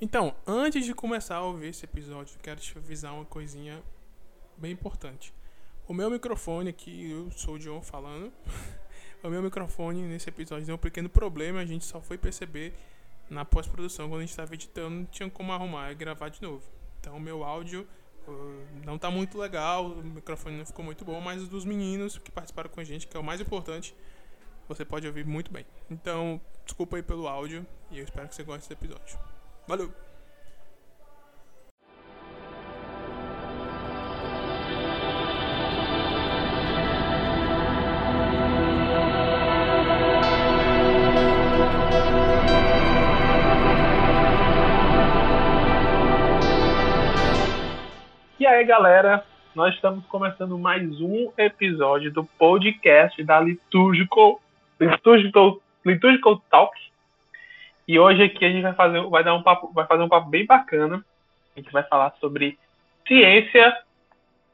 Então, 0.00 0.34
antes 0.44 0.84
de 0.84 0.92
começar 0.92 1.36
a 1.36 1.42
ouvir 1.42 1.68
esse 1.68 1.84
episódio, 1.84 2.36
quero 2.42 2.60
te 2.60 2.76
avisar 2.76 3.14
uma 3.14 3.24
coisinha 3.24 3.80
bem 4.56 4.72
importante. 4.72 5.32
O 5.86 5.94
meu 5.94 6.10
microfone 6.10 6.68
aqui, 6.68 7.10
eu 7.10 7.30
sou 7.30 7.54
o 7.54 7.58
John 7.58 7.80
falando. 7.80 8.32
o 9.22 9.28
meu 9.28 9.40
microfone 9.40 10.02
nesse 10.02 10.28
episódio 10.28 10.66
deu 10.66 10.74
um 10.74 10.78
pequeno 10.78 11.08
problema, 11.08 11.60
a 11.60 11.64
gente 11.64 11.84
só 11.84 12.00
foi 12.00 12.18
perceber 12.18 12.74
na 13.30 13.44
pós-produção, 13.44 14.08
quando 14.08 14.18
a 14.18 14.22
gente 14.22 14.30
estava 14.30 14.52
editando, 14.52 14.96
não 14.96 15.04
tinha 15.06 15.30
como 15.30 15.52
arrumar 15.52 15.92
e 15.92 15.94
gravar 15.94 16.28
de 16.28 16.42
novo. 16.42 16.62
Então, 17.00 17.18
meu 17.20 17.44
áudio 17.44 17.86
uh, 18.26 18.66
não 18.84 18.96
está 18.96 19.10
muito 19.12 19.38
legal, 19.38 19.86
o 19.86 20.04
microfone 20.04 20.58
não 20.58 20.66
ficou 20.66 20.84
muito 20.84 21.04
bom, 21.04 21.20
mas 21.20 21.48
dos 21.48 21.64
meninos 21.64 22.18
que 22.18 22.32
participaram 22.32 22.68
com 22.68 22.80
a 22.80 22.84
gente, 22.84 23.06
que 23.06 23.16
é 23.16 23.20
o 23.20 23.24
mais 23.24 23.40
importante, 23.40 23.94
você 24.68 24.84
pode 24.84 25.06
ouvir 25.06 25.24
muito 25.24 25.52
bem. 25.52 25.64
Então, 25.88 26.40
desculpa 26.64 26.96
aí 26.96 27.02
pelo 27.02 27.28
áudio 27.28 27.64
e 27.92 27.98
eu 27.98 28.04
espero 28.04 28.28
que 28.28 28.34
você 28.34 28.42
goste 28.42 28.68
desse 28.68 28.72
episódio. 28.72 29.33
Valeu! 29.66 29.90
E 48.38 48.46
aí, 48.46 48.62
galera, 48.66 49.24
nós 49.54 49.74
estamos 49.74 50.04
começando 50.06 50.58
mais 50.58 51.00
um 51.00 51.32
episódio 51.38 52.12
do 52.12 52.24
podcast 52.24 53.24
da 53.24 53.40
Liturgical, 53.40 54.38
Liturgical, 54.78 55.58
Liturgical 55.86 56.42
Talk. 56.50 56.78
E 57.86 57.98
hoje 57.98 58.22
aqui 58.22 58.44
a 58.44 58.50
gente 58.50 58.62
vai 58.62 58.74
fazer, 58.74 59.02
vai 59.08 59.22
dar 59.22 59.34
um 59.34 59.42
papo, 59.42 59.70
vai 59.72 59.86
fazer 59.86 60.02
um 60.02 60.08
papo 60.08 60.28
bem 60.28 60.46
bacana. 60.46 61.04
A 61.54 61.60
gente 61.60 61.70
vai 61.70 61.82
falar 61.82 62.14
sobre 62.20 62.58
ciência 63.06 63.76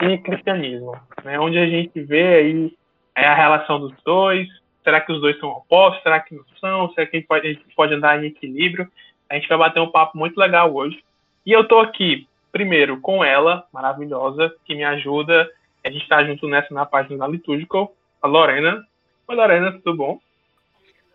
e 0.03 0.19
cristianismo, 0.19 0.99
né? 1.25 1.39
Onde 1.39 1.59
a 1.59 1.67
gente 1.67 2.01
vê 2.01 2.35
aí 2.35 2.77
é, 3.15 3.27
a 3.27 3.35
relação 3.35 3.79
dos 3.79 3.93
dois. 4.05 4.49
Será 4.83 5.01
que 5.01 5.13
os 5.13 5.21
dois 5.21 5.39
são 5.39 5.51
opostos? 5.51 6.03
Será 6.03 6.21
que 6.21 6.35
não 6.35 6.45
são? 6.59 6.93
Será 6.93 7.07
que 7.07 7.17
a 7.17 7.21
gente 7.21 7.29
pode, 7.29 7.47
a 7.47 7.53
gente 7.53 7.75
pode 7.75 7.95
andar 7.95 8.23
em 8.23 8.27
equilíbrio? 8.27 8.91
A 9.29 9.35
gente 9.35 9.49
vai 9.49 9.59
bater 9.59 9.81
um 9.81 9.91
papo 9.91 10.19
muito 10.19 10.37
legal 10.37 10.75
hoje. 10.75 11.03
E 11.47 11.53
eu 11.53 11.67
tô 11.67 11.79
aqui, 11.79 12.27
primeiro, 12.51 13.01
com 13.01 13.23
ela, 13.23 13.65
maravilhosa, 13.73 14.53
que 14.65 14.75
me 14.75 14.85
ajuda. 14.85 15.49
A 15.85 15.91
gente 15.91 16.09
tá 16.09 16.25
junto 16.25 16.49
nessa 16.49 16.75
na 16.75 16.85
página 16.85 17.19
da 17.19 17.29
Liturgical, 17.29 17.95
a 18.21 18.27
Lorena. 18.27 18.85
Oi, 19.29 19.37
Lorena, 19.37 19.73
tudo 19.73 19.97
bom? 19.97 20.19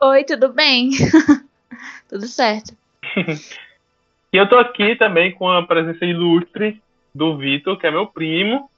Oi, 0.01 0.23
tudo 0.23 0.53
bem? 0.53 0.91
Tudo 2.07 2.27
certo. 2.27 2.75
e 4.31 4.37
eu 4.37 4.47
tô 4.47 4.57
aqui 4.57 4.95
também 4.95 5.31
com 5.31 5.49
a 5.49 5.65
presença 5.65 6.05
ilustre 6.05 6.81
do 7.13 7.37
Vitor, 7.37 7.77
que 7.77 7.87
é 7.87 7.91
meu 7.91 8.07
primo. 8.07 8.69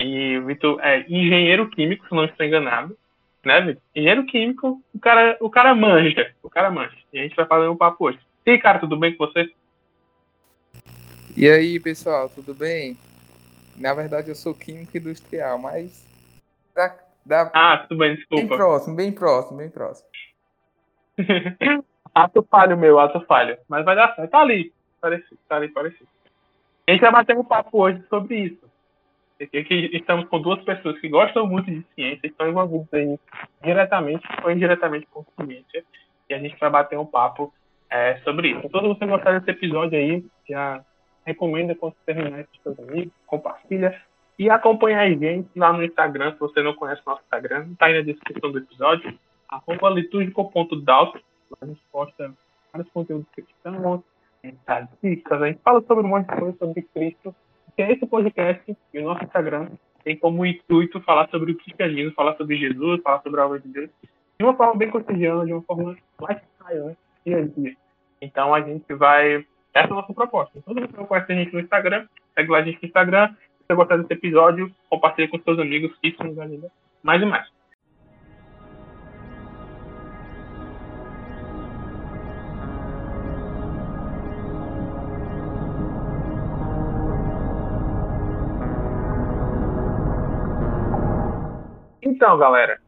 E 0.00 0.38
o 0.38 0.46
Vitor 0.46 0.80
é 0.80 1.00
engenheiro 1.08 1.68
químico, 1.70 2.06
se 2.06 2.14
não 2.14 2.24
estou 2.24 2.46
enganado. 2.46 2.96
Né, 3.44 3.60
Vitor? 3.60 3.82
Engenheiro 3.94 4.26
químico, 4.26 4.82
o 4.94 4.98
cara, 4.98 5.36
o 5.40 5.50
cara 5.50 5.74
manja. 5.74 6.32
O 6.42 6.50
cara 6.50 6.70
manja. 6.70 6.96
E 7.12 7.18
a 7.18 7.22
gente 7.22 7.36
vai 7.36 7.46
fazer 7.46 7.68
um 7.68 7.76
papo 7.76 8.06
hoje. 8.06 8.18
E 8.44 8.50
aí, 8.50 8.58
cara, 8.58 8.78
tudo 8.78 8.96
bem 8.96 9.14
com 9.14 9.26
você? 9.26 9.50
E 11.36 11.48
aí, 11.48 11.78
pessoal, 11.78 12.28
tudo 12.28 12.54
bem? 12.54 12.96
Na 13.76 13.94
verdade, 13.94 14.28
eu 14.28 14.34
sou 14.34 14.54
químico 14.54 14.96
industrial, 14.96 15.58
mas. 15.58 16.04
Dá, 16.74 16.98
dá... 17.24 17.50
Ah, 17.54 17.78
tudo 17.78 17.98
bem, 17.98 18.16
desculpa. 18.16 18.46
Bem 18.46 18.56
próximo, 18.56 18.96
bem 18.96 19.12
próximo, 19.12 19.56
bem 19.58 19.70
próximo. 19.70 20.08
ato 22.22 22.42
falho 22.50 22.76
meu, 22.76 22.98
ato 22.98 23.20
falho. 23.22 23.56
Mas 23.68 23.84
vai 23.84 23.96
dar 23.96 24.14
certo. 24.14 24.30
Tá 24.30 24.40
ali, 24.40 24.72
parecido, 25.00 25.38
tá 25.48 25.56
ali, 25.56 25.68
parecido. 25.68 26.08
A 26.86 26.92
gente 26.92 27.00
vai 27.00 27.12
bater 27.12 27.36
um 27.36 27.44
papo 27.44 27.82
hoje 27.82 28.02
sobre 28.08 28.36
isso. 28.36 28.68
Aqui 29.40 29.90
estamos 29.92 30.26
com 30.28 30.40
duas 30.40 30.60
pessoas 30.64 30.98
que 31.00 31.08
gostam 31.08 31.46
muito 31.46 31.70
de 31.70 31.84
ciência, 31.94 32.26
estão 32.26 32.48
envolvidas 32.48 32.88
aí 32.92 33.18
diretamente 33.62 34.26
ou 34.42 34.50
indiretamente 34.50 35.06
com 35.06 35.24
ciência, 35.40 35.84
e 36.28 36.34
a 36.34 36.38
gente 36.38 36.58
vai 36.58 36.68
bater 36.68 36.98
um 36.98 37.06
papo 37.06 37.54
é, 37.88 38.18
sobre 38.24 38.48
isso. 38.48 38.62
Então, 38.64 38.80
se 38.80 38.88
você 38.88 39.06
gostar 39.06 39.38
desse 39.38 39.50
episódio 39.50 39.96
aí, 39.96 40.24
já 40.48 40.84
recomenda 41.24 41.74
quando 41.76 41.94
terminar 42.04 42.44
com 42.44 42.74
seus 42.74 42.88
amigos, 42.88 43.12
compartilha 43.26 44.02
e 44.36 44.50
acompanha 44.50 45.00
a 45.00 45.08
gente 45.08 45.48
lá 45.54 45.72
no 45.72 45.84
Instagram, 45.84 46.32
se 46.32 46.40
você 46.40 46.60
não 46.60 46.74
conhece 46.74 47.02
o 47.06 47.10
nosso 47.10 47.22
Instagram, 47.22 47.74
tá 47.78 47.86
aí 47.86 47.94
na 47.94 48.02
descrição 48.02 48.50
do 48.50 48.58
episódio, 48.58 49.16
arroba 49.48 49.88
a 51.60 51.66
gente 51.66 51.80
posta 51.90 52.32
vários 52.72 52.90
conteúdos 52.92 53.26
cristãos, 53.32 54.02
dicas, 55.02 55.42
a 55.42 55.46
gente 55.46 55.60
fala 55.62 55.82
sobre 55.82 56.04
um 56.04 56.08
monte 56.08 56.28
de 56.28 56.36
coisa 56.36 56.56
sobre 56.58 56.82
Cristo, 56.82 57.34
que 57.74 57.82
é 57.82 57.92
esse 57.92 58.06
podcast 58.06 58.76
e 58.92 58.98
o 58.98 59.04
nosso 59.04 59.24
Instagram 59.24 59.68
tem 60.04 60.16
como 60.16 60.46
intuito 60.46 61.00
falar 61.02 61.28
sobre 61.28 61.52
o 61.52 61.56
cristianismo, 61.56 62.14
falar 62.14 62.36
sobre 62.36 62.56
Jesus, 62.56 63.02
falar 63.02 63.20
sobre 63.22 63.40
a 63.40 63.46
obra 63.46 63.60
de 63.60 63.68
Deus, 63.68 63.90
de 64.38 64.44
uma 64.44 64.54
forma 64.54 64.76
bem 64.76 64.90
cotidiana, 64.90 65.44
de 65.44 65.52
uma 65.52 65.62
forma 65.62 65.96
lifestyle, 66.20 66.84
né? 66.86 66.96
dia. 67.56 67.76
Então 68.20 68.54
a 68.54 68.60
gente 68.60 68.92
vai. 68.94 69.44
Essa 69.74 69.88
é 69.88 69.92
a 69.92 69.94
nossa 69.94 70.12
proposta. 70.14 70.60
Todo 70.64 70.80
mundo 70.80 71.06
conhece 71.06 71.32
a 71.32 71.34
gente 71.34 71.52
no 71.52 71.60
Instagram, 71.60 72.06
segue 72.34 72.50
lá 72.50 72.58
a 72.58 72.62
gente 72.62 72.78
no 72.80 72.88
Instagram. 72.88 73.28
Se 73.28 73.66
você 73.68 73.74
gostar 73.74 73.96
desse 73.98 74.12
episódio, 74.12 74.72
compartilhe 74.88 75.28
com 75.28 75.38
seus 75.40 75.58
amigos, 75.58 75.94
isso 76.02 76.22
nos 76.24 76.38
ajuda 76.38 76.70
mais 77.02 77.22
e 77.22 77.26
mais. 77.26 77.57
Então, 92.18 92.36
galera, 92.36 92.80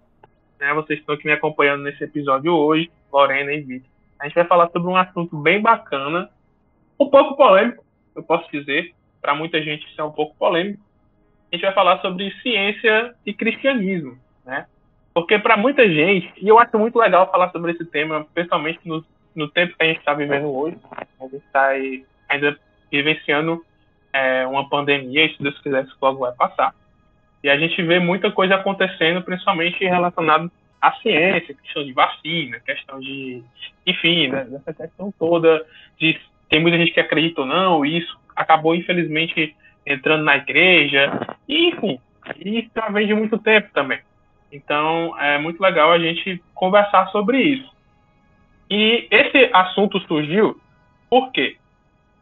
né, 0.58 0.74
vocês 0.74 0.98
estão 0.98 1.14
aqui 1.14 1.24
me 1.24 1.32
acompanhando 1.32 1.84
nesse 1.84 2.02
episódio 2.02 2.52
hoje, 2.52 2.90
Lorena 3.12 3.52
e 3.52 3.60
Vitor. 3.60 3.88
A 4.18 4.24
gente 4.24 4.34
vai 4.34 4.44
falar 4.44 4.68
sobre 4.70 4.88
um 4.88 4.96
assunto 4.96 5.36
bem 5.36 5.62
bacana, 5.62 6.28
um 6.98 7.08
pouco 7.08 7.36
polêmico, 7.36 7.84
eu 8.16 8.24
posso 8.24 8.50
dizer, 8.50 8.92
para 9.22 9.32
muita 9.32 9.62
gente 9.62 9.86
isso 9.86 10.00
é 10.00 10.02
um 10.02 10.10
pouco 10.10 10.34
polêmico. 10.36 10.82
A 11.48 11.54
gente 11.54 11.64
vai 11.64 11.72
falar 11.72 12.00
sobre 12.00 12.32
ciência 12.42 13.14
e 13.24 13.32
cristianismo, 13.32 14.18
né? 14.44 14.66
Porque 15.14 15.38
para 15.38 15.56
muita 15.56 15.88
gente, 15.88 16.32
e 16.36 16.48
eu 16.48 16.58
acho 16.58 16.76
muito 16.76 16.98
legal 16.98 17.30
falar 17.30 17.52
sobre 17.52 17.70
esse 17.70 17.84
tema, 17.84 18.26
principalmente 18.34 18.80
no, 18.84 19.04
no 19.32 19.46
tempo 19.46 19.76
que 19.76 19.84
a 19.84 19.86
gente 19.86 20.00
está 20.00 20.12
vivendo 20.12 20.52
hoje, 20.52 20.76
a 20.90 21.04
gente 21.22 21.36
está 21.36 21.68
ainda 22.28 22.58
vivenciando 22.90 23.64
é, 24.12 24.44
uma 24.44 24.68
pandemia, 24.68 25.24
e 25.24 25.36
se 25.36 25.40
Deus 25.40 25.56
quiser, 25.60 25.84
isso 25.84 25.96
logo 26.02 26.18
vai 26.18 26.32
passar. 26.32 26.74
E 27.42 27.48
a 27.48 27.58
gente 27.58 27.80
vê 27.82 27.98
muita 27.98 28.30
coisa 28.30 28.56
acontecendo, 28.56 29.22
principalmente 29.22 29.84
relacionado 29.84 30.50
à 30.80 30.92
ciência, 30.92 31.54
questão 31.54 31.84
de 31.84 31.92
vacina, 31.92 32.60
questão 32.60 33.00
de, 33.00 33.42
enfim, 33.86 34.28
né, 34.28 34.44
dessa 34.44 34.72
questão 34.72 35.12
toda 35.18 35.64
de 35.98 36.18
tem 36.48 36.60
muita 36.60 36.76
gente 36.76 36.92
que 36.92 37.00
acredita 37.00 37.42
ou 37.42 37.46
não, 37.46 37.86
e 37.86 37.98
isso 37.98 38.18
acabou 38.34 38.74
infelizmente 38.74 39.54
entrando 39.86 40.24
na 40.24 40.36
igreja, 40.36 41.10
e, 41.48 41.68
enfim, 41.68 41.98
isso 42.38 42.70
já 42.74 42.88
vem 42.88 43.06
de 43.06 43.14
muito 43.14 43.38
tempo 43.38 43.68
também. 43.72 44.00
Então 44.52 45.16
é 45.18 45.38
muito 45.38 45.60
legal 45.60 45.92
a 45.92 45.98
gente 45.98 46.42
conversar 46.54 47.06
sobre 47.08 47.40
isso. 47.40 47.70
E 48.68 49.06
esse 49.10 49.50
assunto 49.52 50.00
surgiu 50.00 50.60
por 51.08 51.32
quê? 51.32 51.56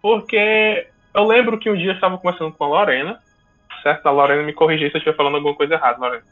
Porque 0.00 0.86
eu 1.14 1.24
lembro 1.26 1.58
que 1.58 1.70
um 1.70 1.76
dia 1.76 1.90
eu 1.90 1.94
estava 1.94 2.16
conversando 2.18 2.52
com 2.52 2.64
a 2.64 2.68
Lorena, 2.68 3.20
certo? 3.82 4.06
A 4.06 4.10
Lorena 4.10 4.42
me 4.42 4.52
corrigir 4.52 4.90
se 4.90 4.96
eu 4.96 4.98
estiver 4.98 5.16
falando 5.16 5.36
alguma 5.36 5.54
coisa 5.54 5.74
errada, 5.74 5.98
Lorena. 5.98 6.24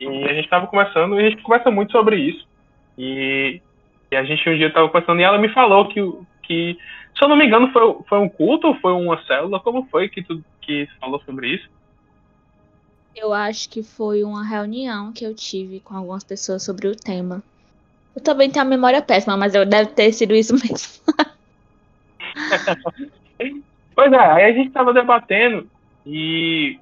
E 0.00 0.24
a 0.24 0.34
gente 0.34 0.44
estava 0.44 0.66
conversando, 0.66 1.20
e 1.20 1.26
a 1.26 1.30
gente 1.30 1.42
conversa 1.42 1.70
muito 1.70 1.92
sobre 1.92 2.16
isso. 2.16 2.46
E, 2.98 3.60
e 4.10 4.16
a 4.16 4.24
gente 4.24 4.48
um 4.48 4.56
dia 4.56 4.68
estava 4.68 4.88
conversando, 4.88 5.20
e 5.20 5.24
ela 5.24 5.38
me 5.38 5.48
falou 5.48 5.88
que, 5.88 6.00
que 6.42 6.78
se 7.16 7.24
eu 7.24 7.28
não 7.28 7.36
me 7.36 7.46
engano, 7.46 7.72
foi, 7.72 7.96
foi 8.08 8.18
um 8.18 8.28
culto 8.28 8.68
ou 8.68 8.74
foi 8.76 8.92
uma 8.92 9.22
célula? 9.24 9.60
Como 9.60 9.86
foi 9.86 10.08
que 10.08 10.22
tu 10.22 10.44
que 10.60 10.88
falou 11.00 11.20
sobre 11.24 11.48
isso? 11.48 11.68
Eu 13.14 13.32
acho 13.32 13.70
que 13.70 13.82
foi 13.82 14.22
uma 14.22 14.44
reunião 14.44 15.12
que 15.12 15.24
eu 15.24 15.34
tive 15.34 15.80
com 15.80 15.96
algumas 15.96 16.22
pessoas 16.22 16.62
sobre 16.62 16.88
o 16.88 16.94
tema. 16.94 17.42
Eu 18.14 18.22
também 18.22 18.50
tenho 18.50 18.64
a 18.64 18.68
memória 18.68 19.00
péssima, 19.00 19.36
mas 19.36 19.54
eu 19.54 19.64
deve 19.64 19.90
ter 19.90 20.12
sido 20.12 20.34
isso 20.34 20.52
mesmo. 20.52 21.02
pois 23.94 24.12
é, 24.12 24.18
aí 24.18 24.44
a 24.44 24.52
gente 24.52 24.68
estava 24.68 24.92
debatendo 24.92 25.66
e, 26.06 26.78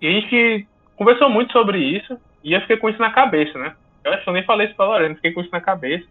e, 0.00 0.06
a 0.06 0.10
gente 0.10 0.68
conversou 0.96 1.30
muito 1.30 1.52
sobre 1.52 1.78
isso 1.78 2.18
e 2.44 2.52
eu 2.52 2.60
fiquei 2.60 2.76
com 2.76 2.88
isso 2.88 3.00
na 3.00 3.10
cabeça, 3.10 3.58
né? 3.58 3.74
Eu 4.04 4.12
acho 4.12 4.22
que 4.22 4.28
eu 4.28 4.34
nem 4.34 4.44
falei 4.44 4.66
isso 4.66 4.76
pra 4.76 4.86
Lorena, 4.86 5.14
fiquei 5.14 5.32
com 5.32 5.40
isso 5.40 5.50
na 5.50 5.60
cabeça 5.60 6.06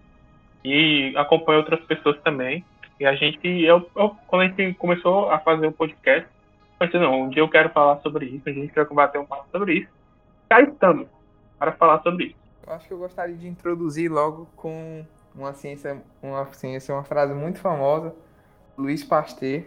e 0.64 1.14
acompanho 1.16 1.60
outras 1.60 1.80
pessoas 1.82 2.20
também. 2.22 2.64
E 3.00 3.06
a 3.06 3.16
gente, 3.16 3.48
eu, 3.48 3.90
eu, 3.96 4.16
quando 4.28 4.42
a 4.42 4.48
gente 4.48 4.74
começou 4.76 5.30
a 5.30 5.40
fazer 5.40 5.68
o 5.68 5.72
podcast, 5.72 6.28
eu 6.28 6.88
pensei, 6.88 7.00
não, 7.00 7.24
um 7.24 7.30
dia 7.30 7.42
eu 7.42 7.50
quero 7.50 7.70
falar 7.70 7.98
sobre 8.02 8.26
isso, 8.26 8.50
a 8.50 8.52
gente 8.52 8.74
quer 8.74 8.86
combater 8.86 9.20
um 9.20 9.26
papo 9.26 9.46
sobre 9.52 9.74
isso. 9.80 9.90
Cá 10.50 10.62
estamos 10.62 11.08
para 11.60 11.72
falar 11.74 12.02
sobre 12.02 12.26
isso. 12.26 12.36
Eu 12.66 12.74
acho 12.74 12.88
que 12.88 12.94
eu 12.94 12.98
gostaria 12.98 13.36
de 13.36 13.48
introduzir 13.48 14.12
logo 14.12 14.48
com 14.56 15.06
uma 15.36 15.54
ciência, 15.54 16.02
uma 16.22 16.46
ciência, 16.48 16.94
uma 16.94 17.04
frase 17.04 17.34
muito 17.34 17.60
famosa 17.60 18.14
Luiz 18.78 19.04
Pasteur 19.04 19.64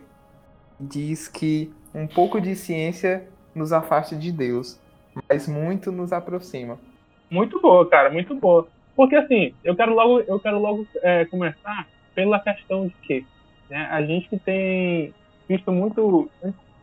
diz 0.79 1.27
que 1.27 1.75
um 1.95 2.07
pouco 2.07 2.41
de 2.41 2.55
ciência 2.55 3.27
nos 3.55 3.73
afasta 3.73 4.17
de 4.17 4.31
Deus, 4.31 4.81
mas 5.29 5.49
muito 5.49 5.91
nos 5.91 6.13
aproxima. 6.13 6.79
Muito 7.31 7.61
boa, 7.61 7.89
cara, 7.89 8.11
muito 8.11 8.35
boa. 8.35 8.67
Porque 8.95 9.17
assim, 9.17 9.55
eu 9.65 9.75
quero 9.75 9.95
logo, 9.95 10.21
eu 10.21 10.39
quero 10.39 10.59
logo 10.59 10.87
é, 11.03 11.25
começar 11.25 11.87
pela 12.15 12.41
questão 12.41 12.87
de 12.87 12.95
que 13.03 13.27
né, 13.69 13.89
a 13.91 14.03
gente 14.03 14.29
que 14.29 14.39
tem 14.39 15.15
visto 15.49 15.73
muito, 15.73 16.31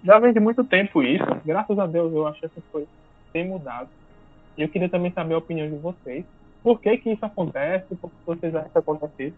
já 0.03 0.19
vem 0.19 0.33
de 0.33 0.39
muito 0.39 0.63
tempo 0.63 1.03
isso, 1.03 1.25
graças 1.45 1.77
a 1.77 1.85
Deus 1.85 2.13
eu 2.13 2.27
acho 2.27 2.39
que 2.39 2.45
essa 2.45 2.61
coisa 2.71 2.87
tem 3.31 3.47
mudado. 3.47 3.89
E 4.57 4.61
eu 4.63 4.69
queria 4.69 4.89
também 4.89 5.11
saber 5.11 5.35
a 5.35 5.37
opinião 5.37 5.69
de 5.69 5.75
vocês. 5.75 6.25
Por 6.63 6.81
que 6.81 6.97
que 6.97 7.11
isso 7.11 7.25
acontece? 7.25 7.95
Por 7.95 8.09
que 8.09 8.15
vocês 8.25 8.55
acham 8.55 8.69
que 8.69 8.77
acontece 8.77 9.33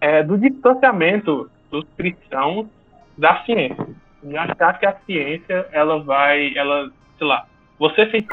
É, 0.00 0.22
do 0.22 0.38
distanciamento 0.38 1.50
dos 1.70 1.84
cristãos 1.96 2.66
da 3.16 3.44
ciência. 3.44 3.86
Achar 4.36 4.78
que 4.78 4.86
a 4.86 4.96
ciência, 5.06 5.68
ela 5.72 6.02
vai, 6.02 6.52
ela, 6.56 6.90
sei 7.16 7.26
lá, 7.26 7.46
você 7.78 8.10
sente, 8.10 8.26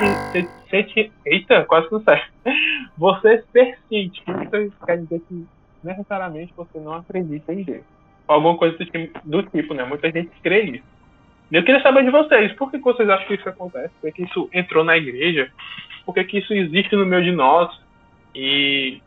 sente 0.70 1.12
eita, 1.26 1.64
quase 1.66 1.92
não 1.92 2.02
sai. 2.02 2.24
Você 2.98 3.44
ser 3.52 3.78
cientista 3.88 4.72
quer 4.86 4.98
dizer 5.00 5.22
que 5.28 5.46
necessariamente 5.84 6.54
você 6.56 6.80
não 6.80 6.94
acredita 6.94 7.54
em 7.54 7.62
Deus. 7.64 7.84
Alguma 8.28 8.58
coisa 8.58 8.78
do 8.78 8.86
tipo, 8.86 9.20
do 9.24 9.44
tipo, 9.44 9.74
né? 9.74 9.84
Muita 9.84 10.10
gente 10.10 10.32
crê 10.42 10.64
nisso. 10.64 10.86
Eu 11.52 11.64
queria 11.64 11.82
saber 11.82 12.04
de 12.04 12.10
vocês, 12.10 12.54
por 12.54 12.72
que 12.72 12.78
vocês 12.80 13.08
acham 13.08 13.28
que 13.28 13.36
isso 13.36 13.48
acontece? 13.48 13.94
Por 14.02 14.12
que 14.12 14.24
isso 14.24 14.50
entrou 14.52 14.84
na 14.84 14.98
igreja? 14.98 15.52
Por 16.06 16.14
que, 16.14 16.24
que 16.24 16.40
isso 16.40 16.54
existe 16.54 16.96
no 16.96 17.06
meio 17.06 17.24
de 17.24 17.32
nós? 17.32 17.70
E, 18.34 19.00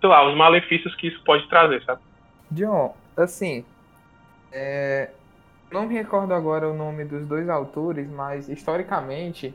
sei 0.00 0.08
lá, 0.08 0.28
os 0.28 0.36
malefícios 0.36 0.94
que 0.96 1.08
isso 1.08 1.22
pode 1.24 1.48
trazer, 1.48 1.82
sabe? 1.84 2.02
John, 2.50 2.94
assim, 3.16 3.64
é... 4.52 5.10
não 5.72 5.86
me 5.86 5.94
recordo 5.94 6.34
agora 6.34 6.68
o 6.68 6.74
nome 6.74 7.04
dos 7.04 7.26
dois 7.26 7.48
autores, 7.48 8.08
mas 8.08 8.48
historicamente 8.48 9.54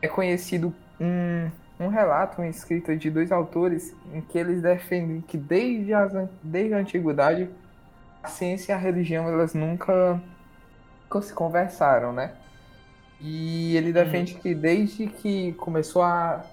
é 0.00 0.08
conhecido 0.08 0.72
um, 1.00 1.50
um 1.78 1.88
relato, 1.88 2.40
uma 2.40 2.48
escrita 2.48 2.96
de 2.96 3.10
dois 3.10 3.32
autores 3.32 3.94
em 4.14 4.20
que 4.20 4.38
eles 4.38 4.62
defendem 4.62 5.20
que 5.20 5.36
desde, 5.36 5.92
as, 5.92 6.12
desde 6.42 6.74
a 6.74 6.78
antiguidade 6.78 7.50
a 8.22 8.28
ciência 8.28 8.72
e 8.72 8.74
a 8.74 8.78
religião 8.78 9.28
elas 9.28 9.54
nunca, 9.54 10.20
nunca 11.02 11.22
se 11.22 11.32
conversaram, 11.32 12.12
né? 12.12 12.32
E 13.20 13.76
ele 13.76 13.92
defende 13.92 14.34
que 14.34 14.54
desde 14.54 15.06
que 15.06 15.52
começou 15.54 16.02
a, 16.02 16.44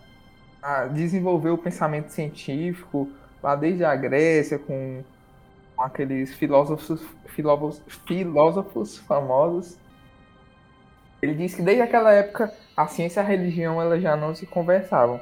a 0.61 0.85
desenvolver 0.85 1.49
o 1.49 1.57
pensamento 1.57 2.09
científico, 2.09 3.09
lá 3.41 3.55
desde 3.55 3.85
a 3.85 3.95
Grécia, 3.95 4.59
com, 4.59 5.03
com 5.77 5.83
aqueles 5.83 6.33
filósofos, 6.33 7.01
filósofos, 7.27 7.81
filósofos 8.07 8.97
famosos, 8.97 9.77
ele 11.21 11.35
diz 11.35 11.53
que 11.53 11.61
desde 11.61 11.83
aquela 11.83 12.11
época 12.11 12.51
a 12.75 12.87
ciência 12.87 13.21
e 13.21 13.23
a 13.23 13.27
religião 13.27 13.79
elas 13.79 14.01
já 14.01 14.15
não 14.17 14.33
se 14.33 14.47
conversavam. 14.47 15.21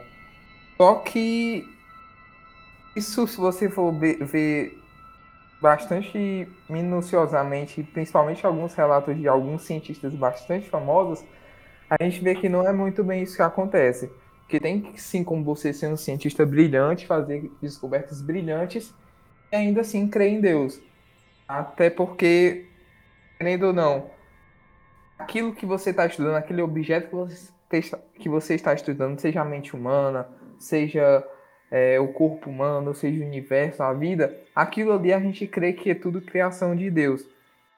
Só 0.78 0.96
que 0.96 1.68
isso, 2.96 3.28
se 3.28 3.38
você 3.38 3.70
for 3.70 3.94
ver 3.94 4.82
bastante 5.62 6.48
minuciosamente, 6.70 7.84
principalmente 7.84 8.46
alguns 8.46 8.74
relatos 8.74 9.18
de 9.18 9.28
alguns 9.28 9.64
cientistas 9.64 10.14
bastante 10.14 10.70
famosos, 10.70 11.24
a 11.90 12.02
gente 12.02 12.22
vê 12.22 12.36
que 12.36 12.48
não 12.48 12.66
é 12.68 12.72
muito 12.72 13.04
bem 13.04 13.24
isso 13.24 13.36
que 13.36 13.42
acontece. 13.42 14.10
Que 14.48 14.60
tem 14.60 14.94
sim 14.96 15.24
como 15.24 15.44
você 15.44 15.74
ser 15.74 15.88
um 15.88 15.98
cientista 15.98 16.46
brilhante, 16.46 17.08
fazer 17.08 17.52
descobertas 17.62 18.22
brilhantes 18.22 18.94
e 19.52 19.56
ainda 19.56 19.82
assim 19.82 20.08
crer 20.08 20.34
em 20.34 20.42
Deus. 20.42 20.82
Até 21.48 21.90
porque, 21.90 22.66
querendo 23.38 23.68
ou 23.68 23.74
não, 23.74 24.10
aquilo 25.18 25.54
que 25.54 25.66
você 25.66 25.92
está 25.92 26.06
estudando, 26.06 26.36
aquele 26.36 26.62
objeto 26.62 27.10
que 27.10 27.16
você, 27.16 27.98
que 28.16 28.30
você 28.30 28.56
está 28.56 28.74
estudando, 28.74 29.20
seja 29.20 29.42
a 29.42 29.46
mente 29.46 29.76
humana, 29.76 30.28
seja 30.58 31.24
é, 31.70 32.00
o 32.00 32.08
corpo 32.10 32.50
humano, 32.50 32.94
seja 32.94 33.24
o 33.24 33.28
universo, 33.28 33.84
a 33.84 33.94
vida, 33.94 34.36
aquilo 34.56 34.94
ali 34.94 35.14
a 35.14 35.20
gente 35.20 35.48
crê 35.48 35.74
que 35.74 35.92
é 35.92 35.96
tudo 35.96 36.22
criação 36.22 36.76
de 36.76 36.90
Deus. 36.90 37.26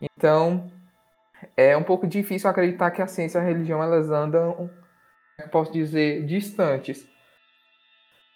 Então, 0.02 0.72
é 1.56 1.76
um 1.76 1.84
pouco 1.84 2.08
difícil 2.08 2.50
acreditar 2.50 2.92
que 2.92 3.02
a 3.02 3.08
ciência 3.08 3.40
e 3.40 3.42
a 3.42 3.46
religião 3.46 3.82
elas 3.82 4.10
andam, 4.10 4.70
posso 5.52 5.72
dizer, 5.72 6.26
distantes. 6.26 7.04
O 7.04 7.08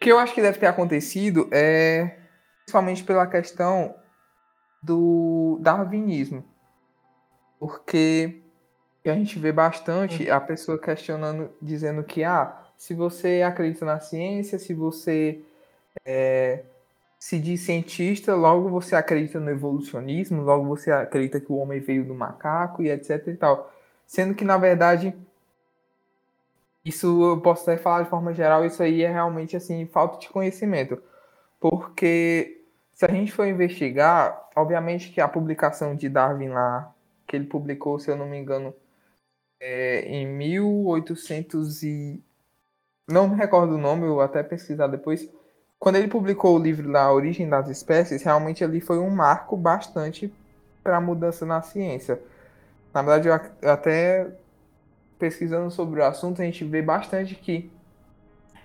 que 0.01 0.11
eu 0.11 0.19
acho 0.19 0.33
que 0.33 0.41
deve 0.41 0.59
ter 0.59 0.67
acontecido 0.67 1.47
é 1.51 2.20
principalmente 2.71 3.03
pela 3.03 3.27
questão 3.27 3.93
do 4.81 5.57
darwinismo. 5.61 6.43
Porque 7.59 8.41
a 9.05 9.13
gente 9.13 9.37
vê 9.37 9.51
bastante 9.51 10.29
a 10.29 10.39
pessoa 10.39 10.79
questionando, 10.79 11.51
dizendo 11.61 12.03
que 12.03 12.23
ah, 12.23 12.57
se 12.77 12.93
você 12.93 13.41
acredita 13.41 13.85
na 13.85 13.99
ciência, 13.99 14.57
se 14.57 14.73
você 14.73 15.41
é, 16.05 16.63
se 17.19 17.37
diz 17.37 17.61
cientista, 17.61 18.33
logo 18.33 18.69
você 18.69 18.95
acredita 18.95 19.39
no 19.39 19.51
evolucionismo, 19.51 20.41
logo 20.41 20.65
você 20.65 20.91
acredita 20.91 21.39
que 21.39 21.51
o 21.51 21.57
homem 21.57 21.79
veio 21.79 22.05
do 22.05 22.15
macaco 22.15 22.81
e 22.81 22.89
etc 22.89 23.27
e 23.27 23.35
tal. 23.35 23.71
Sendo 24.07 24.33
que, 24.33 24.45
na 24.45 24.57
verdade, 24.57 25.13
isso 26.85 27.23
eu 27.23 27.41
posso 27.41 27.69
até 27.69 27.77
falar 27.81 28.03
de 28.03 28.09
forma 28.09 28.33
geral, 28.33 28.65
isso 28.65 28.81
aí 28.81 29.03
é 29.03 29.11
realmente 29.11 29.55
assim, 29.57 29.85
falta 29.87 30.19
de 30.19 30.29
conhecimento. 30.29 31.01
Porque 31.59 32.60
se 33.01 33.05
a 33.05 33.11
gente 33.11 33.31
for 33.31 33.47
investigar, 33.47 34.47
obviamente 34.55 35.09
que 35.09 35.19
a 35.19 35.27
publicação 35.27 35.95
de 35.95 36.07
Darwin 36.07 36.49
lá, 36.49 36.93
que 37.25 37.35
ele 37.35 37.47
publicou, 37.47 37.97
se 37.97 38.11
eu 38.11 38.15
não 38.15 38.29
me 38.29 38.37
engano, 38.37 38.75
é, 39.59 40.01
em 40.01 40.27
1800 40.27 41.81
e... 41.81 42.23
Não 43.09 43.27
me 43.27 43.35
recordo 43.35 43.73
o 43.73 43.77
nome, 43.79 44.05
eu 44.05 44.21
até 44.21 44.43
pesquisar 44.43 44.85
depois 44.85 45.27
quando 45.79 45.95
ele 45.95 46.07
publicou 46.07 46.55
o 46.55 46.61
livro 46.61 46.91
lá, 46.91 47.05
A 47.05 47.11
Origem 47.11 47.49
das 47.49 47.67
Espécies, 47.67 48.21
realmente 48.21 48.63
ali 48.63 48.79
foi 48.79 48.99
um 48.99 49.09
marco 49.09 49.57
bastante 49.57 50.31
para 50.83 50.97
a 50.97 51.01
mudança 51.01 51.43
na 51.43 51.59
ciência. 51.63 52.21
Na 52.93 53.01
verdade, 53.01 53.27
eu 53.63 53.67
até 53.67 54.29
pesquisando 55.17 55.71
sobre 55.71 56.01
o 56.01 56.05
assunto, 56.05 56.39
a 56.39 56.45
gente 56.45 56.63
vê 56.63 56.83
bastante 56.83 57.33
que 57.33 57.71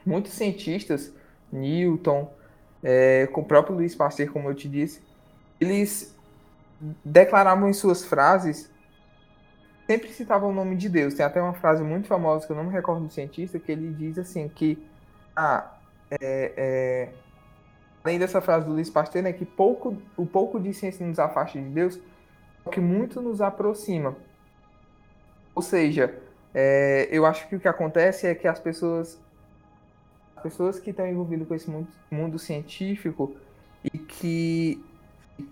muitos 0.05 0.33
cientistas, 0.33 1.11
Newton, 1.51 2.31
é, 2.83 3.27
com 3.29 3.41
o 3.41 3.45
próprio 3.45 3.77
Luiz 3.77 3.95
Pasteur, 3.95 4.31
como 4.31 4.49
eu 4.49 4.55
te 4.55 4.69
disse, 4.69 5.03
eles 5.61 6.15
declaravam 7.05 7.69
em 7.69 7.73
suas 7.73 8.05
frases, 8.05 8.71
sempre 9.87 10.09
citavam 10.11 10.51
o 10.51 10.55
nome 10.55 10.77
de 10.77 10.89
Deus. 10.89 11.15
Tem 11.15 11.25
até 11.25 11.41
uma 11.41 11.55
frase 11.55 11.83
muito 11.83 12.07
famosa 12.07 12.47
que 12.47 12.53
eu 12.53 12.57
não 12.57 12.65
me 12.65 12.73
recordo 12.73 13.07
do 13.07 13.13
cientista, 13.13 13.59
que 13.59 13.73
ele 13.73 13.93
diz 13.93 14.19
assim 14.19 14.49
que 14.49 14.79
ah, 15.35 15.73
é, 16.11 16.53
é, 16.57 17.09
além 18.05 18.19
dessa 18.19 18.41
frase 18.41 18.67
do 18.67 18.73
Luiz 18.73 18.89
Pasteur, 18.89 19.23
né, 19.23 19.33
que 19.33 19.45
pouco, 19.45 20.01
o 20.17 20.25
pouco 20.25 20.61
de 20.61 20.73
ciência 20.73 21.05
nos 21.07 21.19
afasta 21.19 21.61
de 21.61 21.69
Deus, 21.69 21.99
o 22.65 22.71
que 22.71 22.81
muito 22.81 23.21
nos 23.21 23.41
aproxima. 23.41 24.17
Ou 25.55 25.63
seja, 25.63 26.15
é, 26.55 27.09
eu 27.11 27.27
acho 27.27 27.49
que 27.49 27.57
o 27.57 27.61
que 27.61 27.69
acontece 27.69 28.27
é 28.27 28.35
que 28.35 28.47
as 28.47 28.61
pessoas, 28.61 29.19
as 29.19 29.21
pessoas 30.51 30.79
que 30.79 30.91
estão 30.91 31.07
envolvidas 31.07 31.47
com 31.47 31.55
esse 31.55 31.71
mundo, 31.71 31.89
mundo 32.11 32.39
científico 32.39 33.35
e 33.85 33.99
que, 33.99 34.85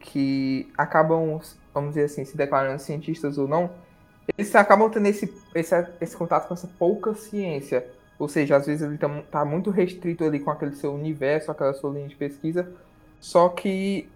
que 0.00 0.72
acabam, 0.76 1.40
vamos 1.72 1.90
dizer 1.90 2.04
assim, 2.04 2.24
se 2.24 2.36
declarando 2.36 2.80
cientistas 2.80 3.38
ou 3.38 3.48
não, 3.48 3.70
eles 4.36 4.54
acabam 4.54 4.90
tendo 4.90 5.06
esse, 5.06 5.32
esse, 5.54 5.74
esse 6.00 6.16
contato 6.16 6.48
com 6.48 6.54
essa 6.54 6.68
pouca 6.78 7.14
ciência 7.14 7.86
ou 8.18 8.28
seja, 8.28 8.56
às 8.56 8.66
vezes 8.66 8.82
ele 8.82 8.94
está 8.94 9.08
tá 9.30 9.44
muito 9.44 9.70
restrito 9.70 10.24
ali 10.24 10.38
com 10.38 10.50
aquele 10.50 10.74
seu 10.74 10.94
universo, 10.94 11.50
aquela 11.50 11.74
sua 11.74 11.90
linha 11.90 12.08
de 12.08 12.14
pesquisa. 12.14 12.72
Só 13.20 13.48
que, 13.48 14.08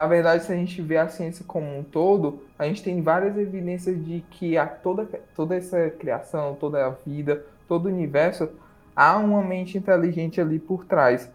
na 0.00 0.06
verdade, 0.06 0.44
se 0.44 0.52
a 0.52 0.56
gente 0.56 0.80
vê 0.80 0.96
a 0.96 1.08
ciência 1.08 1.44
como 1.46 1.78
um 1.78 1.82
todo, 1.82 2.42
a 2.58 2.66
gente 2.66 2.82
tem 2.82 3.02
várias 3.02 3.36
evidências 3.36 4.02
de 4.04 4.24
que 4.30 4.56
a 4.56 4.66
toda, 4.66 5.06
toda 5.34 5.54
essa 5.54 5.90
criação, 5.90 6.56
toda 6.58 6.86
a 6.86 6.90
vida, 6.90 7.44
todo 7.68 7.86
o 7.86 7.88
universo, 7.88 8.48
há 8.96 9.16
uma 9.18 9.42
mente 9.42 9.76
inteligente 9.76 10.40
ali 10.40 10.58
por 10.58 10.86
trás. 10.86 11.30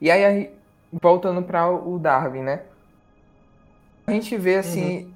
E 0.00 0.10
aí, 0.10 0.50
voltando 0.90 1.42
para 1.42 1.70
o 1.70 1.98
Darwin, 1.98 2.42
né? 2.42 2.62
A 4.06 4.12
gente 4.12 4.36
vê, 4.36 4.56
assim, 4.56 5.04
uhum. 5.04 5.12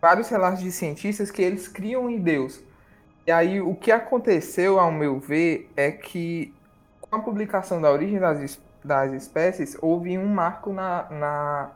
vários 0.00 0.28
relatos 0.28 0.62
de 0.62 0.72
cientistas 0.72 1.30
que 1.30 1.42
eles 1.42 1.68
criam 1.68 2.08
em 2.08 2.18
Deus. 2.18 2.62
E 3.26 3.32
aí, 3.32 3.60
o 3.60 3.74
que 3.74 3.90
aconteceu, 3.90 4.78
ao 4.78 4.92
meu 4.92 5.18
ver, 5.18 5.70
é 5.76 5.90
que 5.90 6.54
com 7.00 7.16
a 7.16 7.20
publicação 7.20 7.80
da 7.80 7.90
origem 7.90 8.18
das, 8.18 8.60
das 8.84 9.12
espécies, 9.12 9.76
houve 9.80 10.18
um 10.18 10.26
marco 10.26 10.72
na, 10.72 11.08
na, 11.10 11.70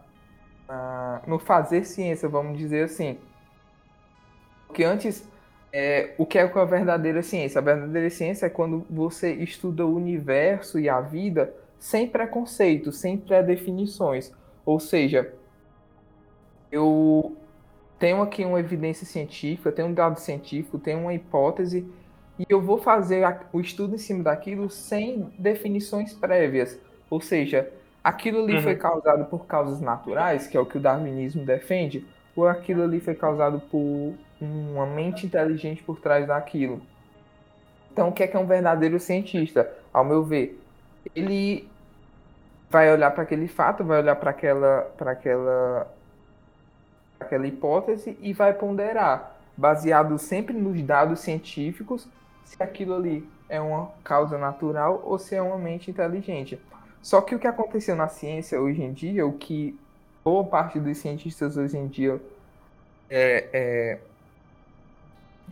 na 0.67 1.23
no 1.27 1.39
fazer 1.39 1.85
ciência, 1.85 2.29
vamos 2.29 2.59
dizer 2.59 2.85
assim. 2.85 3.19
Porque 4.67 4.83
antes, 4.85 5.27
é, 5.73 6.15
o 6.17 6.25
que 6.25 6.39
é 6.39 6.43
a 6.43 6.65
verdadeira 6.65 7.23
ciência? 7.23 7.59
A 7.59 7.63
verdadeira 7.63 8.09
ciência 8.11 8.47
é 8.47 8.51
quando 8.51 8.87
você 8.89 9.33
estuda 9.35 9.85
o 9.85 9.95
universo 9.95 10.79
e 10.79 10.89
a 10.89 11.01
vida 11.01 11.55
sem 11.79 12.09
preconceito, 12.09 12.91
sem 12.91 13.17
pré-definições. 13.17 14.33
Ou 14.65 14.81
seja, 14.81 15.33
eu 16.71 17.37
tenho 17.99 18.23
aqui 18.23 18.45
uma 18.45 18.61
evidência 18.61 19.07
científica, 19.07 19.73
tenho 19.73 19.89
um 19.89 19.95
dado 19.95 20.19
científico, 20.19 20.79
tenho 20.79 21.01
uma 21.01 21.15
hipótese, 21.15 21.87
e 22.39 22.47
eu 22.49 22.61
vou 22.61 22.79
fazer 22.79 23.25
o 23.53 23.61
estudo 23.61 23.95
em 23.95 23.99
cima 23.99 24.23
daquilo 24.23 24.71
sem 24.71 25.33
definições 25.39 26.13
prévias. 26.13 26.79
Ou 27.11 27.21
seja, 27.21 27.71
aquilo 28.03 28.45
ali 28.45 28.57
uhum. 28.57 28.63
foi 28.63 28.77
causado 28.77 29.25
por 29.27 29.47
causas 29.47 29.81
naturais, 29.81 30.47
que 30.47 30.57
é 30.57 30.61
o 30.61 30.67
que 30.67 30.79
o 30.79 30.81
darwinismo 30.81 31.45
defende, 31.45 32.07
ou 32.37 32.47
aquilo 32.47 32.83
ali 32.83 33.01
foi 33.01 33.15
causado 33.15 33.61
por 33.71 34.15
uma 34.41 34.87
mente 34.87 35.27
inteligente 35.27 35.83
por 35.83 36.01
trás 36.01 36.27
daquilo. 36.27 36.81
Então, 37.93 38.09
o 38.09 38.13
que 38.13 38.23
é 38.23 38.27
que 38.27 38.37
é 38.37 38.41
um 38.41 38.47
verdadeiro 38.47 38.99
cientista? 39.01 39.71
Ao 39.93 40.05
meu 40.05 40.23
ver, 40.23 40.61
ele 41.15 41.69
vai 42.71 42.93
olhar 42.93 43.11
para 43.11 43.23
aquele 43.23 43.49
fato, 43.49 43.85
vai 43.85 44.01
olhar 44.01 44.17
para 44.17 44.31
aquela, 44.31 44.83
para 44.97 45.13
aquela, 45.13 45.91
aquela 47.19 47.47
hipótese 47.47 48.17
e 48.21 48.33
vai 48.33 48.53
ponderar, 48.53 49.37
baseado 49.57 50.19
sempre 50.19 50.55
nos 50.55 50.81
dados 50.83 51.21
científicos, 51.21 52.07
se 52.45 52.63
aquilo 52.63 52.95
ali 52.95 53.29
é 53.49 53.61
uma 53.61 53.91
causa 54.05 54.39
natural 54.39 55.03
ou 55.05 55.19
se 55.19 55.35
é 55.35 55.43
uma 55.43 55.59
mente 55.59 55.91
inteligente. 55.91 56.61
Só 57.03 57.21
que 57.21 57.35
o 57.35 57.39
que 57.39 57.47
aconteceu 57.47 57.97
na 57.97 58.09
ciência 58.09 58.61
hoje 58.61 58.83
em 58.83 58.93
dia, 58.93 59.27
o 59.27 59.33
que 59.33 59.79
boa 60.25 60.45
parte 60.45 60.79
dos 60.79 60.99
cientistas 60.99 61.57
hoje 61.57 61.77
em 61.77 61.87
dia 61.87 62.21
é, 63.09 63.49
é, 63.53 63.99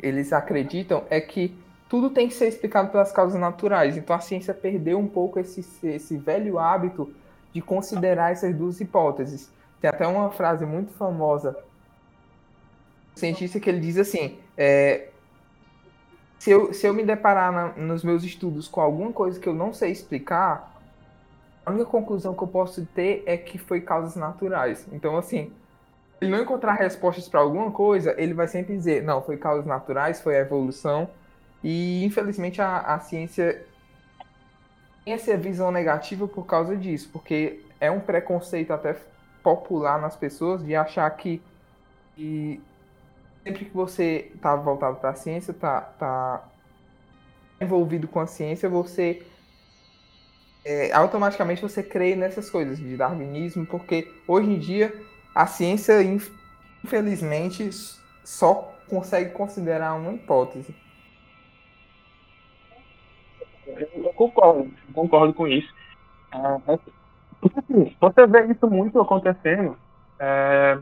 eles 0.01 0.33
acreditam 0.33 1.05
é 1.11 1.21
que 1.21 1.57
tudo 1.89 2.11
tem 2.11 2.29
que 2.29 2.35
ser 2.35 2.49
explicado 2.49 2.91
pelas 2.91 3.13
causas 3.13 3.39
naturais. 3.41 3.97
Então 3.97 4.15
a 4.15 4.21
ciência 4.21 4.53
perdeu 4.53 4.99
um 4.99 5.07
pouco 5.07 5.39
esse, 5.39 5.65
esse 5.87 6.17
velho 6.17 6.59
hábito 6.59 7.13
de 7.53 7.61
considerar 7.61 8.33
essas 8.33 8.55
duas 8.55 8.81
hipóteses. 8.81 9.51
Tem 9.81 9.89
até 9.89 10.07
uma 10.07 10.31
frase 10.31 10.67
muito 10.67 10.93
famosa 10.93 11.57
um 13.17 13.19
cientista 13.19 13.59
que 13.59 13.69
ele 13.71 13.81
diz 13.81 13.97
assim: 13.97 14.39
é, 14.57 15.09
se, 16.39 16.51
eu, 16.51 16.73
se 16.73 16.87
eu 16.87 16.93
me 16.93 17.03
deparar 17.03 17.51
na, 17.51 17.69
nos 17.73 18.05
meus 18.05 18.23
estudos 18.23 18.69
com 18.69 18.81
alguma 18.81 19.13
coisa 19.13 19.41
que 19.41 19.49
eu 19.49 19.55
não 19.55 19.73
sei 19.73 19.91
explicar, 19.91 20.75
a 21.65 21.71
única 21.71 21.87
conclusão 21.87 22.35
que 22.35 22.43
eu 22.43 22.49
posso 22.49 22.85
ter 22.87 23.23
é 23.27 23.37
que 23.37 23.59
foi 23.59 23.81
causas 23.81 24.17
naturais. 24.17 24.87
Então, 24.93 25.17
assim, 25.17 25.51
ele 26.21 26.31
não 26.31 26.43
encontrar 26.43 26.75
respostas 26.75 27.29
para 27.29 27.41
alguma 27.41 27.71
coisa, 27.71 28.15
ele 28.19 28.35
vai 28.35 28.49
sempre 28.49 28.77
dizer: 28.77 29.03
não, 29.03 29.23
foi 29.23 29.37
causas 29.37 29.67
naturais, 29.67 30.21
foi 30.21 30.37
a 30.37 30.41
evolução. 30.41 31.09
E 31.63 32.05
infelizmente 32.05 32.61
a, 32.61 32.79
a 32.79 33.01
ciência 33.01 33.65
tem 35.05 35.15
essa 35.15 35.37
visão 35.37 35.71
negativa 35.71 36.27
por 36.27 36.47
causa 36.47 36.77
disso, 36.77 37.09
porque 37.13 37.61
é 37.81 37.91
um 37.91 38.01
preconceito 38.01 38.73
até 38.73 38.97
popular 39.43 40.01
nas 40.01 40.17
pessoas 40.17 40.65
de 40.65 40.75
achar 40.75 41.09
que, 41.11 41.41
que 42.15 42.61
sempre 43.45 43.65
que 43.67 43.75
você 43.75 44.31
está 44.35 44.57
voltado 44.57 44.97
para 44.97 45.11
a 45.11 45.15
ciência, 45.15 45.53
está 45.53 45.81
tá 45.81 46.49
envolvido 47.61 48.09
com 48.09 48.21
a 48.21 48.27
ciência, 48.27 48.69
você 48.69 49.23
é, 50.65 50.93
automaticamente 50.93 51.63
você 51.63 51.83
crê 51.83 52.17
nessas 52.17 52.51
coisas 52.51 52.77
de 52.77 52.97
darwinismo, 52.97 53.65
porque 53.65 54.13
hoje 54.27 54.51
em 54.51 54.59
dia 54.59 54.93
a 55.37 55.47
ciência, 55.47 56.03
infelizmente, 56.83 57.69
só 58.25 58.73
consegue 58.89 59.33
considerar 59.33 59.93
uma 59.93 60.15
hipótese. 60.15 60.75
Eu 63.67 64.15
concordo, 64.15 64.73
concordo 64.95 65.35
com 65.35 65.47
isso. 65.47 65.71
É, 66.33 66.73
assim, 67.59 67.95
você 68.01 68.27
vê 68.27 68.47
isso 68.47 68.67
muito 68.67 68.99
acontecendo, 68.99 69.77
é, 70.19 70.79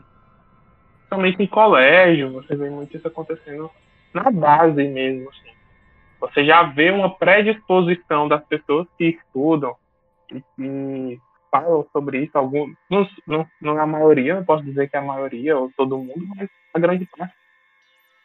somente 1.09 1.43
em 1.43 1.47
colégio, 1.47 2.31
você 2.31 2.55
vê 2.55 2.69
muito 2.69 2.95
isso 2.95 3.09
acontecendo 3.09 3.69
na 4.13 4.31
base 4.31 4.87
mesmo. 4.87 5.29
Assim. 5.31 5.51
Você 6.21 6.45
já 6.45 6.63
vê 6.63 6.91
uma 6.91 7.13
predisposição 7.13 8.29
das 8.29 8.41
pessoas 8.45 8.87
que 8.97 9.19
estudam 9.19 9.75
e 10.31 10.41
que 10.55 11.21
falam 11.51 11.85
sobre 11.91 12.23
isso, 12.23 12.37
alguns, 12.37 12.75
não, 12.89 13.07
não, 13.27 13.47
não 13.61 13.79
a 13.79 13.85
maioria, 13.85 14.35
não 14.35 14.45
posso 14.45 14.63
dizer 14.63 14.89
que 14.89 14.95
é 14.95 14.99
a 14.99 15.03
maioria 15.03 15.57
ou 15.57 15.71
todo 15.75 15.97
mundo, 15.97 16.25
mas 16.35 16.49
a 16.73 16.79
grande 16.79 17.07
parte, 17.17 17.33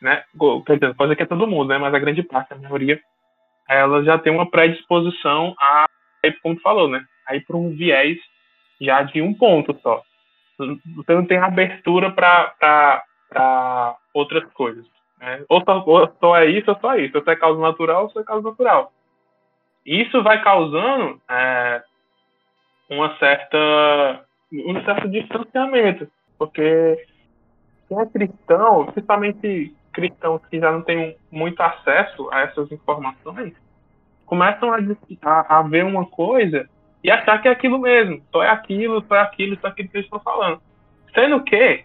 né? 0.00 0.24
Quer 0.66 0.78
dizer, 0.78 0.94
pode 0.94 1.08
dizer 1.08 1.16
que 1.16 1.22
é 1.22 1.26
todo 1.26 1.46
mundo, 1.46 1.68
né? 1.68 1.78
Mas 1.78 1.94
a 1.94 1.98
grande 1.98 2.22
parte, 2.22 2.52
a 2.52 2.56
maioria, 2.56 3.00
ela 3.68 4.02
já 4.02 4.18
tem 4.18 4.32
uma 4.32 4.50
predisposição 4.50 5.54
a, 5.58 5.86
como 6.42 6.56
tu 6.56 6.62
falou, 6.62 6.88
né? 6.88 7.04
Aí 7.26 7.40
para 7.40 7.56
um 7.56 7.70
viés 7.70 8.18
já 8.80 9.02
de 9.02 9.20
um 9.22 9.34
ponto 9.34 9.78
só. 9.82 10.02
Você 10.96 11.14
não 11.14 11.24
tem 11.24 11.38
abertura 11.38 12.10
para 12.10 13.96
outras 14.12 14.44
coisas. 14.52 14.84
Né? 15.18 15.44
Ou, 15.48 15.62
só, 15.62 15.84
ou 15.86 16.16
só 16.18 16.36
é 16.36 16.46
isso 16.46 16.70
ou 16.70 16.78
só 16.80 16.94
é 16.94 17.02
isso. 17.02 17.16
Ou 17.16 17.24
só 17.24 17.30
é 17.30 17.36
causa 17.36 17.60
natural 17.60 18.04
ou 18.04 18.10
só 18.10 18.20
é 18.20 18.24
causa 18.24 18.48
natural. 18.48 18.92
Isso 19.84 20.22
vai 20.22 20.42
causando 20.42 21.20
é, 21.28 21.82
uma 22.90 23.16
certa, 23.18 24.24
um 24.52 24.84
certo 24.84 25.08
distanciamento. 25.08 26.08
Porque 26.38 27.06
quem 27.88 27.98
é 27.98 28.06
cristão, 28.06 28.86
principalmente 28.86 29.74
cristãos 29.92 30.40
que 30.50 30.58
já 30.58 30.70
não 30.70 30.82
têm 30.82 31.16
muito 31.30 31.60
acesso 31.60 32.28
a 32.30 32.40
essas 32.40 32.70
informações 32.70 33.54
começam 34.30 34.72
a, 34.72 34.78
a, 35.24 35.58
a 35.58 35.62
ver 35.62 35.84
uma 35.84 36.06
coisa 36.06 36.68
e 37.02 37.10
achar 37.10 37.42
que 37.42 37.48
é 37.48 37.50
aquilo 37.50 37.80
mesmo, 37.80 38.22
só 38.30 38.44
é 38.44 38.48
aquilo, 38.48 39.04
só 39.08 39.16
é 39.16 39.20
aquilo, 39.22 39.58
só 39.60 39.66
é 39.66 39.70
aquilo 39.70 39.88
que 39.88 39.96
eles 39.96 40.06
estão 40.06 40.20
falando. 40.20 40.60
Sendo 41.12 41.42
que 41.42 41.82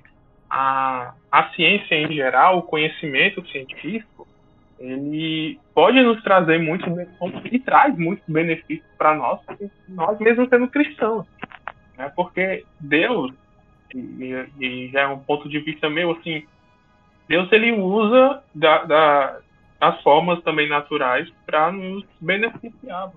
a, 0.48 1.16
a 1.32 1.50
ciência 1.56 1.96
em 1.96 2.14
geral, 2.14 2.60
o 2.60 2.64
conhecimento 2.64 3.44
científico, 3.48 4.28
ele 4.86 5.60
pode 5.74 6.02
nos 6.02 6.22
trazer 6.24 6.60
muito 6.60 6.86
e 7.52 7.60
traz 7.60 7.98
muitos 7.98 8.26
benefícios 8.28 8.88
para 8.98 9.16
nós, 9.16 9.40
nós 9.88 10.20
mesmos 10.20 10.50
sendo 10.50 10.68
cristãos. 10.68 11.26
Né? 11.98 12.12
Porque 12.16 12.64
Deus, 12.80 13.34
e, 13.94 14.46
e 14.60 14.90
já 14.90 15.02
é 15.02 15.08
um 15.08 15.20
ponto 15.20 15.50
de 15.50 15.60
vista 15.60 15.90
meu, 15.90 16.12
assim, 16.12 16.46
Deus 17.28 17.52
ele 17.52 17.72
usa 17.72 18.44
da, 18.54 18.84
da, 18.84 19.40
as 19.82 20.02
formas 20.02 20.42
também 20.44 20.70
naturais 20.70 21.30
para 21.46 21.72
nos 21.72 22.06
beneficiar. 22.22 23.12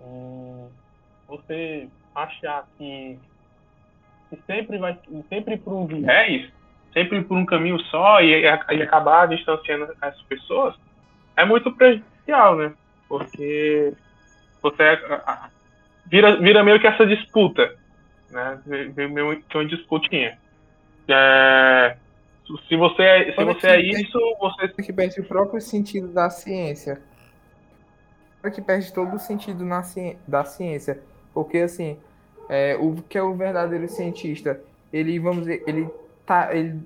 Hum, 0.00 0.68
você 1.26 1.88
achar 2.14 2.66
que, 2.76 3.18
que 4.28 4.38
sempre 4.46 4.78
vai 4.78 4.98
sempre 5.28 5.56
por 5.56 5.72
um 5.72 5.86
viés, 5.86 6.50
sempre 6.94 7.22
por 7.22 7.36
um 7.36 7.44
caminho 7.44 7.78
só 7.80 8.22
e, 8.22 8.40
e 8.40 8.82
acabar 8.82 9.28
distanciando 9.28 9.92
as 10.00 10.20
pessoas 10.22 10.74
é 11.36 11.44
muito 11.44 11.70
prejudicial, 11.72 12.56
né? 12.56 12.72
Porque 13.08 13.92
você 14.62 14.98
vira, 16.06 16.36
vira 16.36 16.64
meio 16.64 16.80
que 16.80 16.86
essa 16.86 17.04
disputa, 17.04 17.74
né? 18.30 18.60
Vira 18.64 19.08
meio 19.08 19.42
que 19.42 19.56
uma 19.56 19.66
disputinha. 19.66 20.38
É, 21.08 21.96
se 22.68 22.76
você 22.76 23.02
é, 23.02 23.32
se 23.32 23.44
você 23.44 23.66
é 23.66 23.80
isso, 23.80 24.18
você. 24.38 24.68
Que 24.68 24.92
perde 24.92 25.20
o 25.20 25.24
próprio 25.24 25.60
sentido 25.60 26.08
da 26.08 26.30
ciência. 26.30 27.00
Que 28.54 28.60
perde 28.60 28.92
todo 28.92 29.14
o 29.16 29.18
sentido 29.18 29.64
na 29.64 29.82
ci... 29.82 30.18
da 30.28 30.44
ciência. 30.44 31.00
Porque, 31.32 31.58
assim, 31.58 31.98
é, 32.48 32.76
o 32.76 32.94
que 33.08 33.16
é 33.16 33.22
o 33.22 33.34
verdadeiro 33.34 33.88
cientista? 33.88 34.60
Ele, 34.92 35.18
vamos 35.18 35.40
dizer, 35.40 35.64
ele, 35.66 35.88
tá, 36.26 36.54
ele 36.54 36.80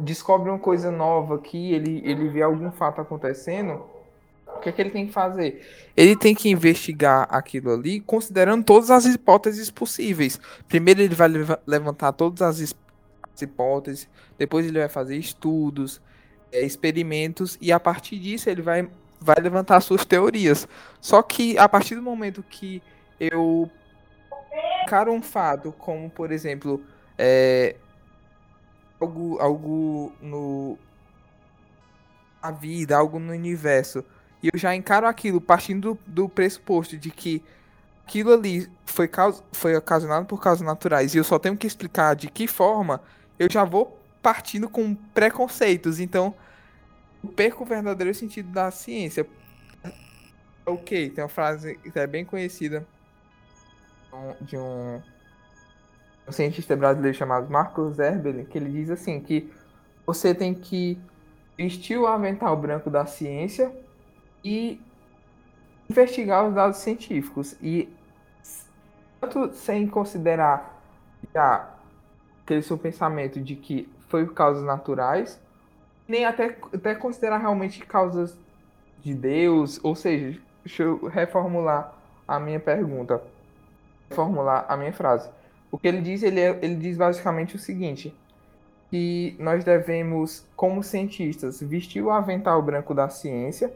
descobre 0.00 0.50
uma 0.50 0.58
coisa 0.58 0.90
nova 0.90 1.36
aqui, 1.36 1.72
ele, 1.72 2.02
ele 2.04 2.28
vê 2.28 2.42
algum 2.42 2.70
fato 2.70 3.00
acontecendo. 3.00 3.82
O 4.46 4.60
que 4.60 4.68
é 4.68 4.72
que 4.72 4.82
ele 4.82 4.90
tem 4.90 5.06
que 5.06 5.12
fazer? 5.12 5.64
Ele 5.96 6.16
tem 6.16 6.34
que 6.34 6.48
investigar 6.48 7.28
aquilo 7.30 7.72
ali, 7.72 8.00
considerando 8.00 8.64
todas 8.64 8.90
as 8.90 9.04
hipóteses 9.04 9.70
possíveis. 9.70 10.40
Primeiro, 10.66 11.00
ele 11.00 11.14
vai 11.14 11.28
levantar 11.66 12.12
todas 12.12 12.42
as 12.42 12.74
hipóteses 13.40 14.08
depois 14.38 14.64
ele 14.64 14.78
vai 14.78 14.88
fazer 14.88 15.16
estudos, 15.16 16.00
é, 16.52 16.62
experimentos, 16.62 17.58
e 17.60 17.72
a 17.72 17.80
partir 17.80 18.18
disso 18.18 18.48
ele 18.48 18.62
vai, 18.62 18.88
vai 19.20 19.36
levantar 19.42 19.80
suas 19.80 20.04
teorias. 20.04 20.66
Só 21.00 21.20
que 21.20 21.58
a 21.58 21.68
partir 21.68 21.96
do 21.96 22.02
momento 22.02 22.42
que 22.48 22.80
eu 23.18 23.68
encaro 24.84 25.12
um 25.12 25.20
fato, 25.20 25.74
como 25.76 26.08
por 26.08 26.30
exemplo, 26.30 26.80
é, 27.18 27.74
algo, 29.00 29.38
algo 29.38 30.12
no 30.20 30.78
a 32.40 32.50
vida, 32.50 32.96
algo 32.96 33.18
no 33.18 33.32
universo, 33.32 34.04
e 34.42 34.48
eu 34.52 34.58
já 34.58 34.74
encaro 34.74 35.06
aquilo 35.06 35.40
partindo 35.40 35.94
do, 36.06 36.24
do 36.24 36.28
pressuposto 36.28 36.96
de 36.96 37.10
que 37.10 37.42
aquilo 38.04 38.32
ali 38.32 38.70
foi, 38.86 39.10
foi 39.52 39.76
ocasionado 39.76 40.24
por 40.24 40.40
causas 40.40 40.64
naturais 40.64 41.14
e 41.14 41.18
eu 41.18 41.24
só 41.24 41.38
tenho 41.38 41.56
que 41.56 41.66
explicar 41.66 42.14
de 42.14 42.30
que 42.30 42.46
forma, 42.46 43.02
eu 43.38 43.50
já 43.50 43.64
vou 43.64 43.98
partindo 44.22 44.68
com 44.68 44.94
preconceitos. 44.94 46.00
Então, 46.00 46.34
eu 47.22 47.30
perco 47.30 47.64
o 47.64 47.66
verdadeiro 47.66 48.14
sentido 48.14 48.50
da 48.50 48.70
ciência. 48.70 49.26
Ok, 50.64 51.10
tem 51.10 51.24
uma 51.24 51.28
frase 51.28 51.76
que 51.76 51.98
é 51.98 52.06
bem 52.06 52.24
conhecida 52.24 52.86
de 54.40 54.56
um 54.56 55.02
um 56.28 56.32
cientista 56.32 56.76
brasileiro 56.76 57.16
chamado 57.16 57.50
Marcos 57.50 57.98
Erbelin, 57.98 58.44
que 58.44 58.58
ele 58.58 58.70
diz 58.70 58.90
assim 58.90 59.20
que 59.20 59.50
você 60.06 60.34
tem 60.34 60.54
que 60.54 60.98
vestir 61.56 61.98
o 61.98 62.06
avental 62.06 62.56
branco 62.56 62.90
da 62.90 63.06
ciência 63.06 63.72
e 64.44 64.80
investigar 65.88 66.46
os 66.46 66.54
dados 66.54 66.78
científicos 66.78 67.56
e 67.62 67.88
tanto 69.20 69.52
sem 69.54 69.86
considerar 69.88 70.80
já 71.34 71.68
aquele 72.44 72.62
seu 72.62 72.78
pensamento 72.78 73.40
de 73.40 73.56
que 73.56 73.88
foi 74.08 74.24
por 74.24 74.34
causas 74.34 74.62
naturais, 74.62 75.40
nem 76.06 76.24
até, 76.24 76.56
até 76.72 76.94
considerar 76.94 77.38
realmente 77.38 77.84
causas 77.84 78.36
de 79.00 79.14
Deus, 79.14 79.80
ou 79.82 79.94
seja, 79.94 80.40
deixa 80.64 80.82
eu 80.82 81.06
reformular 81.06 81.92
a 82.26 82.38
minha 82.38 82.60
pergunta, 82.60 83.22
reformular 84.08 84.64
a 84.68 84.76
minha 84.76 84.92
frase. 84.92 85.28
O 85.70 85.78
que 85.78 85.88
ele 85.88 86.00
diz, 86.00 86.22
ele, 86.22 86.40
é, 86.40 86.58
ele 86.62 86.76
diz 86.76 86.96
basicamente 86.96 87.56
o 87.56 87.58
seguinte, 87.58 88.14
que 88.90 89.36
nós 89.38 89.64
devemos, 89.64 90.46
como 90.56 90.82
cientistas, 90.82 91.60
vestir 91.60 92.02
o 92.02 92.10
avental 92.10 92.62
branco 92.62 92.94
da 92.94 93.08
ciência 93.08 93.72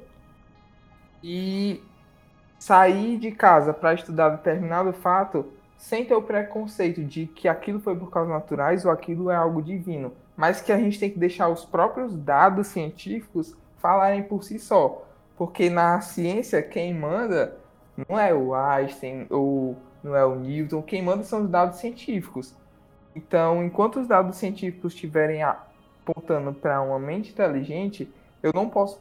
e 1.23 1.83
sair 2.59 3.19
de 3.19 3.31
casa 3.31 3.75
para 3.75 3.95
estudar 3.95 4.31
determinado 4.31 4.93
fato 4.93 5.47
sem 5.77 6.05
ter 6.05 6.15
o 6.15 6.23
preconceito 6.23 7.03
de 7.03 7.27
que 7.27 7.49
aquilo 7.49 7.81
foi 7.81 7.97
por 7.97 8.09
causas 8.09 8.33
naturais 8.33 8.85
ou 8.85 8.91
aquilo 8.91 9.31
é 9.31 9.35
algo 9.35 9.61
divino, 9.61 10.13
mas 10.37 10.61
que 10.61 10.73
a 10.73 10.79
gente 10.79 10.99
tem 10.99 11.11
que 11.11 11.19
deixar 11.19 11.49
os 11.49 11.65
próprios 11.65 12.17
dados 12.17 12.69
científicos 12.69 13.57
falarem 13.79 14.23
por 14.23 14.45
si 14.45 14.59
só. 14.59 15.05
Porque 15.37 15.69
na 15.69 16.01
ciência, 16.01 16.63
quem 16.63 16.95
manda 16.95 17.57
não 17.97 18.19
é 18.19 18.33
o 18.33 18.55
Einstein 18.55 19.27
ou 19.29 19.77
não 20.03 20.17
é 20.17 20.25
o 20.25 20.35
Newton, 20.35 20.83
quem 20.83 21.03
manda 21.03 21.23
são 21.23 21.45
os 21.45 21.51
dados 21.51 21.79
científicos. 21.79 22.55
Então, 23.15 23.63
enquanto 23.65 24.01
os 24.01 24.07
dados 24.07 24.37
científicos 24.37 24.95
estiverem 24.95 25.43
apontando 25.43 26.53
para 26.53 26.81
uma 26.81 26.99
mente 26.99 27.31
inteligente, 27.31 28.09
eu 28.43 28.53
não 28.55 28.69
posso 28.69 28.99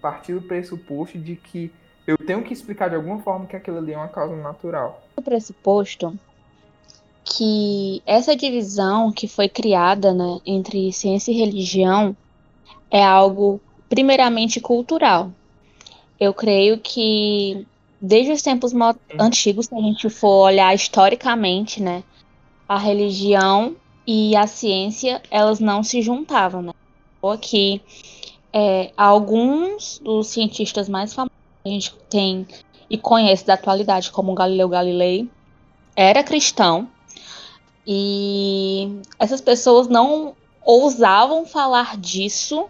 partir 0.00 0.34
do 0.34 0.42
pressuposto 0.42 1.18
de 1.18 1.36
que 1.36 1.72
eu 2.06 2.18
tenho 2.18 2.42
que 2.42 2.52
explicar 2.52 2.88
de 2.88 2.96
alguma 2.96 3.20
forma 3.20 3.46
que 3.46 3.54
aquilo 3.54 3.78
ali 3.78 3.92
é 3.92 3.96
uma 3.96 4.08
causa 4.08 4.34
natural. 4.34 5.02
O 5.16 5.22
pressuposto 5.22 6.18
que 7.22 8.02
essa 8.04 8.34
divisão 8.34 9.12
que 9.12 9.28
foi 9.28 9.48
criada 9.48 10.12
né, 10.12 10.40
entre 10.44 10.92
ciência 10.92 11.30
e 11.30 11.38
religião 11.38 12.16
é 12.90 13.04
algo 13.04 13.60
primeiramente 13.88 14.60
cultural. 14.60 15.30
Eu 16.18 16.34
creio 16.34 16.78
que 16.78 17.66
desde 18.00 18.32
os 18.32 18.42
tempos 18.42 18.72
antigos, 19.18 19.66
se 19.66 19.74
a 19.74 19.80
gente 19.80 20.08
for 20.08 20.46
olhar 20.46 20.74
historicamente, 20.74 21.82
né, 21.82 22.02
a 22.68 22.78
religião 22.78 23.76
e 24.06 24.34
a 24.34 24.46
ciência 24.46 25.20
elas 25.30 25.60
não 25.60 25.82
se 25.82 26.00
juntavam, 26.00 26.62
né? 26.62 26.72
Aqui 27.22 27.82
é, 28.52 28.92
alguns 28.96 29.98
dos 29.98 30.28
cientistas 30.28 30.88
mais 30.88 31.12
famosos 31.12 31.36
a 31.64 31.68
gente 31.68 31.94
tem 32.08 32.46
e 32.88 32.96
conhece 32.96 33.46
da 33.46 33.54
atualidade, 33.54 34.10
como 34.10 34.34
Galileu 34.34 34.68
Galilei, 34.68 35.28
era 35.94 36.24
cristão 36.24 36.88
e 37.86 39.00
essas 39.18 39.40
pessoas 39.40 39.86
não 39.88 40.34
ousavam 40.64 41.44
falar 41.44 41.96
disso 41.96 42.66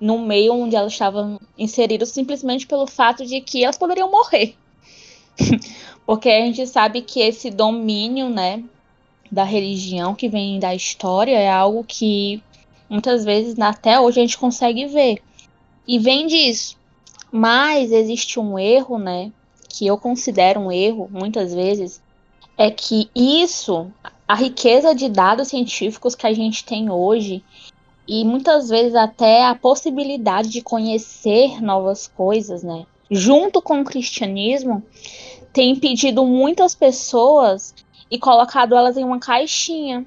no 0.00 0.18
meio 0.18 0.54
onde 0.54 0.74
elas 0.74 0.92
estavam 0.92 1.38
inseridas 1.58 2.08
simplesmente 2.08 2.66
pelo 2.66 2.86
fato 2.86 3.26
de 3.26 3.40
que 3.40 3.62
elas 3.62 3.76
poderiam 3.76 4.10
morrer. 4.10 4.54
Porque 6.06 6.28
a 6.28 6.40
gente 6.46 6.66
sabe 6.66 7.02
que 7.02 7.20
esse 7.20 7.50
domínio, 7.50 8.28
né, 8.28 8.64
da 9.30 9.44
religião 9.44 10.14
que 10.14 10.28
vem 10.28 10.58
da 10.58 10.74
história 10.74 11.36
é 11.38 11.50
algo 11.50 11.84
que 11.84 12.42
muitas 12.88 13.24
vezes 13.24 13.58
até 13.60 14.00
hoje 14.00 14.18
a 14.18 14.22
gente 14.22 14.38
consegue 14.38 14.86
ver. 14.86 15.22
E 15.86 15.98
vem 15.98 16.26
disso. 16.26 16.76
Mas 17.30 17.92
existe 17.92 18.40
um 18.40 18.58
erro, 18.58 18.98
né, 18.98 19.30
que 19.68 19.86
eu 19.86 19.96
considero 19.96 20.60
um 20.60 20.72
erro 20.72 21.08
muitas 21.12 21.54
vezes, 21.54 22.02
é 22.58 22.70
que 22.70 23.08
isso, 23.14 23.90
a 24.26 24.34
riqueza 24.34 24.94
de 24.94 25.08
dados 25.08 25.48
científicos 25.48 26.14
que 26.14 26.26
a 26.26 26.32
gente 26.32 26.64
tem 26.64 26.90
hoje, 26.90 27.42
e 28.12 28.24
muitas 28.24 28.68
vezes 28.68 28.96
até 28.96 29.44
a 29.44 29.54
possibilidade 29.54 30.48
de 30.48 30.60
conhecer 30.60 31.62
novas 31.62 32.08
coisas, 32.08 32.60
né? 32.64 32.84
Junto 33.08 33.62
com 33.62 33.80
o 33.80 33.84
cristianismo, 33.84 34.82
tem 35.52 35.70
impedido 35.70 36.24
muitas 36.24 36.74
pessoas 36.74 37.72
e 38.10 38.18
colocado 38.18 38.74
elas 38.74 38.96
em 38.96 39.04
uma 39.04 39.20
caixinha, 39.20 40.04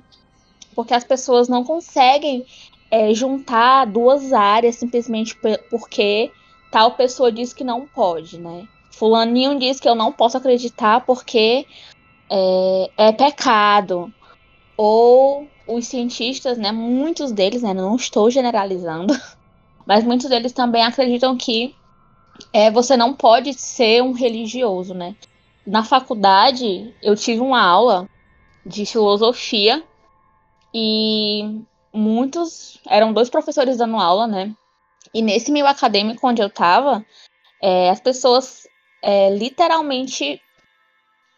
porque 0.75 0.93
as 0.93 1.05
pessoas 1.05 1.47
não 1.47 1.63
conseguem 1.63 2.45
é, 2.91 3.13
juntar 3.13 3.85
duas 3.85 4.33
áreas 4.33 4.75
simplesmente 4.75 5.37
porque 5.69 6.29
tal 6.69 6.91
pessoa 6.91 7.31
diz 7.31 7.53
que 7.53 7.63
não 7.63 7.87
pode, 7.87 8.37
né? 8.37 8.67
Fulaninho 8.91 9.57
diz 9.57 9.79
que 9.79 9.87
eu 9.87 9.95
não 9.95 10.11
posso 10.11 10.35
acreditar 10.35 11.05
porque 11.05 11.65
é, 12.29 12.89
é 12.97 13.11
pecado. 13.13 14.13
Ou 14.75 15.47
os 15.67 15.87
cientistas, 15.87 16.57
né? 16.57 16.71
Muitos 16.71 17.31
deles, 17.31 17.61
né? 17.61 17.73
Não 17.73 17.95
estou 17.95 18.29
generalizando, 18.29 19.13
mas 19.85 20.03
muitos 20.03 20.29
deles 20.29 20.51
também 20.51 20.83
acreditam 20.83 21.37
que 21.37 21.75
é, 22.51 22.71
você 22.71 22.97
não 22.97 23.13
pode 23.13 23.53
ser 23.53 24.01
um 24.01 24.11
religioso, 24.11 24.93
né? 24.93 25.15
Na 25.65 25.83
faculdade, 25.83 26.93
eu 27.01 27.15
tive 27.15 27.39
uma 27.39 27.61
aula 27.61 28.09
de 28.65 28.85
filosofia 28.85 29.83
e 30.73 31.61
muitos 31.93 32.79
eram 32.87 33.13
dois 33.13 33.29
professores 33.29 33.77
dando 33.77 33.97
aula, 33.97 34.27
né? 34.27 34.53
E 35.13 35.21
nesse 35.21 35.51
meio 35.51 35.67
acadêmico 35.67 36.27
onde 36.27 36.41
eu 36.41 36.49
tava, 36.49 37.05
é, 37.61 37.89
as 37.89 38.01
pessoas 38.01 38.67
é, 39.01 39.29
literalmente 39.29 40.41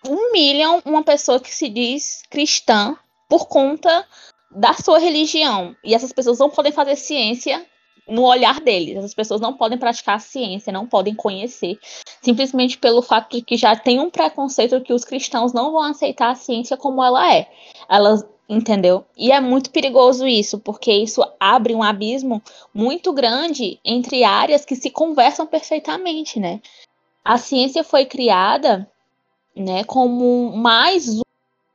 humilham 0.07 0.81
uma 0.85 1.03
pessoa 1.03 1.39
que 1.39 1.53
se 1.53 1.67
diz 1.67 2.23
cristã 2.29 2.97
por 3.27 3.47
conta 3.47 4.05
da 4.51 4.73
sua 4.73 4.99
religião. 4.99 5.75
E 5.83 5.93
essas 5.93 6.13
pessoas 6.13 6.39
não 6.39 6.49
podem 6.49 6.71
fazer 6.71 6.95
ciência 6.95 7.65
no 8.07 8.23
olhar 8.23 8.59
deles. 8.61 8.97
Essas 8.97 9.13
pessoas 9.13 9.41
não 9.41 9.53
podem 9.53 9.77
praticar 9.77 10.17
a 10.17 10.19
ciência, 10.19 10.71
não 10.71 10.87
podem 10.87 11.15
conhecer, 11.15 11.77
simplesmente 12.21 12.77
pelo 12.77 13.01
fato 13.01 13.35
de 13.35 13.41
que 13.41 13.57
já 13.57 13.75
tem 13.75 13.99
um 13.99 14.09
preconceito 14.09 14.81
que 14.81 14.93
os 14.93 15.03
cristãos 15.03 15.53
não 15.53 15.71
vão 15.71 15.81
aceitar 15.81 16.31
a 16.31 16.35
ciência 16.35 16.77
como 16.77 17.03
ela 17.03 17.33
é. 17.33 17.49
Elas, 17.89 18.23
entendeu? 18.47 19.05
E 19.17 19.31
é 19.31 19.41
muito 19.41 19.71
perigoso 19.71 20.27
isso, 20.27 20.59
porque 20.59 20.91
isso 20.91 21.21
abre 21.39 21.73
um 21.73 21.83
abismo 21.83 22.41
muito 22.73 23.11
grande 23.11 23.79
entre 23.83 24.23
áreas 24.23 24.63
que 24.63 24.75
se 24.75 24.89
conversam 24.89 25.47
perfeitamente, 25.47 26.39
né? 26.39 26.61
A 27.23 27.39
ciência 27.39 27.83
foi 27.83 28.05
criada, 28.05 28.87
né, 29.55 29.83
como 29.83 30.55
mais 30.55 31.24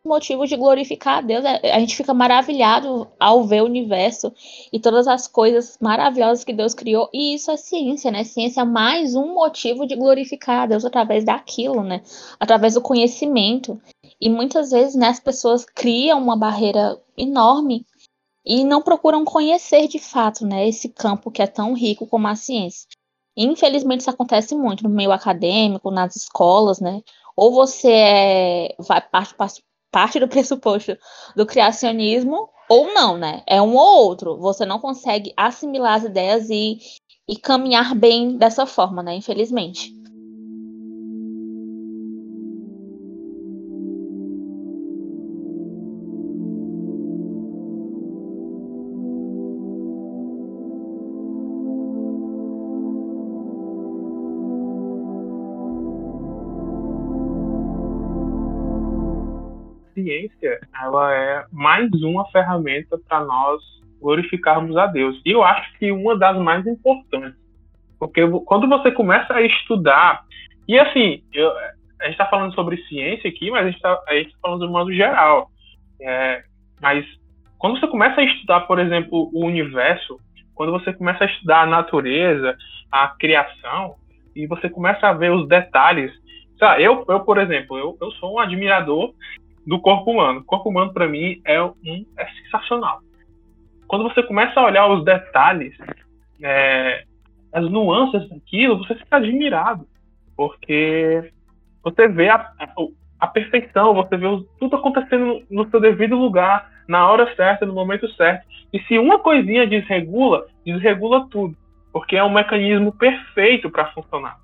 motivo 0.04 0.46
de 0.46 0.56
glorificar 0.56 1.18
a 1.18 1.20
Deus. 1.20 1.44
É, 1.44 1.72
a 1.72 1.80
gente 1.80 1.96
fica 1.96 2.14
maravilhado 2.14 3.08
ao 3.18 3.44
ver 3.44 3.62
o 3.62 3.66
universo 3.66 4.32
e 4.72 4.80
todas 4.80 5.06
as 5.06 5.26
coisas 5.26 5.76
maravilhosas 5.80 6.44
que 6.44 6.52
Deus 6.52 6.74
criou. 6.74 7.08
E 7.12 7.34
isso 7.34 7.50
é 7.50 7.56
ciência, 7.56 8.10
né? 8.10 8.24
Ciência 8.24 8.62
é 8.62 8.64
mais 8.64 9.14
um 9.14 9.34
motivo 9.34 9.86
de 9.86 9.96
glorificar 9.96 10.62
a 10.62 10.66
Deus 10.66 10.84
através 10.84 11.24
daquilo, 11.24 11.82
né? 11.82 12.02
Através 12.38 12.74
do 12.74 12.80
conhecimento. 12.80 13.80
E 14.20 14.28
muitas 14.28 14.70
vezes, 14.70 14.94
né, 14.94 15.08
as 15.08 15.20
pessoas 15.20 15.64
criam 15.64 16.18
uma 16.20 16.36
barreira 16.36 17.00
enorme 17.16 17.86
e 18.44 18.64
não 18.64 18.82
procuram 18.82 19.24
conhecer 19.24 19.86
de 19.88 19.98
fato, 19.98 20.46
né, 20.46 20.68
esse 20.68 20.88
campo 20.88 21.30
que 21.30 21.42
é 21.42 21.46
tão 21.46 21.74
rico 21.74 22.06
como 22.06 22.26
a 22.26 22.34
ciência. 22.34 22.88
Infelizmente 23.36 24.00
isso 24.00 24.10
acontece 24.10 24.54
muito 24.54 24.82
no 24.82 24.90
meio 24.90 25.12
acadêmico, 25.12 25.90
nas 25.90 26.16
escolas, 26.16 26.80
né? 26.80 27.00
Ou 27.36 27.52
você 27.52 27.90
é, 27.90 28.76
vai 28.78 29.00
parte, 29.00 29.34
parte 29.34 29.62
do 30.20 30.28
pressuposto 30.28 30.96
do 31.36 31.44
criacionismo 31.44 32.48
ou 32.68 32.94
não, 32.94 33.18
né? 33.18 33.42
É 33.46 33.60
um 33.60 33.74
ou 33.74 34.06
outro. 34.06 34.38
Você 34.38 34.64
não 34.64 34.78
consegue 34.78 35.32
assimilar 35.36 35.94
as 35.94 36.04
ideias 36.04 36.48
e, 36.50 36.78
e 37.28 37.36
caminhar 37.36 37.94
bem 37.94 38.36
dessa 38.36 38.64
forma, 38.64 39.02
né? 39.02 39.14
Infelizmente. 39.14 39.99
Ciência 60.10 60.58
ela 60.82 61.14
é 61.14 61.44
mais 61.52 61.90
uma 62.02 62.28
ferramenta 62.30 62.98
para 63.08 63.24
nós 63.24 63.62
glorificarmos 64.00 64.76
a 64.76 64.86
Deus. 64.86 65.20
E 65.24 65.30
eu 65.30 65.44
acho 65.44 65.72
que 65.78 65.92
uma 65.92 66.18
das 66.18 66.36
mais 66.38 66.66
importantes. 66.66 67.38
Porque 67.98 68.26
quando 68.46 68.68
você 68.68 68.90
começa 68.90 69.32
a 69.34 69.42
estudar, 69.42 70.22
e 70.66 70.78
assim, 70.78 71.22
eu, 71.32 71.50
a 72.00 72.04
gente 72.04 72.12
está 72.12 72.26
falando 72.26 72.54
sobre 72.54 72.82
ciência 72.88 73.28
aqui, 73.28 73.50
mas 73.50 73.62
a 73.62 73.66
gente 73.66 73.76
está 73.76 73.94
tá 73.96 74.12
falando 74.42 74.66
de 74.66 74.72
modo 74.72 74.92
geral. 74.92 75.50
É, 76.00 76.42
mas 76.80 77.06
quando 77.58 77.78
você 77.78 77.86
começa 77.86 78.20
a 78.20 78.24
estudar, 78.24 78.60
por 78.60 78.78
exemplo, 78.78 79.30
o 79.32 79.44
universo, 79.44 80.18
quando 80.54 80.72
você 80.72 80.92
começa 80.92 81.24
a 81.24 81.26
estudar 81.26 81.62
a 81.62 81.66
natureza, 81.66 82.56
a 82.90 83.08
criação, 83.08 83.96
e 84.34 84.46
você 84.46 84.68
começa 84.68 85.08
a 85.08 85.12
ver 85.12 85.30
os 85.30 85.46
detalhes. 85.46 86.10
Eu, 86.78 87.04
eu 87.08 87.20
por 87.20 87.38
exemplo, 87.38 87.78
eu, 87.78 87.96
eu 88.00 88.10
sou 88.12 88.34
um 88.34 88.38
admirador 88.38 89.14
do 89.66 89.80
corpo 89.80 90.10
humano. 90.10 90.40
O 90.40 90.44
corpo 90.44 90.68
humano, 90.68 90.92
para 90.92 91.08
mim, 91.08 91.40
é, 91.44 91.62
um, 91.62 91.74
é 92.16 92.26
sensacional. 92.42 93.00
Quando 93.86 94.04
você 94.04 94.22
começa 94.22 94.58
a 94.58 94.64
olhar 94.64 94.86
os 94.88 95.04
detalhes, 95.04 95.76
é, 96.42 97.04
as 97.52 97.68
nuances 97.70 98.28
daquilo, 98.28 98.78
você 98.78 98.94
fica 98.94 99.16
admirado. 99.16 99.86
Porque 100.36 101.32
você 101.82 102.08
vê 102.08 102.28
a, 102.28 102.36
a, 102.36 102.68
a 103.20 103.26
perfeição, 103.26 103.94
você 103.94 104.16
vê 104.16 104.26
tudo 104.58 104.76
acontecendo 104.76 105.26
no, 105.26 105.64
no 105.64 105.70
seu 105.70 105.80
devido 105.80 106.16
lugar, 106.16 106.70
na 106.88 107.08
hora 107.08 107.34
certa, 107.34 107.66
no 107.66 107.74
momento 107.74 108.08
certo. 108.14 108.46
E 108.72 108.80
se 108.82 108.98
uma 108.98 109.18
coisinha 109.18 109.66
desregula, 109.66 110.46
desregula 110.64 111.26
tudo. 111.28 111.56
Porque 111.92 112.16
é 112.16 112.22
um 112.22 112.32
mecanismo 112.32 112.92
perfeito 112.92 113.68
para 113.68 113.90
funcionar. 113.92 114.38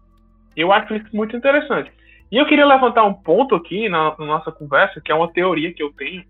Eu 0.57 0.73
acho 0.73 0.95
isso 0.95 1.09
muito 1.15 1.37
interessante. 1.37 1.93
E 2.31 2.37
eu 2.37 2.47
queria 2.47 2.67
levantar 2.67 3.05
um 3.05 3.15
ponto 3.15 3.55
aqui 3.55 3.89
na, 3.89 4.15
na, 4.19 4.27
nossa 4.27 4.51
conversa, 4.51 5.01
que 5.01 5.13
é 5.13 5.15
uma 5.15 5.33
teoria 5.33 5.73
que 5.73 5.83
eu 5.83 5.93
tenho, 5.93 6.25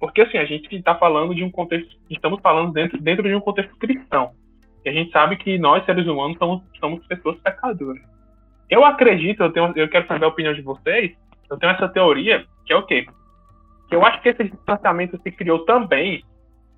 porque 0.00 0.22
assim, 0.22 0.38
a 0.38 0.44
gente 0.44 0.74
está 0.74 0.94
falando 0.94 1.34
de 1.34 1.44
um 1.44 1.50
contexto, 1.50 1.96
estamos 2.10 2.40
falando 2.42 2.72
dentro, 2.72 3.00
dentro 3.00 3.28
de 3.28 3.34
um 3.34 3.40
contexto 3.40 3.76
cristão. 3.76 4.32
E 4.84 4.88
a 4.88 4.92
gente 4.92 5.10
sabe 5.10 5.36
que 5.36 5.58
nós, 5.58 5.84
seres 5.84 6.06
humanos, 6.06 6.36
somos, 6.38 6.62
somos 6.80 7.06
pessoas 7.06 7.38
pecadoras. 7.40 8.02
Eu 8.68 8.84
acredito, 8.84 9.42
eu, 9.42 9.52
tenho, 9.52 9.72
eu 9.76 9.88
quero 9.88 10.06
saber 10.06 10.24
a 10.24 10.28
opinião 10.28 10.52
de 10.52 10.62
vocês, 10.62 11.16
eu 11.48 11.56
tenho 11.56 11.72
essa 11.72 11.88
teoria, 11.88 12.44
que 12.64 12.72
é 12.72 12.76
o 12.76 12.82
quê? 12.82 13.06
Que 13.88 13.94
eu 13.94 14.04
acho 14.04 14.20
que 14.20 14.28
esse 14.28 14.44
distanciamento 14.44 15.20
se 15.22 15.30
criou 15.30 15.64
também 15.64 16.24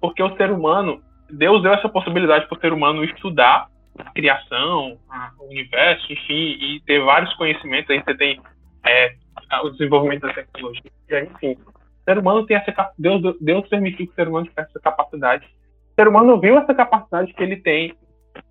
porque 0.00 0.22
o 0.22 0.36
ser 0.36 0.50
humano, 0.50 1.00
Deus 1.30 1.62
deu 1.62 1.72
essa 1.72 1.88
possibilidade 1.88 2.46
para 2.46 2.56
o 2.56 2.60
ser 2.60 2.72
humano 2.72 3.02
estudar 3.02 3.68
a 3.98 4.10
criação, 4.12 4.96
o 5.38 5.44
universo, 5.46 6.12
enfim, 6.12 6.56
e 6.60 6.80
ter 6.86 7.00
vários 7.00 7.34
conhecimentos. 7.34 7.90
Aí 7.90 8.02
você 8.02 8.14
tem 8.14 8.40
é, 8.88 9.14
o 9.62 9.70
desenvolvimento 9.70 10.22
da 10.22 10.32
tecnologia, 10.32 10.90
enfim. 11.10 11.52
O 11.52 12.04
ser 12.04 12.18
humano 12.18 12.46
tem 12.46 12.56
essa 12.56 12.92
Deus, 12.98 13.36
Deus 13.40 13.68
permitiu 13.68 14.06
que 14.06 14.12
o 14.12 14.14
ser 14.14 14.28
humano 14.28 14.46
tivesse 14.46 14.70
essa 14.70 14.80
capacidade. 14.80 15.46
O 15.46 16.00
ser 16.00 16.08
humano 16.08 16.40
viu 16.40 16.58
essa 16.58 16.74
capacidade 16.74 17.32
que 17.34 17.42
ele 17.42 17.56
tem, 17.56 17.94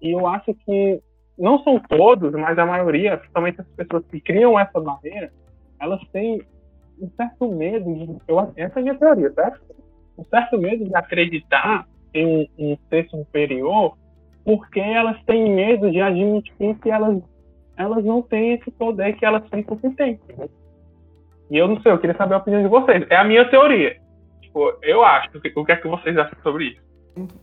e 0.02 0.12
eu 0.12 0.28
acho 0.28 0.54
que 0.54 1.02
não 1.38 1.64
são 1.64 1.80
todos, 1.80 2.32
mas 2.34 2.58
a 2.58 2.66
maioria, 2.66 3.18
principalmente 3.18 3.62
as 3.62 3.68
pessoas 3.68 4.06
que 4.08 4.20
criam 4.20 4.60
essa 4.60 4.80
barreira, 4.80 5.32
elas 5.80 6.02
têm 6.12 6.42
um 7.00 7.10
certo 7.16 7.48
medo, 7.52 7.94
de, 7.94 8.18
eu, 8.28 8.40
essa 8.56 8.80
é 8.80 8.80
a 8.80 8.82
minha 8.82 8.96
teoria, 8.96 9.32
certo? 9.32 9.62
Um 10.18 10.26
certo 10.26 10.58
medo 10.58 10.84
de 10.84 10.96
acreditar 10.96 11.88
em 12.14 12.50
um, 12.58 12.72
um 12.72 12.78
ser 12.90 13.08
superior, 13.10 13.96
porque 14.44 14.80
elas 14.80 15.22
têm 15.26 15.54
medo 15.54 15.92
de 15.92 16.02
admitir 16.02 16.76
que 16.82 16.90
elas 16.90 17.22
elas 17.78 18.04
não 18.04 18.22
têm 18.22 18.54
esse 18.54 18.72
poder 18.72 19.16
que 19.16 19.26
elas 19.26 19.48
pensam 19.48 19.78
que 19.78 19.90
têm. 19.92 20.20
E 21.50 21.58
eu 21.58 21.68
não 21.68 21.80
sei, 21.82 21.92
eu 21.92 22.00
queria 22.00 22.18
saber 22.18 22.34
a 22.34 22.38
opinião 22.38 22.62
de 22.62 22.68
vocês. 22.68 23.06
É 23.10 23.16
a 23.16 23.24
minha 23.24 23.50
teoria. 23.50 24.02
Tipo, 24.42 24.74
eu 24.82 25.04
acho. 25.04 25.30
O 25.56 25.66
que 25.66 25.72
é 25.72 25.76
que 25.76 25.88
vocês 25.88 26.18
acham 26.18 26.38
sobre 26.42 26.66
isso? 26.66 26.82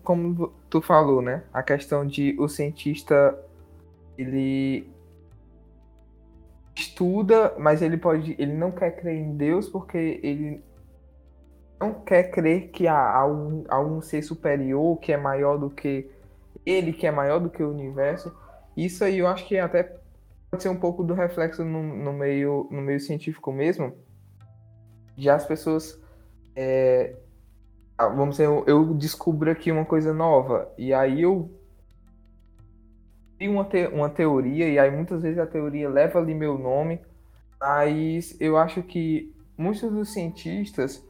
Como 0.02 0.52
tu 0.68 0.82
falou, 0.82 1.22
né? 1.22 1.44
A 1.52 1.62
questão 1.62 2.06
de 2.06 2.36
o 2.38 2.48
cientista 2.48 3.38
ele 4.18 4.88
estuda, 6.76 7.54
mas 7.58 7.82
ele 7.82 7.96
pode, 7.96 8.34
ele 8.38 8.52
não 8.52 8.72
quer 8.72 8.96
crer 8.96 9.16
em 9.16 9.36
Deus 9.36 9.68
porque 9.68 10.20
ele 10.22 10.60
não 11.80 11.94
quer 11.94 12.30
crer 12.30 12.68
que 12.68 12.86
há 12.86 13.16
algum, 13.16 13.64
algum 13.68 14.00
ser 14.00 14.22
superior 14.22 14.98
que 14.98 15.12
é 15.12 15.16
maior 15.16 15.56
do 15.56 15.70
que 15.70 16.10
ele, 16.66 16.92
que 16.92 17.06
é 17.06 17.10
maior 17.10 17.38
do 17.38 17.50
que 17.50 17.62
o 17.62 17.70
universo. 17.70 18.34
Isso 18.76 19.04
aí 19.04 19.18
eu 19.18 19.26
acho 19.26 19.46
que 19.46 19.58
até 19.58 19.96
pode 20.54 20.62
ser 20.62 20.68
um 20.68 20.76
pouco 20.76 21.02
do 21.02 21.14
reflexo 21.14 21.64
no, 21.64 21.82
no, 21.82 22.12
meio, 22.12 22.68
no 22.70 22.80
meio 22.80 23.00
científico 23.00 23.52
mesmo. 23.52 23.92
Já 25.16 25.34
as 25.34 25.44
pessoas. 25.44 26.00
É, 26.54 27.16
ah, 27.98 28.08
vamos 28.08 28.36
dizer, 28.36 28.48
eu, 28.66 28.94
descubro 28.94 29.50
aqui 29.50 29.72
uma 29.72 29.84
coisa 29.84 30.14
nova. 30.14 30.72
E 30.78 30.94
aí 30.94 31.22
eu. 31.22 31.50
Tenho 33.36 33.52
uma, 33.52 33.64
te, 33.64 33.88
uma 33.88 34.08
teoria, 34.08 34.68
e 34.68 34.78
aí 34.78 34.90
muitas 34.92 35.22
vezes 35.22 35.38
a 35.38 35.46
teoria 35.46 35.88
leva 35.88 36.20
ali 36.20 36.34
meu 36.34 36.56
nome. 36.56 37.00
Mas 37.60 38.40
eu 38.40 38.56
acho 38.56 38.82
que 38.82 39.34
muitos 39.58 39.90
dos 39.90 40.12
cientistas 40.12 41.04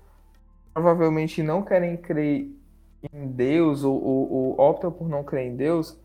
provavelmente 0.72 1.42
não 1.42 1.62
querem 1.62 1.96
crer 1.96 2.50
em 3.12 3.26
Deus 3.28 3.84
ou, 3.84 4.02
ou, 4.02 4.32
ou 4.32 4.60
optam 4.60 4.90
por 4.90 5.08
não 5.08 5.22
crer 5.22 5.48
em 5.48 5.56
Deus 5.56 5.98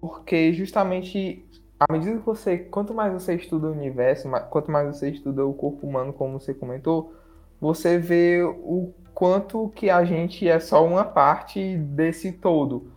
porque 0.00 0.52
justamente 0.52 1.44
à 1.78 1.92
medida 1.92 2.18
que 2.18 2.24
você, 2.24 2.58
quanto 2.58 2.94
mais 2.94 3.12
você 3.12 3.34
estuda 3.34 3.68
o 3.68 3.72
universo, 3.72 4.28
quanto 4.50 4.70
mais 4.70 4.96
você 4.96 5.10
estuda 5.10 5.44
o 5.46 5.52
corpo 5.52 5.86
humano, 5.86 6.12
como 6.12 6.40
você 6.40 6.54
comentou, 6.54 7.14
você 7.60 7.98
vê 7.98 8.42
o 8.42 8.92
quanto 9.12 9.68
que 9.70 9.90
a 9.90 10.04
gente 10.04 10.48
é 10.48 10.58
só 10.58 10.86
uma 10.86 11.04
parte 11.04 11.76
desse 11.76 12.32
todo. 12.32 12.90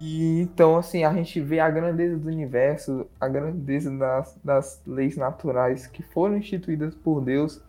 E 0.00 0.40
então, 0.40 0.76
assim, 0.76 1.04
a 1.04 1.12
gente 1.12 1.40
vê 1.40 1.58
a 1.60 1.68
grandeza 1.68 2.16
do 2.16 2.28
universo, 2.28 3.06
a 3.20 3.26
grandeza 3.26 3.90
das, 3.90 4.38
das 4.44 4.82
leis 4.86 5.16
naturais 5.16 5.86
que 5.86 6.02
foram 6.02 6.36
instituídas 6.36 6.94
por 6.94 7.20
Deus. 7.20 7.60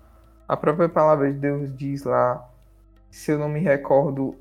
A 0.48 0.56
própria 0.56 0.88
palavra 0.88 1.32
de 1.32 1.40
Deus 1.40 1.76
diz 1.76 2.04
lá, 2.04 2.48
se 3.10 3.32
eu 3.32 3.40
não 3.40 3.50
me 3.50 3.60
recordo, 3.60 4.36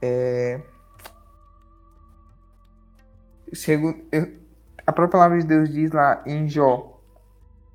é. 0.00 0.60
Segundo, 3.52 4.04
a 4.86 4.92
própria 4.92 5.18
palavra 5.18 5.38
de 5.38 5.46
Deus 5.46 5.68
diz 5.68 5.90
lá 5.90 6.22
em 6.24 6.48
Jó, 6.48 7.00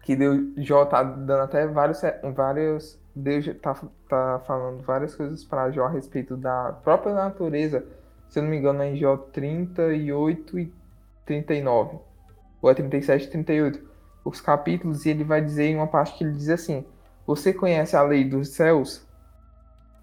que 0.04 0.15
Deus, 0.15 0.39
Jó 0.58 0.86
tá 0.86 1.04
dando 1.04 1.41
até 1.41 1.67
vários, 1.67 2.02
vários 2.34 3.00
Deus 3.13 3.45
tá, 3.62 3.76
tá 4.08 4.41
falando 4.47 4.82
várias 4.84 5.13
coisas 5.13 5.43
para 5.43 5.69
Jó 5.71 5.86
a 5.86 5.89
respeito 5.89 6.38
da 6.38 6.71
própria 6.84 7.13
natureza. 7.13 7.86
Se 8.30 8.39
eu 8.39 8.43
não 8.43 8.50
me 8.50 8.58
engano, 8.58 8.82
é 8.82 8.91
em 8.91 8.95
Jó 8.95 9.17
38 9.17 10.58
e 10.58 10.74
39. 11.26 12.00
Ou 12.62 12.71
é 12.71 12.74
37 12.74 13.26
e 13.26 13.30
38. 13.30 13.91
Os 14.24 14.39
capítulos, 14.39 15.06
e 15.06 15.10
ele 15.10 15.26
vai 15.26 15.41
dizer 15.41 15.65
em 15.65 15.76
uma 15.76 15.88
parte 15.88 16.17
que 16.17 16.24
ele 16.24 16.34
diz 16.34 16.50
assim: 16.50 16.86
Você 17.28 17.54
conhece 17.54 17.95
a 17.95 18.04
lei 18.04 18.24
dos 18.24 18.50
céus? 18.50 19.06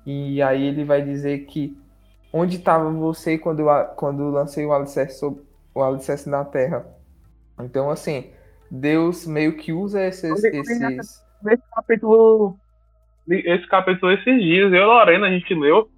E 0.04 0.42
aí 0.42 0.62
ele 0.62 0.84
vai 0.84 1.00
dizer 1.02 1.46
que 1.46 1.78
onde 2.32 2.56
estava 2.56 2.90
você 2.90 3.38
quando 3.38 3.60
eu, 3.60 3.84
quando 3.96 4.28
lancei 4.28 4.66
o 4.66 4.72
alicerce, 4.72 5.24
o 5.74 5.82
alicerce 5.82 6.28
na 6.28 6.44
terra? 6.44 6.97
Então, 7.60 7.90
assim, 7.90 8.30
Deus 8.70 9.26
meio 9.26 9.56
que 9.56 9.72
usa 9.72 10.04
esses. 10.04 10.44
esses... 10.44 11.24
Esse 11.46 11.62
capítulo. 11.74 12.58
Esse 13.28 13.66
capítulo 13.66 14.12
esses 14.12 14.42
dias, 14.42 14.72
eu 14.72 14.82
e 14.82 14.84
Lorena, 14.84 15.26
a 15.26 15.30
gente 15.30 15.54
leu. 15.54 15.90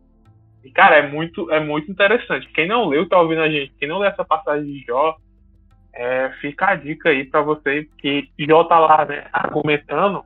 E, 0.64 0.70
cara, 0.70 0.96
é 0.96 1.08
muito, 1.08 1.50
é 1.50 1.60
muito 1.60 1.90
interessante. 1.90 2.48
Quem 2.52 2.68
não 2.68 2.88
leu, 2.88 3.08
tá 3.08 3.20
ouvindo 3.20 3.40
a 3.40 3.48
gente. 3.48 3.72
Quem 3.78 3.88
não 3.88 3.98
leu 3.98 4.10
essa 4.10 4.24
passagem 4.24 4.66
de 4.66 4.84
Jó, 4.84 5.16
é, 5.94 6.30
fica 6.40 6.70
a 6.70 6.74
dica 6.74 7.08
aí 7.08 7.24
para 7.24 7.40
você, 7.40 7.88
que 7.98 8.28
Jó 8.38 8.64
tá 8.64 8.78
lá, 8.78 9.04
né, 9.04 9.26
argumentando. 9.32 10.24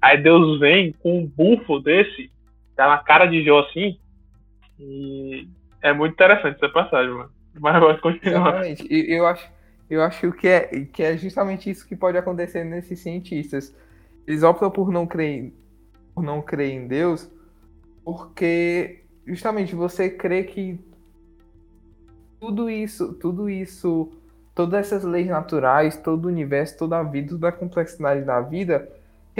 Aí 0.00 0.16
Deus 0.16 0.58
vem 0.58 0.92
com 0.92 1.20
um 1.20 1.26
bufo 1.26 1.78
desse, 1.78 2.30
tá 2.74 2.88
na 2.88 2.98
cara 2.98 3.26
de 3.26 3.44
Jó 3.44 3.60
assim. 3.60 3.98
E 4.78 5.46
é 5.82 5.92
muito 5.92 6.14
interessante 6.14 6.56
essa 6.56 6.72
passagem, 6.72 7.12
mano. 7.12 7.30
Mas 7.58 7.80
pode 7.80 8.00
continuar. 8.00 8.64
Exatamente. 8.64 8.86
Eu 8.90 9.26
acho 9.26 9.46
eu 9.90 10.02
acho 10.02 10.30
que 10.32 10.46
é, 10.46 10.86
que 10.92 11.02
é 11.02 11.16
justamente 11.16 11.68
isso 11.68 11.86
que 11.86 11.96
pode 11.96 12.16
acontecer 12.16 12.64
nesses 12.64 13.00
cientistas. 13.00 13.74
Eles 14.26 14.44
optam 14.44 14.70
por 14.70 14.90
não 14.92 15.04
crer, 15.06 15.52
por 16.14 16.22
não 16.22 16.40
crer 16.40 16.70
em 16.70 16.86
Deus, 16.86 17.28
porque 18.04 19.00
justamente 19.26 19.74
você 19.74 20.08
crê 20.08 20.44
que 20.44 20.78
tudo 22.38 22.70
isso, 22.70 23.12
tudo 23.14 23.50
isso, 23.50 24.12
todas 24.54 24.86
essas 24.86 25.04
leis 25.04 25.26
naturais, 25.26 25.96
todo 25.96 26.26
o 26.26 26.28
universo, 26.28 26.78
toda 26.78 26.98
a 26.98 27.02
vida, 27.02 27.30
toda 27.30 27.48
a 27.48 27.52
complexidade 27.52 28.22
da 28.22 28.40
vida 28.40 28.88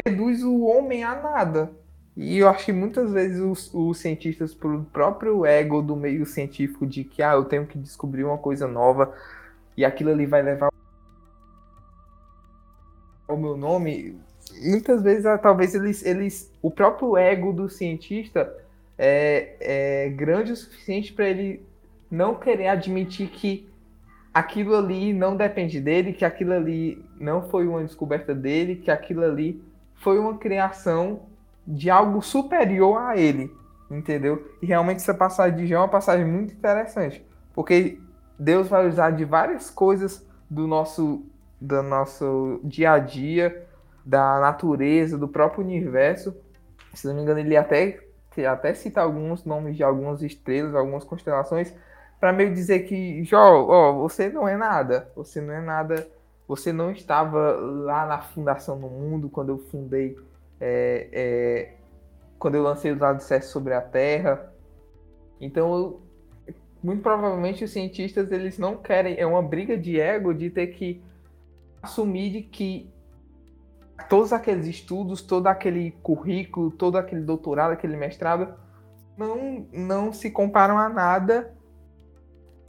reduz 0.04 0.42
o 0.42 0.64
homem 0.64 1.04
a 1.04 1.14
nada. 1.14 1.70
E 2.16 2.38
eu 2.38 2.48
acho 2.48 2.66
que 2.66 2.72
muitas 2.72 3.12
vezes 3.12 3.40
os, 3.40 3.72
os 3.72 3.98
cientistas, 3.98 4.52
pelo 4.52 4.84
próprio 4.84 5.46
ego 5.46 5.80
do 5.80 5.96
meio 5.96 6.26
científico, 6.26 6.86
de 6.86 7.04
que 7.04 7.22
ah, 7.22 7.34
eu 7.34 7.44
tenho 7.44 7.66
que 7.66 7.78
descobrir 7.78 8.24
uma 8.24 8.36
coisa 8.36 8.66
nova, 8.66 9.14
e 9.80 9.84
aquilo 9.84 10.10
ali 10.10 10.26
vai 10.26 10.42
levar 10.42 10.68
o 13.26 13.36
meu 13.36 13.56
nome, 13.56 14.20
muitas 14.62 15.02
vezes 15.02 15.24
ah, 15.24 15.38
talvez 15.38 15.74
eles, 15.74 16.04
eles 16.04 16.52
o 16.60 16.70
próprio 16.70 17.16
ego 17.16 17.50
do 17.50 17.66
cientista 17.66 18.54
é, 18.98 19.56
é 19.58 20.08
grande 20.10 20.52
o 20.52 20.56
suficiente 20.56 21.14
para 21.14 21.30
ele 21.30 21.64
não 22.10 22.34
querer 22.34 22.66
admitir 22.66 23.28
que 23.28 23.70
aquilo 24.34 24.76
ali 24.76 25.14
não 25.14 25.34
depende 25.34 25.80
dele, 25.80 26.12
que 26.12 26.26
aquilo 26.26 26.52
ali 26.52 27.02
não 27.18 27.48
foi 27.48 27.66
uma 27.66 27.82
descoberta 27.82 28.34
dele, 28.34 28.76
que 28.76 28.90
aquilo 28.90 29.24
ali 29.24 29.62
foi 29.94 30.18
uma 30.18 30.36
criação 30.36 31.22
de 31.66 31.88
algo 31.88 32.20
superior 32.20 32.98
a 32.98 33.16
ele, 33.16 33.50
entendeu? 33.90 34.46
E 34.60 34.66
realmente 34.66 34.98
essa 34.98 35.14
passagem 35.14 35.56
de 35.56 35.66
João 35.66 35.80
é 35.80 35.84
uma 35.84 35.90
passagem 35.90 36.26
muito 36.26 36.52
interessante, 36.52 37.24
porque 37.54 37.98
Deus 38.40 38.68
vai 38.68 38.88
usar 38.88 39.10
de 39.10 39.24
várias 39.24 39.70
coisas 39.70 40.26
do 40.48 40.66
nosso 40.66 41.26
do 41.60 41.82
nosso 41.82 42.58
dia 42.64 42.92
a 42.92 42.98
dia, 42.98 43.66
da 44.02 44.40
natureza, 44.40 45.18
do 45.18 45.28
próprio 45.28 45.62
universo. 45.62 46.34
Se 46.94 47.06
não 47.06 47.14
me 47.14 47.20
engano, 47.20 47.38
ele 47.38 47.54
até 47.54 48.00
até 48.50 48.72
cita 48.72 49.02
alguns 49.02 49.44
nomes 49.44 49.76
de 49.76 49.82
algumas 49.82 50.22
estrelas, 50.22 50.74
algumas 50.74 51.04
constelações, 51.04 51.74
para 52.18 52.32
meio 52.32 52.54
dizer 52.54 52.80
que, 52.80 53.22
Jó, 53.22 53.92
você 53.92 54.30
não 54.30 54.48
é 54.48 54.56
nada, 54.56 55.12
você 55.14 55.42
não 55.42 55.52
é 55.52 55.60
nada, 55.60 56.08
você 56.48 56.72
não 56.72 56.90
estava 56.90 57.52
lá 57.58 58.06
na 58.06 58.22
fundação 58.22 58.80
do 58.80 58.88
mundo 58.88 59.28
quando 59.28 59.50
eu 59.50 59.58
fundei 59.58 60.16
é, 60.58 61.08
é, 61.12 61.74
quando 62.38 62.54
eu 62.54 62.62
lancei 62.62 62.92
os 62.92 62.98
dados 62.98 63.28
sobre 63.42 63.74
a 63.74 63.82
Terra. 63.82 64.50
Então, 65.38 66.00
muito 66.82 67.02
provavelmente 67.02 67.64
os 67.64 67.70
cientistas 67.70 68.32
eles 68.32 68.58
não 68.58 68.76
querem, 68.76 69.18
é 69.18 69.26
uma 69.26 69.42
briga 69.42 69.76
de 69.76 70.00
ego 70.00 70.32
de 70.32 70.50
ter 70.50 70.68
que 70.68 71.02
assumir 71.82 72.30
de 72.30 72.42
que 72.42 72.90
todos 74.08 74.32
aqueles 74.32 74.66
estudos, 74.66 75.22
todo 75.22 75.46
aquele 75.46 75.92
currículo, 76.02 76.70
todo 76.70 76.96
aquele 76.96 77.22
doutorado, 77.22 77.72
aquele 77.72 77.96
mestrado 77.96 78.54
não 79.16 79.66
não 79.72 80.12
se 80.12 80.30
comparam 80.30 80.78
a 80.78 80.88
nada 80.88 81.54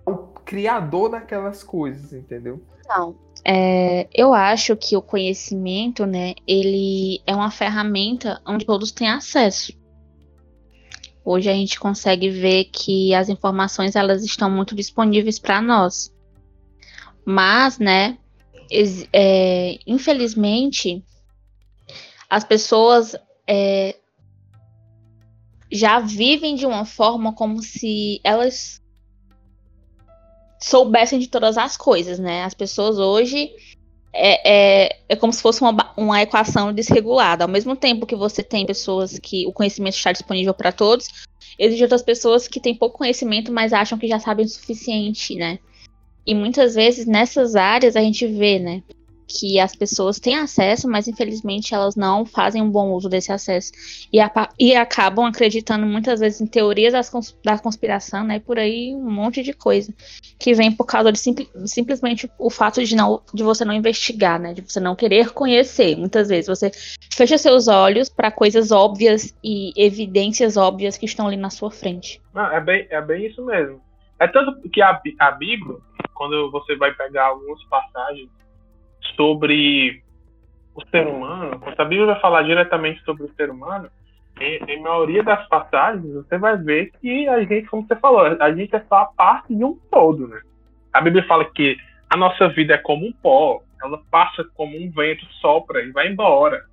ao 0.06 0.28
criador 0.46 1.10
daquelas 1.10 1.64
coisas, 1.64 2.12
entendeu? 2.12 2.62
Então, 2.80 3.16
é, 3.46 4.08
eu 4.14 4.34
acho 4.34 4.76
que 4.76 4.96
o 4.98 5.02
conhecimento, 5.02 6.06
né, 6.06 6.36
ele 6.46 7.22
é 7.26 7.36
uma 7.36 7.50
ferramenta 7.50 8.42
onde 8.46 8.66
todos 8.66 8.92
têm 8.92 9.10
acesso. 9.10 9.74
Hoje 11.24 11.50
a 11.50 11.54
gente 11.54 11.80
consegue 11.80 12.30
ver 12.30 12.66
que 12.66 13.14
as 13.14 13.30
informações 13.30 13.96
elas 13.96 14.24
estão 14.24 14.50
muito 14.50 14.76
disponíveis 14.76 15.38
para 15.38 15.62
nós. 15.62 16.14
Mas, 17.24 17.78
né, 17.78 18.18
é, 19.14 19.78
infelizmente, 19.86 21.04
as 22.30 22.44
pessoas 22.44 23.16
é, 23.48 23.96
já 25.72 26.00
vivem 26.00 26.56
de 26.56 26.66
uma 26.66 26.86
forma 26.86 27.34
como 27.34 27.62
se 27.62 28.20
elas 28.24 28.82
soubessem 30.60 31.20
de 31.20 31.28
todas 31.28 31.58
as 31.58 31.76
coisas, 31.76 32.20
né? 32.20 32.44
As 32.44 32.54
pessoas 32.54 32.98
hoje 32.98 33.52
é, 34.14 34.86
é, 34.86 35.00
é 35.10 35.16
como 35.16 35.32
se 35.32 35.42
fosse 35.42 35.62
uma, 35.62 35.94
uma 35.96 36.22
equação 36.22 36.74
desregulada. 36.74 37.44
Ao 37.44 37.50
mesmo 37.50 37.76
tempo 37.76 38.06
que 38.06 38.16
você 38.16 38.44
tem 38.44 38.66
pessoas 38.66 39.18
que 39.18 39.46
o 39.48 39.54
conhecimento 39.54 39.96
está 39.96 40.12
disponível 40.12 40.54
para 40.54 40.72
todos, 40.72 41.08
existem 41.58 41.84
outras 41.84 42.04
pessoas 42.04 42.48
que 42.48 42.60
têm 42.60 42.76
pouco 42.76 42.98
conhecimento, 42.98 43.52
mas 43.52 43.74
acham 43.74 43.98
que 43.98 44.08
já 44.08 44.20
sabem 44.20 44.46
o 44.46 44.50
suficiente, 44.50 45.36
né? 45.36 45.60
E 46.26 46.36
muitas 46.36 46.76
vezes 46.76 47.06
nessas 47.06 47.56
áreas 47.56 47.96
a 47.96 48.02
gente 48.02 48.28
vê, 48.28 48.60
né? 48.60 48.84
Que 49.32 49.60
as 49.60 49.74
pessoas 49.76 50.20
têm 50.20 50.36
acesso, 50.36 50.90
mas 50.90 51.08
infelizmente 51.08 51.74
elas 51.74 51.96
não 51.96 52.26
fazem 52.26 52.62
um 52.62 52.70
bom 52.70 52.92
uso 52.92 53.08
desse 53.08 53.32
acesso 53.32 53.72
e, 54.12 54.20
e 54.60 54.76
acabam 54.76 55.26
acreditando 55.26 55.86
muitas 55.86 56.20
vezes 56.20 56.42
em 56.42 56.46
teorias 56.46 57.10
cons 57.10 57.38
da 57.44 57.58
conspiração, 57.58 58.26
né? 58.26 58.40
Por 58.40 58.60
aí 58.60 58.94
um 58.94 59.10
monte 59.10 59.42
de 59.42 59.54
coisa 59.54 59.94
que 60.38 60.54
vem 60.54 60.72
por 60.72 60.86
causa 60.86 61.12
de 61.12 61.20
simplesmente 61.66 62.30
o 62.38 62.50
fato 62.50 62.84
de, 62.84 62.96
não, 62.96 63.22
de 63.34 63.44
você 63.44 63.64
não 63.64 63.74
investigar, 63.74 64.40
né? 64.40 64.54
De 64.54 64.62
você 64.62 64.80
não 64.80 64.96
querer 64.96 65.32
conhecer. 65.32 65.96
Muitas 65.96 66.28
vezes 66.28 66.48
você 66.48 66.72
fecha 67.14 67.38
seus 67.38 67.68
olhos 67.68 68.10
para 68.10 68.32
coisas 68.32 68.72
óbvias 68.72 69.34
e 69.44 69.72
evidências 69.78 70.58
óbvias 70.58 70.98
que 70.98 71.06
estão 71.06 71.28
ali 71.28 71.38
na 71.38 71.50
sua 71.50 71.72
frente. 71.72 72.22
Não, 72.34 72.52
é 72.52 72.60
bem, 72.60 72.88
é 72.90 73.02
bem 73.02 73.26
isso 73.26 73.46
mesmo. 73.46 73.82
É 74.20 74.28
tanto 74.28 74.70
que 74.70 74.82
a, 74.82 75.02
a 75.20 75.32
Bíblia, 75.32 75.78
quando 76.14 76.52
você 76.52 76.76
vai 76.76 76.94
pegar 76.94 77.28
algumas 77.28 77.64
passagens 77.66 78.30
sobre 79.16 80.02
o 80.74 80.82
ser 80.88 81.08
humano, 81.08 81.60
quando 81.60 81.80
a 81.80 81.86
Bíblia 81.86 82.08
vai 82.08 82.20
falar 82.20 82.44
diretamente 82.44 83.04
sobre 83.04 83.24
o 83.24 83.34
ser 83.36 83.50
humano, 83.50 83.90
em, 84.40 84.58
em 84.68 84.82
maioria 84.82 85.24
das 85.24 85.48
passagens, 85.48 86.14
você 86.14 86.38
vai 86.38 86.58
ver 86.58 86.92
que 87.00 87.28
a 87.28 87.44
gente, 87.44 87.68
como 87.68 87.86
você 87.86 87.96
falou, 87.96 88.22
a 88.22 88.54
gente 88.54 88.76
é 88.76 88.84
só 88.88 89.00
a 89.00 89.06
parte 89.06 89.54
de 89.54 89.64
um 89.64 89.78
todo, 89.92 90.28
né? 90.28 90.42
A 90.94 91.02
Bíblia 91.02 91.26
fala 91.28 91.46
que 91.46 91.78
a 92.10 92.18
nossa 92.18 92.50
vida 92.50 92.74
é 92.74 92.78
como 92.78 93.06
um 93.06 93.14
pó, 93.14 93.62
ela 93.82 94.02
passa 94.10 94.44
como 94.56 94.78
um 94.78 94.90
vento, 94.92 95.26
sopra 95.40 95.82
e 95.82 95.92
vai 95.92 96.08
embora. 96.08 96.64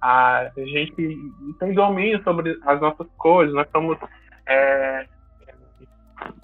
A 0.00 0.50
gente 0.56 0.94
tem 1.58 1.72
domínio 1.72 2.22
sobre 2.24 2.58
as 2.66 2.80
nossas 2.80 3.06
coisas, 3.16 3.54
nós 3.54 3.68
somos 3.70 3.96
é, 4.46 5.06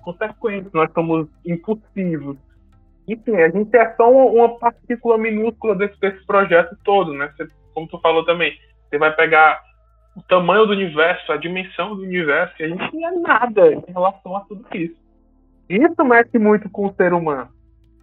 consequentes, 0.02 0.72
nós 0.72 0.90
somos 0.92 1.28
impulsivos, 1.44 2.36
enfim, 3.08 3.36
a 3.36 3.48
gente 3.48 3.74
é 3.76 3.94
só 3.94 4.10
uma, 4.10 4.24
uma 4.24 4.58
partícula 4.58 5.16
minúscula 5.16 5.74
desse, 5.74 5.98
desse 6.00 6.24
projeto 6.26 6.76
todo, 6.84 7.12
né? 7.14 7.32
Você, 7.36 7.48
como 7.74 7.88
tu 7.88 7.98
falou 8.00 8.24
também, 8.24 8.56
você 8.88 8.98
vai 8.98 9.14
pegar 9.14 9.60
o 10.16 10.22
tamanho 10.22 10.66
do 10.66 10.72
universo, 10.72 11.30
a 11.32 11.36
dimensão 11.36 11.94
do 11.94 12.02
universo, 12.02 12.54
e 12.58 12.64
a 12.64 12.68
gente 12.68 12.94
não 12.94 13.08
é 13.08 13.20
nada 13.20 13.72
em 13.72 13.84
relação 13.86 14.36
a 14.36 14.40
tudo 14.40 14.66
isso. 14.74 14.96
Isso 15.68 16.04
mexe 16.04 16.38
muito 16.38 16.68
com 16.70 16.86
o 16.86 16.94
ser 16.94 17.12
humano, 17.12 17.50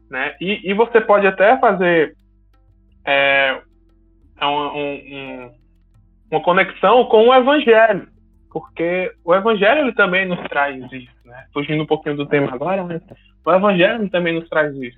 né? 0.10 0.36
E, 0.40 0.70
e 0.70 0.74
você 0.74 1.02
pode 1.02 1.28
até 1.28 1.58
fazer 1.60 2.16
é, 3.06 3.62
uma, 4.40 4.74
um, 4.74 5.52
uma 6.32 6.42
conexão 6.42 7.06
com 7.06 7.28
o 7.28 7.34
evangelho, 7.34 8.08
porque 8.52 9.12
o 9.24 9.36
evangelho 9.36 9.82
ele 9.82 9.94
também 9.94 10.26
nos 10.26 10.42
traz 10.48 10.84
isso, 10.92 11.12
né? 11.26 11.46
Fugindo 11.54 11.84
um 11.84 11.88
pouquinho 11.88 12.16
do 12.16 12.28
tema 12.28 12.54
agora, 12.54 12.84
mas 12.84 13.02
o 13.46 13.54
Evangelho 13.54 14.10
também 14.10 14.34
nos 14.34 14.50
traz 14.50 14.76
isso. 14.76 14.98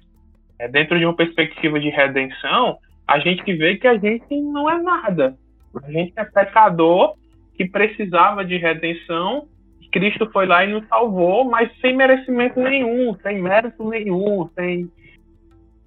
É, 0.60 0.68
dentro 0.68 0.98
de 0.98 1.06
uma 1.06 1.16
perspectiva 1.16 1.80
de 1.80 1.90
redenção, 1.90 2.78
a 3.08 3.20
gente 3.20 3.54
vê 3.54 3.76
que 3.76 3.88
a 3.88 3.98
gente 3.98 4.42
não 4.42 4.70
é 4.70 4.82
nada. 4.82 5.38
A 5.84 5.92
gente 5.92 6.14
é 6.16 6.24
pecador 6.24 7.16
que 7.56 7.66
precisava 7.66 8.44
de 8.44 8.58
redenção. 8.58 9.48
Cristo 9.92 10.30
foi 10.32 10.46
lá 10.46 10.66
e 10.66 10.72
nos 10.72 10.88
salvou, 10.88 11.46
mas 11.46 11.72
sem 11.80 11.96
merecimento 11.96 12.60
nenhum, 12.60 13.16
sem 13.22 13.42
mérito 13.42 13.88
nenhum, 13.88 14.50
sem. 14.56 14.92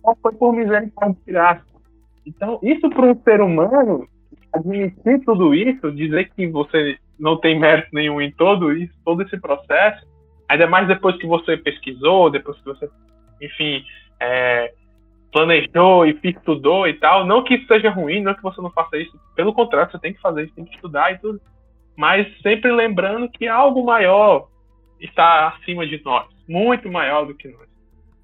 Só 0.03 0.17
foi 0.23 0.33
por 0.35 0.53
misericórdia 0.53 1.21
graça. 1.27 1.65
Então, 2.27 2.59
isso 2.63 2.89
para 2.89 3.07
um 3.07 3.23
ser 3.23 3.41
humano, 3.41 4.09
admitir 4.53 5.21
tudo 5.25 5.55
isso, 5.55 5.93
dizer 5.93 6.31
que 6.35 6.47
você 6.47 6.97
não 7.19 7.37
tem 7.37 7.59
mérito 7.59 7.89
nenhum 7.93 8.21
em 8.21 8.33
todo 8.33 8.73
isso, 8.73 8.93
todo 9.05 9.23
esse 9.23 9.39
processo, 9.39 10.05
Ainda 10.51 10.67
mais 10.67 10.89
depois 10.89 11.17
que 11.17 11.29
você 11.29 11.57
pesquisou, 11.57 12.29
depois 12.29 12.59
que 12.59 12.65
você, 12.65 12.91
enfim, 13.41 13.85
é, 14.19 14.75
planejou 15.31 16.05
e 16.05 16.19
estudou 16.25 16.89
e 16.89 16.95
tal. 16.95 17.25
Não 17.25 17.45
que 17.45 17.55
isso 17.55 17.69
seja 17.69 17.89
ruim, 17.89 18.21
não 18.21 18.35
que 18.35 18.43
você 18.43 18.61
não 18.61 18.71
faça 18.73 18.99
isso. 18.99 19.17
Pelo 19.37 19.55
contrário, 19.55 19.93
você 19.93 20.01
tem 20.01 20.13
que 20.13 20.21
fazer 20.21 20.43
isso, 20.43 20.55
tem 20.57 20.65
que 20.65 20.75
estudar 20.75 21.13
e 21.13 21.19
tudo. 21.19 21.41
Mas 21.97 22.27
sempre 22.43 22.73
lembrando 22.73 23.31
que 23.31 23.47
algo 23.47 23.85
maior 23.85 24.49
está 25.01 25.51
acima 25.51 25.87
de 25.87 26.03
nós, 26.05 26.27
muito 26.49 26.91
maior 26.91 27.27
do 27.27 27.35
que 27.37 27.47
nós. 27.47 27.69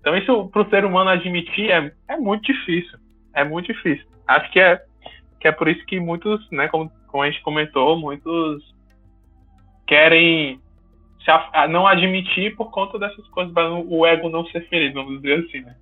Então 0.00 0.16
isso 0.16 0.48
para 0.48 0.62
o 0.62 0.68
ser 0.68 0.84
humano 0.84 1.10
admitir 1.10 1.70
é, 1.70 1.92
é 2.08 2.16
muito 2.16 2.52
difícil, 2.52 2.98
é 3.34 3.44
muito 3.44 3.72
difícil. 3.72 4.04
Acho 4.26 4.50
que 4.50 4.58
é 4.58 4.82
que 5.40 5.46
é 5.46 5.52
por 5.52 5.68
isso 5.68 5.86
que 5.86 6.00
muitos, 6.00 6.50
né, 6.50 6.66
como, 6.66 6.90
como 7.06 7.22
a 7.22 7.30
gente 7.30 7.42
comentou, 7.42 7.96
muitos 7.96 8.74
querem 9.86 10.60
não 11.68 11.86
admitir 11.86 12.56
por 12.56 12.70
conta 12.70 12.98
dessas 12.98 13.26
coisas, 13.28 13.52
para 13.52 13.72
o 13.72 14.06
ego 14.06 14.28
não 14.28 14.46
ser 14.46 14.68
ferido, 14.68 14.94
vamos 14.94 15.20
dizer 15.20 15.44
assim, 15.44 15.60
né? 15.60 15.76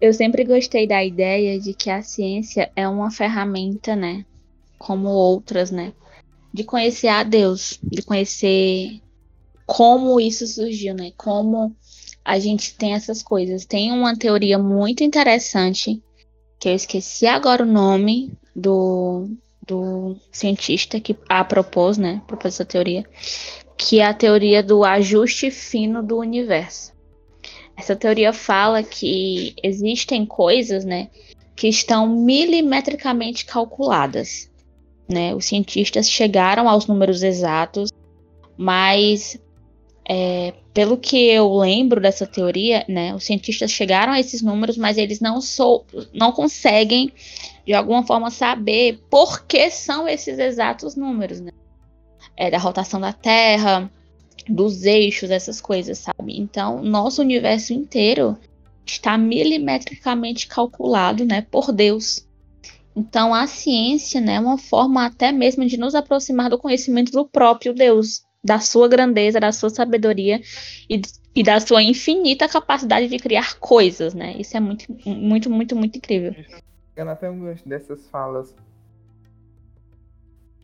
Eu 0.00 0.12
sempre 0.12 0.44
gostei 0.44 0.86
da 0.86 1.04
ideia 1.04 1.58
de 1.58 1.74
que 1.74 1.90
a 1.90 2.02
ciência 2.02 2.70
é 2.76 2.88
uma 2.88 3.10
ferramenta, 3.10 3.96
né? 3.96 4.24
Como 4.78 5.08
outras, 5.08 5.70
né? 5.70 5.92
De 6.54 6.62
conhecer 6.62 7.08
a 7.08 7.24
Deus, 7.24 7.80
de 7.82 8.02
conhecer 8.02 9.00
como 9.66 10.20
isso 10.20 10.46
surgiu, 10.46 10.94
né? 10.94 11.10
Como 11.16 11.74
a 12.24 12.38
gente 12.38 12.76
tem 12.76 12.94
essas 12.94 13.22
coisas. 13.22 13.64
Tem 13.64 13.90
uma 13.90 14.16
teoria 14.16 14.58
muito 14.58 15.02
interessante, 15.02 16.00
que 16.60 16.68
eu 16.68 16.74
esqueci 16.74 17.26
agora 17.26 17.64
o 17.64 17.66
nome 17.66 18.32
do, 18.54 19.28
do 19.66 20.16
cientista 20.30 21.00
que 21.00 21.16
a 21.28 21.42
propôs, 21.42 21.98
né? 21.98 22.22
Propôs 22.26 22.54
essa 22.54 22.64
teoria, 22.64 23.04
que 23.78 24.00
é 24.00 24.06
a 24.06 24.12
teoria 24.12 24.60
do 24.60 24.84
ajuste 24.84 25.52
fino 25.52 26.02
do 26.02 26.18
universo. 26.18 26.92
Essa 27.76 27.94
teoria 27.94 28.32
fala 28.32 28.82
que 28.82 29.54
existem 29.62 30.26
coisas, 30.26 30.84
né, 30.84 31.08
que 31.54 31.68
estão 31.68 32.08
milimetricamente 32.08 33.46
calculadas. 33.46 34.50
Né? 35.08 35.32
Os 35.32 35.44
cientistas 35.44 36.10
chegaram 36.10 36.68
aos 36.68 36.88
números 36.88 37.22
exatos, 37.22 37.92
mas 38.56 39.40
é, 40.06 40.52
pelo 40.74 40.96
que 40.96 41.16
eu 41.28 41.54
lembro 41.56 42.00
dessa 42.00 42.26
teoria, 42.26 42.84
né, 42.88 43.14
os 43.14 43.24
cientistas 43.24 43.70
chegaram 43.70 44.12
a 44.12 44.18
esses 44.18 44.42
números, 44.42 44.76
mas 44.76 44.98
eles 44.98 45.20
não, 45.20 45.40
sou, 45.40 45.86
não 46.12 46.32
conseguem, 46.32 47.12
de 47.64 47.74
alguma 47.74 48.04
forma, 48.04 48.28
saber 48.28 48.98
por 49.08 49.46
que 49.46 49.70
são 49.70 50.08
esses 50.08 50.36
exatos 50.40 50.96
números. 50.96 51.40
Né? 51.40 51.52
É, 52.38 52.48
da 52.52 52.56
rotação 52.56 53.00
da 53.00 53.12
Terra, 53.12 53.90
dos 54.48 54.84
eixos, 54.84 55.28
essas 55.28 55.60
coisas, 55.60 55.98
sabe? 55.98 56.38
Então, 56.38 56.80
nosso 56.80 57.20
universo 57.20 57.72
inteiro 57.72 58.38
está 58.86 59.18
milimetricamente 59.18 60.46
calculado, 60.46 61.24
né, 61.24 61.42
por 61.50 61.72
Deus. 61.72 62.24
Então, 62.94 63.34
a 63.34 63.46
ciência, 63.48 64.20
né, 64.20 64.36
é 64.36 64.40
uma 64.40 64.56
forma 64.56 65.04
até 65.04 65.32
mesmo 65.32 65.66
de 65.66 65.76
nos 65.76 65.96
aproximar 65.96 66.48
do 66.48 66.58
conhecimento 66.58 67.10
do 67.10 67.26
próprio 67.26 67.74
Deus, 67.74 68.22
da 68.42 68.60
sua 68.60 68.88
grandeza, 68.88 69.40
da 69.40 69.50
sua 69.50 69.68
sabedoria 69.68 70.40
e, 70.88 71.02
e 71.34 71.42
da 71.42 71.58
sua 71.58 71.82
infinita 71.82 72.48
capacidade 72.48 73.08
de 73.08 73.18
criar 73.18 73.58
coisas, 73.58 74.14
né? 74.14 74.36
Isso 74.38 74.56
é 74.56 74.60
muito, 74.60 74.86
muito, 75.04 75.50
muito, 75.50 75.74
muito 75.74 75.98
incrível. 75.98 76.34
Eu 76.96 77.08
até 77.08 77.28
um 77.28 77.40
gosto 77.40 77.68
dessas 77.68 78.08
falas 78.08 78.54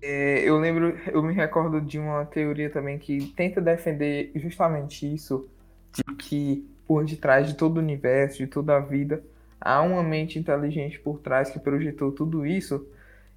é, 0.06 0.46
eu 0.46 0.58
lembro, 0.58 0.98
eu 1.10 1.22
me 1.22 1.32
recordo 1.32 1.80
de 1.80 1.98
uma 1.98 2.26
teoria 2.26 2.68
também 2.68 2.98
que 2.98 3.32
tenta 3.34 3.58
defender 3.58 4.30
justamente 4.34 5.12
isso, 5.12 5.48
de 5.90 6.02
que 6.16 6.68
por 6.86 7.06
detrás 7.06 7.48
de 7.48 7.54
todo 7.54 7.78
o 7.78 7.80
universo, 7.80 8.36
de 8.36 8.46
toda 8.46 8.76
a 8.76 8.80
vida, 8.80 9.24
há 9.58 9.80
uma 9.80 10.02
mente 10.02 10.38
inteligente 10.38 10.98
por 10.98 11.20
trás 11.20 11.48
que 11.48 11.58
projetou 11.58 12.12
tudo 12.12 12.44
isso. 12.44 12.86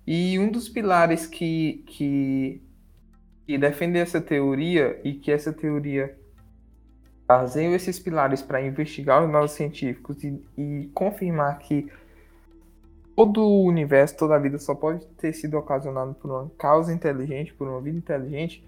E 0.06 0.38
um 0.40 0.52
dos 0.52 0.68
pilares 0.68 1.26
que, 1.26 1.86
que, 1.88 2.62
que 3.46 3.58
defende 3.58 3.98
essa 3.98 4.20
teoria 4.20 5.00
e 5.06 5.14
que 5.14 5.32
essa 5.32 5.54
teoria 5.54 6.18
baseia 7.26 7.74
esses 7.74 7.98
pilares 7.98 8.42
para 8.42 8.62
investigar 8.62 9.24
os 9.24 9.32
nossos 9.32 9.56
científicos 9.56 10.22
e, 10.22 10.44
e 10.58 10.90
confirmar 10.94 11.60
que 11.60 11.90
todo 13.18 13.42
o 13.42 13.66
universo, 13.66 14.16
toda 14.16 14.36
a 14.36 14.40
vida 14.40 14.60
só 14.60 14.76
pode 14.76 15.04
ter 15.18 15.34
sido 15.34 15.58
ocasionado 15.58 16.14
por 16.14 16.30
uma 16.30 16.52
causa 16.56 16.94
inteligente, 16.94 17.52
por 17.52 17.68
uma 17.68 17.82
vida 17.82 17.98
inteligente, 17.98 18.64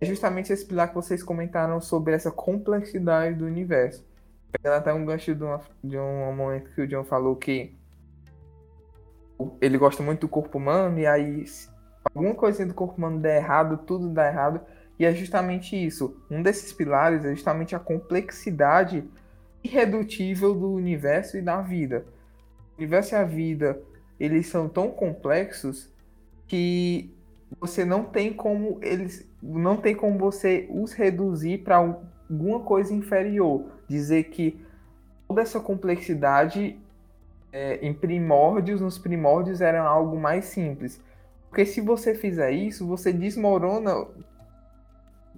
é 0.00 0.06
justamente 0.06 0.50
esse 0.50 0.64
pilar 0.64 0.88
que 0.88 0.94
vocês 0.94 1.22
comentaram 1.22 1.78
sobre 1.78 2.14
essa 2.14 2.30
complexidade 2.30 3.36
do 3.36 3.44
universo. 3.44 4.02
Pegando 4.50 4.78
até 4.78 4.94
um 4.94 5.04
gancho 5.04 5.34
de, 5.34 5.44
uma, 5.44 5.60
de 5.84 5.98
um 5.98 6.34
momento 6.34 6.70
que 6.74 6.80
o 6.80 6.88
John 6.88 7.04
falou 7.04 7.36
que 7.36 7.76
ele 9.60 9.76
gosta 9.76 10.02
muito 10.02 10.22
do 10.22 10.28
corpo 10.28 10.56
humano 10.56 10.98
e 10.98 11.06
aí 11.06 11.44
alguma 12.14 12.34
coisinha 12.34 12.68
do 12.68 12.74
corpo 12.74 12.96
humano 12.96 13.20
der 13.20 13.42
errado, 13.42 13.76
tudo 13.76 14.08
dá 14.08 14.26
errado. 14.26 14.62
E 14.98 15.04
é 15.04 15.12
justamente 15.12 15.76
isso. 15.76 16.16
Um 16.30 16.42
desses 16.42 16.72
pilares 16.72 17.26
é 17.26 17.34
justamente 17.34 17.76
a 17.76 17.78
complexidade 17.78 19.04
irredutível 19.62 20.54
do 20.54 20.72
universo 20.72 21.36
e 21.36 21.42
da 21.42 21.60
vida 21.60 22.06
o 22.76 22.78
universo 22.78 23.14
e 23.14 23.16
a 23.16 23.24
vida, 23.24 23.80
eles 24.18 24.46
são 24.46 24.68
tão 24.68 24.90
complexos 24.90 25.90
que 26.46 27.12
você 27.60 27.84
não 27.84 28.04
tem 28.04 28.32
como 28.32 28.78
eles 28.82 29.28
não 29.42 29.76
tem 29.76 29.94
como 29.94 30.18
você 30.18 30.68
os 30.70 30.92
reduzir 30.92 31.58
para 31.58 31.76
alguma 31.76 32.60
coisa 32.60 32.94
inferior, 32.94 33.66
dizer 33.88 34.24
que 34.24 34.60
toda 35.26 35.42
essa 35.42 35.58
complexidade 35.58 36.78
é, 37.52 37.84
em 37.84 37.92
primórdios, 37.92 38.80
nos 38.80 38.98
primórdios 38.98 39.60
era 39.60 39.82
algo 39.82 40.18
mais 40.18 40.46
simples. 40.46 41.00
Porque 41.48 41.66
se 41.66 41.80
você 41.80 42.14
fizer 42.14 42.52
isso, 42.52 42.86
você 42.86 43.12
desmorona 43.12 43.94
o 43.98 44.08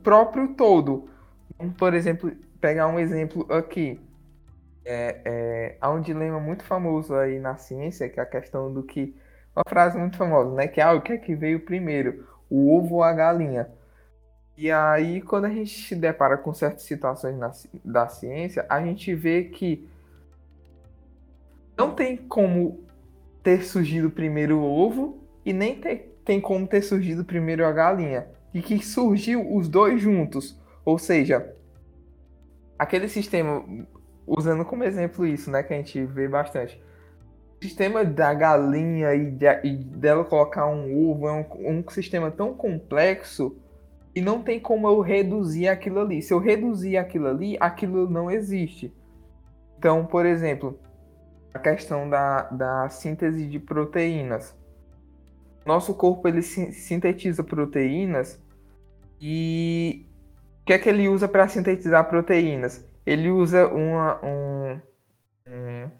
próprio 0.02 0.48
todo. 0.54 1.08
Por 1.78 1.94
exemplo, 1.94 2.30
pegar 2.60 2.86
um 2.86 2.98
exemplo 2.98 3.46
aqui 3.50 4.00
é, 4.84 5.20
é, 5.24 5.76
há 5.80 5.90
um 5.90 6.00
dilema 6.00 6.38
muito 6.38 6.64
famoso 6.64 7.14
aí 7.14 7.38
na 7.38 7.56
ciência, 7.56 8.08
que 8.08 8.20
é 8.20 8.22
a 8.22 8.26
questão 8.26 8.72
do 8.72 8.82
que. 8.82 9.16
Uma 9.56 9.64
frase 9.68 9.96
muito 9.96 10.16
famosa, 10.16 10.52
né? 10.54 10.66
Que 10.66 10.80
é 10.80 10.84
ah, 10.84 10.92
o 10.92 11.00
que 11.00 11.12
é 11.12 11.16
que 11.16 11.34
veio 11.34 11.60
primeiro, 11.60 12.26
o 12.50 12.76
ovo 12.76 12.96
ou 12.96 13.02
a 13.02 13.12
galinha? 13.12 13.68
E 14.56 14.70
aí, 14.70 15.20
quando 15.20 15.46
a 15.46 15.50
gente 15.50 15.82
se 15.82 15.94
depara 15.96 16.36
com 16.36 16.52
certas 16.52 16.82
situações 16.82 17.36
na, 17.36 17.52
da 17.84 18.08
ciência, 18.08 18.66
a 18.68 18.80
gente 18.82 19.14
vê 19.14 19.44
que 19.44 19.88
não 21.76 21.92
tem 21.94 22.16
como 22.16 22.84
ter 23.42 23.62
surgido 23.62 24.10
primeiro 24.10 24.58
o 24.58 24.64
ovo 24.64 25.18
e 25.44 25.52
nem 25.52 25.80
ter, 25.80 26.18
tem 26.24 26.40
como 26.40 26.66
ter 26.66 26.82
surgido 26.82 27.24
primeiro 27.24 27.64
a 27.64 27.72
galinha. 27.72 28.26
E 28.52 28.62
que 28.62 28.84
surgiu 28.84 29.54
os 29.54 29.68
dois 29.68 30.00
juntos. 30.00 30.56
Ou 30.84 30.98
seja, 30.98 31.52
aquele 32.78 33.08
sistema 33.08 33.64
usando 34.26 34.64
como 34.64 34.84
exemplo 34.84 35.26
isso, 35.26 35.50
né, 35.50 35.62
que 35.62 35.72
a 35.72 35.76
gente 35.76 36.04
vê 36.04 36.28
bastante. 36.28 36.82
O 37.60 37.64
sistema 37.64 38.04
da 38.04 38.32
galinha 38.34 39.14
e, 39.14 39.30
de, 39.30 39.46
e 39.64 39.76
dela 39.76 40.24
colocar 40.24 40.66
um 40.66 41.10
ovo 41.10 41.28
é 41.28 41.32
um, 41.32 41.78
um, 41.78 41.88
sistema 41.88 42.30
tão 42.30 42.54
complexo 42.54 43.56
e 44.14 44.20
não 44.20 44.42
tem 44.42 44.60
como 44.60 44.86
eu 44.86 45.00
reduzir 45.00 45.68
aquilo 45.68 46.00
ali. 46.00 46.22
Se 46.22 46.32
eu 46.32 46.38
reduzir 46.38 46.96
aquilo 46.96 47.26
ali, 47.26 47.56
aquilo 47.58 48.08
não 48.08 48.30
existe. 48.30 48.92
Então, 49.78 50.04
por 50.04 50.26
exemplo, 50.26 50.78
a 51.52 51.58
questão 51.58 52.08
da, 52.08 52.42
da 52.42 52.88
síntese 52.88 53.46
de 53.46 53.58
proteínas. 53.58 54.54
Nosso 55.64 55.94
corpo 55.94 56.28
ele 56.28 56.42
sintetiza 56.42 57.42
proteínas 57.42 58.42
e 59.20 60.06
o 60.62 60.66
que 60.66 60.72
é 60.72 60.78
que 60.78 60.88
ele 60.88 61.08
usa 61.08 61.26
para 61.26 61.48
sintetizar 61.48 62.08
proteínas? 62.08 62.84
Ele 63.06 63.30
usa 63.30 63.66
uma, 63.68 64.24
um, 64.24 64.80
um, 65.46 65.90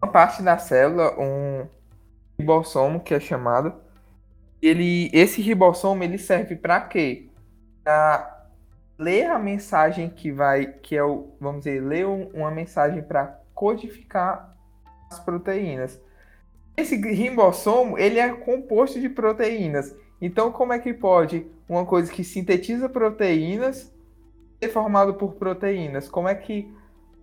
uma 0.00 0.12
parte 0.12 0.42
da 0.42 0.58
célula, 0.58 1.18
um 1.18 1.66
ribossomo 2.38 3.00
que 3.00 3.14
é 3.14 3.20
chamado. 3.20 3.74
Ele, 4.60 5.10
esse 5.12 5.42
ribossomo 5.42 6.04
ele 6.04 6.18
serve 6.18 6.54
para 6.54 6.80
quê? 6.80 7.28
Para 7.82 8.48
ler 8.98 9.26
a 9.26 9.38
mensagem 9.38 10.08
que 10.08 10.30
vai, 10.30 10.66
que 10.66 10.96
é 10.96 11.02
o, 11.02 11.34
vamos 11.40 11.64
dizer, 11.64 11.80
ler 11.80 12.06
uma 12.06 12.50
mensagem 12.50 13.02
para 13.02 13.40
codificar 13.54 14.56
as 15.10 15.18
proteínas. 15.18 16.00
Esse 16.76 16.96
ribossomo 16.96 17.98
ele 17.98 18.18
é 18.18 18.32
composto 18.32 19.00
de 19.00 19.08
proteínas. 19.08 19.94
Então, 20.20 20.52
como 20.52 20.72
é 20.72 20.78
que 20.78 20.94
pode 20.94 21.46
uma 21.68 21.84
coisa 21.84 22.10
que 22.10 22.22
sintetiza 22.22 22.88
proteínas 22.88 23.92
formado 24.68 25.14
por 25.14 25.34
proteínas. 25.34 26.08
Como 26.08 26.28
é 26.28 26.34
que 26.34 26.72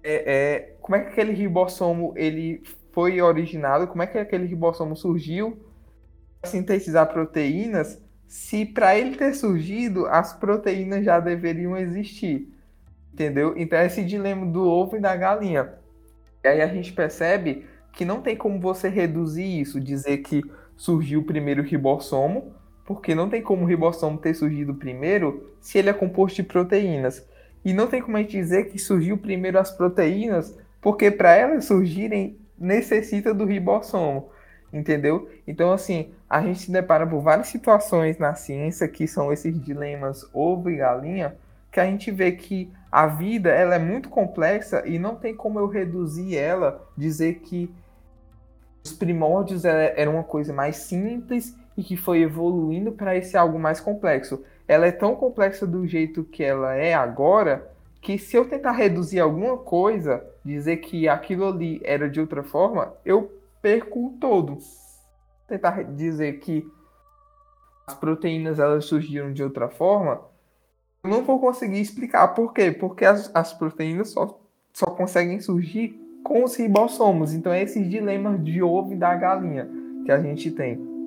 é, 0.04 0.34
é, 0.34 0.76
como 0.82 0.96
é 0.96 1.02
que 1.02 1.08
aquele 1.10 1.34
ribossomo 1.34 2.14
ele 2.16 2.64
foi 2.92 3.22
originado? 3.22 3.88
Como 3.88 4.02
é 4.02 4.08
que 4.08 4.18
aquele 4.18 4.46
ribossomo 4.46 4.96
surgiu 4.96 5.60
para 6.42 6.50
sintetizar 6.50 7.12
proteínas? 7.12 8.02
Se 8.28 8.66
para 8.66 8.98
ele 8.98 9.16
ter 9.16 9.34
surgido, 9.34 10.06
as 10.08 10.34
proteínas 10.34 11.04
já 11.04 11.20
deveriam 11.20 11.76
existir. 11.78 12.48
Entendeu? 13.14 13.54
Então 13.58 13.78
é 13.78 13.86
esse 13.86 14.04
dilema 14.04 14.46
do 14.46 14.64
ovo 14.64 14.96
e 14.96 15.00
da 15.00 15.16
galinha. 15.16 15.74
E 16.44 16.48
aí 16.48 16.62
a 16.62 16.68
gente 16.68 16.94
percebe 16.94 17.66
que 17.92 18.06
não 18.06 18.22
tem 18.22 18.38
como 18.38 18.60
você 18.60 18.88
reduzir 18.88 19.60
isso, 19.60 19.80
dizer 19.80 20.20
que 20.20 20.42
surgiu 20.78 21.24
primeiro 21.24 21.62
o 21.62 21.66
ribossomo, 21.66 22.54
porque 22.90 23.14
não 23.14 23.30
tem 23.30 23.40
como 23.40 23.66
o 23.66 23.68
ribossomo 23.68 24.18
ter 24.18 24.34
surgido 24.34 24.74
primeiro 24.74 25.54
se 25.62 25.78
ele 25.78 25.92
é 25.92 25.94
composto 25.94 26.38
de 26.38 26.42
proteínas. 26.42 27.24
E 27.64 27.72
não 27.72 27.86
tem 27.86 28.02
como 28.02 28.18
a 28.18 28.22
gente 28.22 28.32
dizer 28.32 28.72
que 28.72 28.80
surgiu 28.80 29.16
primeiro 29.16 29.60
as 29.60 29.70
proteínas, 29.70 30.58
porque 30.82 31.12
para 31.12 31.36
elas 31.36 31.66
surgirem 31.66 32.40
necessita 32.58 33.32
do 33.32 33.46
ribossomo, 33.46 34.32
entendeu? 34.74 35.30
Então, 35.46 35.72
assim, 35.72 36.10
a 36.28 36.42
gente 36.42 36.62
se 36.62 36.72
depara 36.72 37.06
por 37.06 37.22
várias 37.22 37.50
situações 37.50 38.18
na 38.18 38.34
ciência 38.34 38.88
que 38.88 39.08
são 39.08 39.32
esses 39.32 39.64
dilemas 39.64 40.28
ovo 40.34 40.72
e 40.72 40.78
galinha, 40.78 41.36
que 41.72 41.80
a 41.80 41.86
gente 41.86 42.10
vê 42.10 42.32
que 42.32 42.74
a 42.92 43.06
vida 43.06 43.52
ela 43.52 43.76
é 43.76 43.80
muito 43.80 44.10
complexa 44.10 44.82
e 44.84 44.98
não 44.98 45.16
tem 45.16 45.36
como 45.36 45.60
eu 45.60 45.68
reduzir 45.68 46.36
ela, 46.36 46.84
dizer 46.98 47.36
que 47.42 47.72
os 48.84 48.94
primórdios 48.94 49.64
era 49.64 50.10
uma 50.10 50.24
coisa 50.24 50.52
mais 50.52 50.78
simples 50.78 51.56
e 51.80 51.84
que 51.84 51.98
foi 51.98 52.22
evoluindo 52.22 52.92
para 52.92 53.16
esse 53.16 53.38
algo 53.38 53.58
mais 53.58 53.80
complexo 53.80 54.44
ela 54.70 54.86
é 54.86 54.92
tão 54.92 55.16
complexa 55.16 55.66
do 55.66 55.88
jeito 55.88 56.24
que 56.24 56.44
ela 56.44 56.76
é 56.76 56.94
agora, 56.94 57.68
que 58.00 58.20
se 58.20 58.38
eu 58.38 58.48
tentar 58.48 58.74
reduzir 58.74 59.20
alguma 59.20 59.58
coisa, 59.58 60.24
dizer 60.46 60.78
que 60.78 61.10
aquilo 61.10 61.48
ali 61.48 61.82
era 61.84 62.08
de 62.08 62.22
outra 62.22 62.44
forma, 62.44 62.94
eu 63.04 63.34
perco 63.64 64.06
o 64.06 64.18
todo. 64.20 64.60
Tentar 65.48 65.84
dizer 65.86 66.34
que 66.34 66.72
as 67.88 67.96
proteínas 67.96 68.60
elas 68.60 68.86
surgiram 68.86 69.34
de 69.34 69.44
outra 69.44 69.70
forma, 69.70 70.22
eu 71.04 71.10
não 71.10 71.24
vou 71.24 71.40
conseguir 71.40 71.82
explicar 71.82 72.28
por 72.36 72.54
quê? 72.54 72.72
Porque 72.72 73.06
as, 73.06 73.32
as 73.34 73.52
proteínas 73.52 74.10
só, 74.10 74.40
só 74.72 74.86
conseguem 74.86 75.40
surgir 75.40 76.00
com 76.24 76.44
os 76.44 76.56
ribossomos. 76.56 77.34
Então 77.34 77.52
é 77.52 77.64
esses 77.64 77.90
dilemas 77.90 78.44
de 78.44 78.62
ovo 78.62 78.94
e 78.94 78.96
da 78.96 79.16
galinha 79.16 79.68
que 80.06 80.12
a 80.12 80.22
gente 80.22 80.52
tem. 80.52 80.99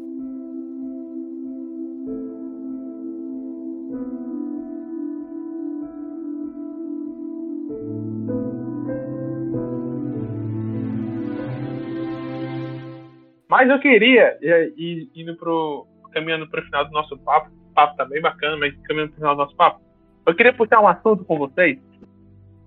Mas 13.52 13.68
eu 13.68 13.78
queria, 13.78 14.38
e, 14.78 15.10
indo 15.14 15.36
pro, 15.36 15.86
caminhando 16.10 16.48
para 16.48 16.62
o 16.62 16.64
final 16.64 16.86
do 16.86 16.90
nosso 16.90 17.18
papo. 17.18 17.50
O 17.50 17.74
papo 17.74 17.94
tá 17.98 18.04
bem 18.06 18.18
bacana, 18.18 18.56
mas 18.56 18.74
caminhando 18.84 19.10
para 19.10 19.16
o 19.16 19.20
final 19.20 19.36
do 19.36 19.42
nosso 19.42 19.56
papo. 19.56 19.82
Eu 20.24 20.34
queria 20.34 20.54
puxar 20.54 20.80
um 20.80 20.88
assunto 20.88 21.22
com 21.26 21.36
vocês, 21.36 21.78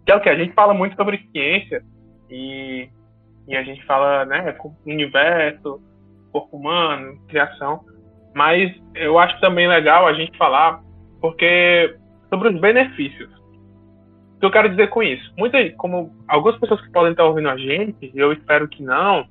que 0.05 0.11
é 0.11 0.15
o 0.15 0.21
que? 0.21 0.29
A 0.29 0.36
gente 0.36 0.53
fala 0.53 0.75
muito 0.75 0.95
sobre 0.95 1.27
ciência 1.31 1.83
e, 2.29 2.88
e 3.47 3.55
a 3.55 3.63
gente 3.63 3.83
fala, 3.88 4.25
né, 4.25 4.55
universo, 4.86 5.81
corpo 6.31 6.55
humano, 6.55 7.19
criação. 7.29 7.83
Mas 8.36 8.71
eu 8.93 9.17
acho 9.17 9.41
também 9.41 9.67
legal 9.67 10.05
a 10.05 10.13
gente 10.13 10.38
falar 10.38 10.83
porque 11.19 11.97
sobre 12.29 12.49
os 12.49 12.61
benefícios. 12.61 13.33
O 14.36 14.39
que 14.39 14.45
eu 14.45 14.51
quero 14.51 14.69
dizer 14.69 14.91
com 14.91 15.01
isso? 15.01 15.33
Muita, 15.36 15.67
como 15.77 16.15
algumas 16.27 16.59
pessoas 16.59 16.79
que 16.81 16.91
podem 16.91 17.09
estar 17.09 17.23
ouvindo 17.23 17.49
a 17.49 17.57
gente, 17.57 18.11
eu 18.13 18.31
espero 18.31 18.67
que 18.67 18.83
não, 18.83 19.25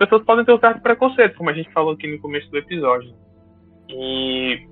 pessoas 0.00 0.24
podem 0.24 0.46
ter 0.46 0.54
um 0.54 0.58
certo 0.58 0.80
preconceito, 0.80 1.36
como 1.36 1.50
a 1.50 1.52
gente 1.52 1.70
falou 1.72 1.92
aqui 1.92 2.10
no 2.10 2.18
começo 2.18 2.50
do 2.50 2.56
episódio. 2.56 3.12
E, 3.86 4.66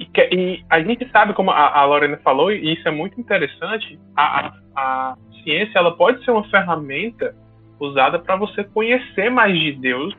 e, 0.00 0.08
e 0.32 0.64
a 0.70 0.80
gente 0.80 1.06
sabe, 1.10 1.34
como 1.34 1.50
a, 1.50 1.80
a, 1.80 1.84
Lorena 1.84 2.16
falou, 2.24 2.50
e 2.50 2.72
isso 2.72 2.88
é 2.88 2.90
muito 2.90 3.20
interessante, 3.20 4.00
a, 4.16 4.46
a, 4.46 4.52
a 4.74 5.16
ciência 5.42 5.78
ela 5.78 5.94
pode 5.94 6.24
ser 6.24 6.30
uma 6.30 6.48
ferramenta 6.48 7.36
usada 7.78 8.18
para 8.18 8.36
você 8.36 8.64
conhecer 8.64 9.30
mais 9.30 9.52
de 9.52 9.72
Deus, 9.72 10.14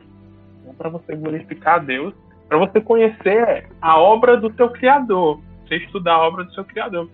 né, 0.64 0.72
para 0.78 0.90
você 0.90 1.16
glorificar 1.16 1.84
Deus, 1.84 2.14
para 2.48 2.58
você 2.58 2.80
conhecer 2.80 3.68
a 3.82 3.98
obra 3.98 4.36
do 4.36 4.54
seu 4.54 4.70
Criador, 4.70 5.40
você 5.66 5.78
estudar 5.78 6.14
a 6.14 6.22
obra 6.28 6.44
do 6.44 6.54
seu 6.54 6.64
Criador. 6.64 7.10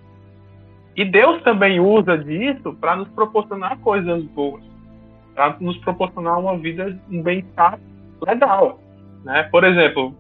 E 0.94 1.02
Deus 1.02 1.42
também 1.42 1.80
usa 1.80 2.18
disso 2.18 2.74
para 2.78 2.94
nos 2.94 3.08
proporcionar 3.08 3.78
coisas 3.78 4.22
boas 4.24 4.71
para 5.34 5.56
nos 5.60 5.76
proporcionar 5.78 6.38
uma 6.38 6.56
vida, 6.56 6.98
um 7.10 7.22
bem-estar 7.22 7.78
legal. 8.26 8.78
Né? 9.24 9.42
Por 9.44 9.64
exemplo, 9.64 10.14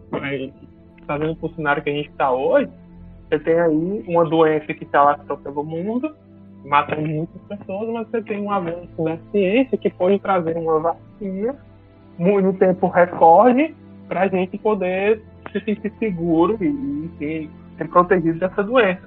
fazendo 1.06 1.36
o 1.40 1.48
cenário 1.54 1.82
que 1.82 1.90
a 1.90 1.92
gente 1.92 2.10
está 2.10 2.30
hoje, 2.30 2.70
você 3.28 3.38
tem 3.38 3.60
aí 3.60 4.04
uma 4.06 4.24
doença 4.24 4.72
que 4.74 4.84
está 4.84 5.02
lá 5.02 5.18
pelo 5.18 5.64
mundo, 5.64 6.14
matando 6.64 7.08
muitas 7.08 7.42
pessoas, 7.42 7.88
mas 7.90 8.08
você 8.08 8.22
tem 8.22 8.40
um 8.40 8.50
avanço 8.50 9.02
na 9.02 9.16
ciência 9.30 9.78
que 9.78 9.90
pode 9.90 10.18
trazer 10.18 10.56
uma 10.56 10.78
vacina 10.78 11.56
no 12.18 12.52
tempo 12.54 12.86
recorde 12.88 13.74
para 14.08 14.22
a 14.22 14.28
gente 14.28 14.58
poder 14.58 15.22
se 15.50 15.60
sentir 15.60 15.92
seguro 15.98 16.56
e, 16.60 16.66
e 17.20 17.50
ser 17.76 17.88
protegido 17.88 18.38
dessa 18.38 18.62
doença. 18.62 19.02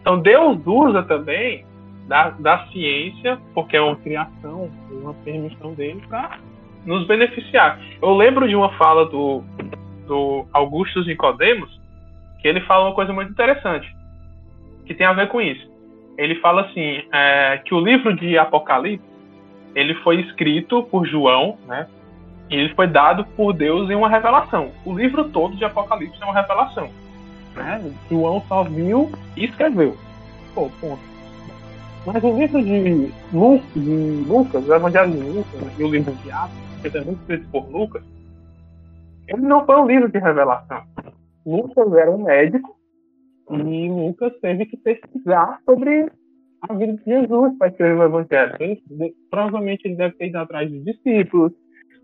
Então 0.00 0.20
Deus 0.20 0.58
usa 0.66 1.02
também 1.02 1.64
da, 2.06 2.30
da 2.30 2.66
ciência, 2.68 3.38
porque 3.54 3.76
é 3.76 3.80
uma 3.80 3.96
criação, 3.96 4.70
uma 4.90 5.14
permissão 5.14 5.74
dele 5.74 6.02
para 6.08 6.38
nos 6.84 7.06
beneficiar. 7.06 7.80
Eu 8.00 8.14
lembro 8.14 8.48
de 8.48 8.54
uma 8.54 8.72
fala 8.76 9.06
do, 9.06 9.42
do 10.06 10.46
Augustus 10.52 11.06
Nicodemos, 11.06 11.80
que 12.40 12.48
ele 12.48 12.60
fala 12.62 12.86
uma 12.86 12.94
coisa 12.94 13.12
muito 13.12 13.32
interessante, 13.32 13.92
que 14.84 14.94
tem 14.94 15.06
a 15.06 15.12
ver 15.12 15.28
com 15.28 15.40
isso. 15.40 15.68
Ele 16.16 16.36
fala 16.36 16.62
assim, 16.62 17.02
é, 17.12 17.60
que 17.64 17.74
o 17.74 17.80
livro 17.80 18.14
de 18.14 18.38
Apocalipse, 18.38 19.04
ele 19.74 19.94
foi 19.96 20.20
escrito 20.20 20.82
por 20.84 21.06
João, 21.06 21.58
né? 21.66 21.86
E 22.48 22.54
ele 22.54 22.74
foi 22.74 22.86
dado 22.86 23.24
por 23.36 23.52
Deus 23.52 23.90
em 23.90 23.94
uma 23.94 24.08
revelação. 24.08 24.70
O 24.84 24.96
livro 24.96 25.28
todo 25.28 25.56
de 25.56 25.64
Apocalipse 25.64 26.22
é 26.22 26.24
uma 26.24 26.40
revelação. 26.40 26.88
Né? 27.54 27.92
João 28.08 28.42
só 28.46 28.62
viu 28.62 29.10
e 29.36 29.44
escreveu. 29.44 29.96
Pô, 30.54 30.70
ponto. 30.80 31.15
Mas 32.06 32.22
o 32.22 32.38
livro 32.38 32.62
de, 32.62 33.08
de 33.74 34.28
Lucas, 34.28 34.68
o 34.68 34.74
Evangelho 34.74 35.10
de 35.10 35.18
Lucas 35.18 35.78
e 35.78 35.82
o 35.82 35.88
livro 35.88 36.14
de 36.14 36.30
Atos, 36.30 36.56
que 36.80 36.96
é 36.96 37.00
muito 37.00 37.20
escrito 37.22 37.48
por 37.50 37.68
Lucas, 37.68 38.02
ele 39.26 39.42
não 39.42 39.66
foi 39.66 39.76
um 39.76 39.86
livro 39.86 40.08
de 40.08 40.18
revelação. 40.18 40.84
Lucas 41.44 41.92
era 41.94 42.10
um 42.10 42.22
médico 42.22 42.76
e 43.50 43.88
Lucas 43.88 44.32
teve 44.40 44.66
que 44.66 44.76
pesquisar 44.76 45.60
sobre 45.64 46.08
a 46.62 46.74
vida 46.74 46.92
de 46.92 47.04
Jesus 47.04 47.58
para 47.58 47.68
escrever 47.68 47.98
o 47.98 48.04
Evangelho. 48.04 48.56
Ele, 48.60 49.14
provavelmente 49.28 49.86
ele 49.86 49.96
deve 49.96 50.14
ter 50.14 50.28
ido 50.28 50.38
atrás 50.38 50.70
dos 50.70 50.84
discípulos, 50.84 51.52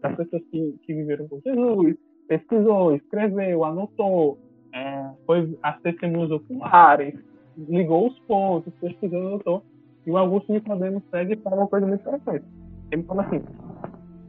das 0.01 0.17
pessoas 0.17 0.43
que, 0.51 0.81
que 0.83 0.95
viveram 0.95 1.29
com 1.29 1.41
Jesus, 1.41 1.97
pesquisou, 2.27 2.97
escreveu, 2.97 3.65
anotou, 3.65 4.37
é, 4.75 5.11
foi 5.27 5.57
as 5.63 5.81
testemunhas 5.81 6.33
oculares, 6.33 7.15
ligou 7.57 8.09
os 8.09 8.19
pontos, 8.21 8.73
pesquisou, 8.81 9.29
anotou. 9.29 9.63
E 10.07 10.11
o 10.11 10.17
Augusto 10.17 10.53
Nicodemo 10.53 11.03
segue 11.11 11.37
fala 11.37 11.57
uma 11.57 11.69
coisa 11.69 11.87
muito 11.87 12.01
interessante. 12.01 12.45
Ele 12.91 13.03
fala 13.05 13.23
assim: 13.23 13.43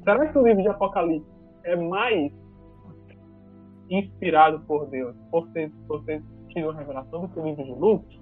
será 0.03 0.27
que 0.27 0.37
o 0.37 0.47
livro 0.47 0.61
de 0.61 0.69
Apocalipse 0.69 1.27
é 1.63 1.75
mais 1.75 2.31
inspirado 3.89 4.59
por 4.61 4.85
Deus 4.87 5.15
por 5.31 5.47
ter, 5.49 5.71
por 5.87 6.03
ter 6.03 6.21
tido 6.49 6.69
a 6.69 6.75
revelação 6.75 7.21
do 7.21 7.27
que 7.29 7.39
o 7.39 7.45
livro 7.45 7.63
de 7.63 7.71
Lucas? 7.71 8.19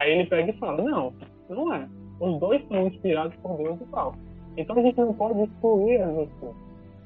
Aí 0.00 0.12
ele 0.12 0.28
pega 0.28 0.50
e 0.50 0.58
fala: 0.58 0.82
não, 0.82 1.12
não 1.48 1.72
é. 1.72 1.88
Os 2.20 2.38
dois 2.40 2.66
são 2.68 2.86
inspirados 2.86 3.34
por 3.36 3.56
Deus 3.56 3.80
e 3.80 3.86
tal. 3.86 4.14
Então 4.56 4.78
a 4.78 4.82
gente 4.82 4.98
não 4.98 5.12
pode 5.14 5.42
excluir 5.42 6.00
as 6.00 6.14
duas 6.14 6.32
coisas. 6.34 6.56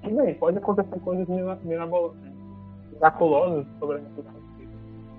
Tudo 0.02 0.16
bem, 0.16 0.34
pode 0.34 0.58
acontecer 0.58 1.00
coisas 1.00 1.26
miraculosas 1.28 3.66
sobre 3.78 3.96
a 3.96 4.00
nossa 4.00 4.24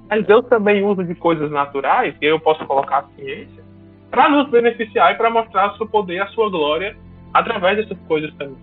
Mas 0.09 0.25
Deus 0.25 0.45
também 0.47 0.85
usa 0.85 1.03
de 1.03 1.15
coisas 1.15 1.51
naturais, 1.51 2.15
e 2.21 2.25
eu 2.25 2.39
posso 2.39 2.65
colocar 2.65 2.99
a 2.99 3.07
ciência, 3.15 3.63
para 4.09 4.29
nos 4.29 4.49
beneficiar 4.49 5.13
e 5.13 5.17
para 5.17 5.29
mostrar 5.29 5.75
seu 5.75 5.87
poder 5.87 6.21
a 6.21 6.27
sua 6.27 6.49
glória 6.49 6.95
através 7.33 7.77
dessas 7.77 7.97
coisas 8.07 8.33
também. 8.35 8.57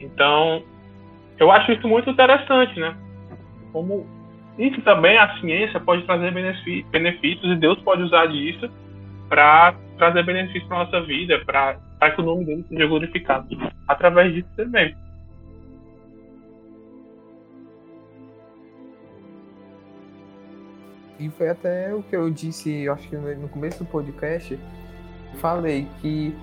Então, 0.00 0.62
eu 1.38 1.50
acho 1.50 1.72
isso 1.72 1.86
muito 1.86 2.10
interessante, 2.10 2.78
né? 2.78 2.96
Como 3.72 4.06
isso 4.58 4.80
também 4.82 5.16
a 5.18 5.38
ciência 5.40 5.80
pode 5.80 6.02
trazer 6.02 6.32
benefícios 6.32 7.52
e 7.52 7.56
Deus 7.56 7.80
pode 7.82 8.02
usar 8.02 8.26
disso 8.26 8.70
para 9.28 9.74
trazer 9.98 10.22
benefícios 10.24 10.64
para 10.64 10.84
nossa 10.84 11.00
vida, 11.02 11.40
para 11.44 11.76
que 12.10 12.20
o 12.20 12.24
nome 12.24 12.44
dele 12.44 12.64
seja 12.68 12.86
glorificado 12.86 13.46
através 13.88 14.32
disso 14.34 14.48
também. 14.56 14.94
E 21.18 21.30
foi 21.30 21.48
até 21.48 21.94
o 21.94 22.02
que 22.02 22.16
eu 22.16 22.28
disse, 22.30 22.88
acho 22.88 23.08
que 23.08 23.16
no 23.16 23.48
começo 23.48 23.78
do 23.78 23.84
podcast, 23.84 24.54
eu 24.54 25.38
falei 25.38 25.88
que 26.00 26.36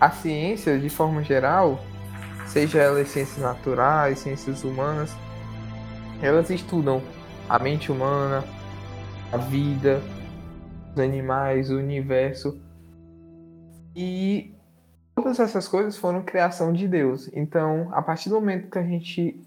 a 0.00 0.10
ciência, 0.10 0.78
de 0.78 0.88
forma 0.88 1.22
geral, 1.22 1.78
seja 2.46 2.80
ela 2.80 3.04
ciências 3.04 3.38
naturais, 3.38 4.18
ciências 4.18 4.64
humanas, 4.64 5.14
elas 6.22 6.48
estudam 6.50 7.02
a 7.48 7.58
mente 7.58 7.92
humana, 7.92 8.44
a 9.32 9.36
vida, 9.36 10.00
os 10.92 10.98
animais, 10.98 11.70
o 11.70 11.76
universo. 11.76 12.60
E 13.94 14.54
todas 15.14 15.38
essas 15.38 15.68
coisas 15.68 15.96
foram 15.96 16.22
criação 16.22 16.72
de 16.72 16.88
Deus. 16.88 17.30
Então, 17.34 17.88
a 17.92 18.00
partir 18.00 18.28
do 18.28 18.36
momento 18.36 18.70
que 18.70 18.78
a 18.78 18.82
gente 18.82 19.40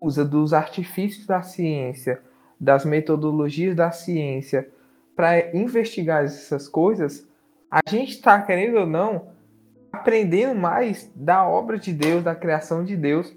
usa 0.00 0.24
dos 0.24 0.52
artifícios 0.52 1.26
da 1.26 1.42
ciência, 1.42 2.20
das 2.64 2.84
metodologias 2.84 3.76
da 3.76 3.90
ciência 3.90 4.68
para 5.14 5.54
investigar 5.54 6.24
essas 6.24 6.66
coisas, 6.68 7.28
a 7.70 7.80
gente 7.88 8.12
está, 8.12 8.40
querendo 8.40 8.78
ou 8.78 8.86
não, 8.86 9.28
aprendendo 9.92 10.58
mais 10.58 11.10
da 11.14 11.46
obra 11.46 11.78
de 11.78 11.92
Deus, 11.92 12.24
da 12.24 12.34
criação 12.34 12.82
de 12.84 12.96
Deus. 12.96 13.36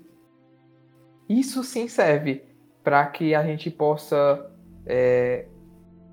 Isso 1.30 1.64
sim 1.64 1.88
serve 1.88 2.44
para 2.84 3.06
que 3.06 3.36
a 3.36 3.44
gente 3.44 3.70
possa 3.70 4.50
é, 4.86 5.46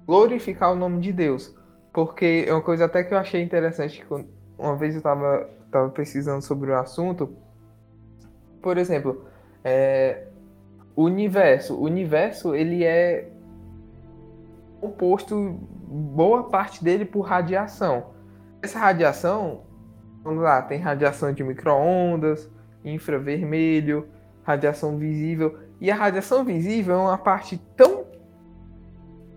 glorificar 0.04 0.72
o 0.72 0.76
nome 0.76 1.00
de 1.00 1.12
Deus. 1.12 1.56
Porque 1.92 2.44
é 2.46 2.52
uma 2.52 2.62
coisa 2.62 2.86
até 2.86 3.04
que 3.04 3.14
eu 3.14 3.18
achei 3.18 3.40
interessante, 3.40 4.04
uma 4.58 4.76
vez 4.76 4.94
eu 4.94 4.98
estava 4.98 5.48
tava 5.70 5.88
pesquisando 5.90 6.42
sobre 6.42 6.70
o 6.70 6.78
assunto. 6.78 7.36
Por 8.60 8.78
exemplo, 8.78 9.24
é, 9.62 10.26
o 10.96 11.04
universo. 11.04 11.74
O 11.74 11.82
universo, 11.82 12.54
ele 12.54 12.84
é 12.84 13.28
composto, 14.80 15.58
boa 15.86 16.44
parte 16.44 16.82
dele, 16.82 17.04
por 17.04 17.22
radiação. 17.22 18.14
Essa 18.62 18.78
radiação, 18.78 19.62
vamos 20.22 20.42
lá, 20.42 20.62
tem 20.62 20.78
radiação 20.78 21.32
de 21.32 21.42
microondas, 21.42 22.50
infravermelho, 22.84 24.08
radiação 24.42 24.98
visível. 24.98 25.58
E 25.80 25.90
a 25.90 25.94
radiação 25.94 26.44
visível 26.44 26.94
é 26.94 26.98
uma 26.98 27.18
parte 27.18 27.58
tão, 27.76 28.04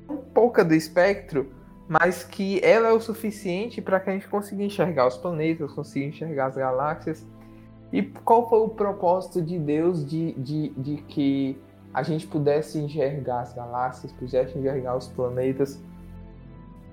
tão 0.05 0.17
pouca 0.33 0.63
do 0.63 0.73
espectro, 0.73 1.51
mas 1.87 2.23
que 2.23 2.59
ela 2.63 2.89
é 2.89 2.91
o 2.91 2.99
suficiente 2.99 3.81
para 3.81 3.99
que 3.99 4.09
a 4.09 4.13
gente 4.13 4.27
consiga 4.27 4.63
enxergar 4.63 5.07
os 5.07 5.17
planetas, 5.17 5.71
consiga 5.71 6.05
enxergar 6.05 6.47
as 6.47 6.55
galáxias 6.55 7.25
e 7.91 8.01
qual 8.01 8.49
foi 8.49 8.59
o 8.59 8.69
propósito 8.69 9.41
de 9.41 9.57
Deus 9.57 10.05
de, 10.05 10.33
de, 10.33 10.69
de 10.69 10.97
que 11.03 11.57
a 11.93 12.03
gente 12.03 12.27
pudesse 12.27 12.77
enxergar 12.77 13.41
as 13.41 13.53
galáxias, 13.53 14.11
pudesse 14.11 14.57
enxergar 14.57 14.95
os 14.95 15.07
planetas, 15.07 15.81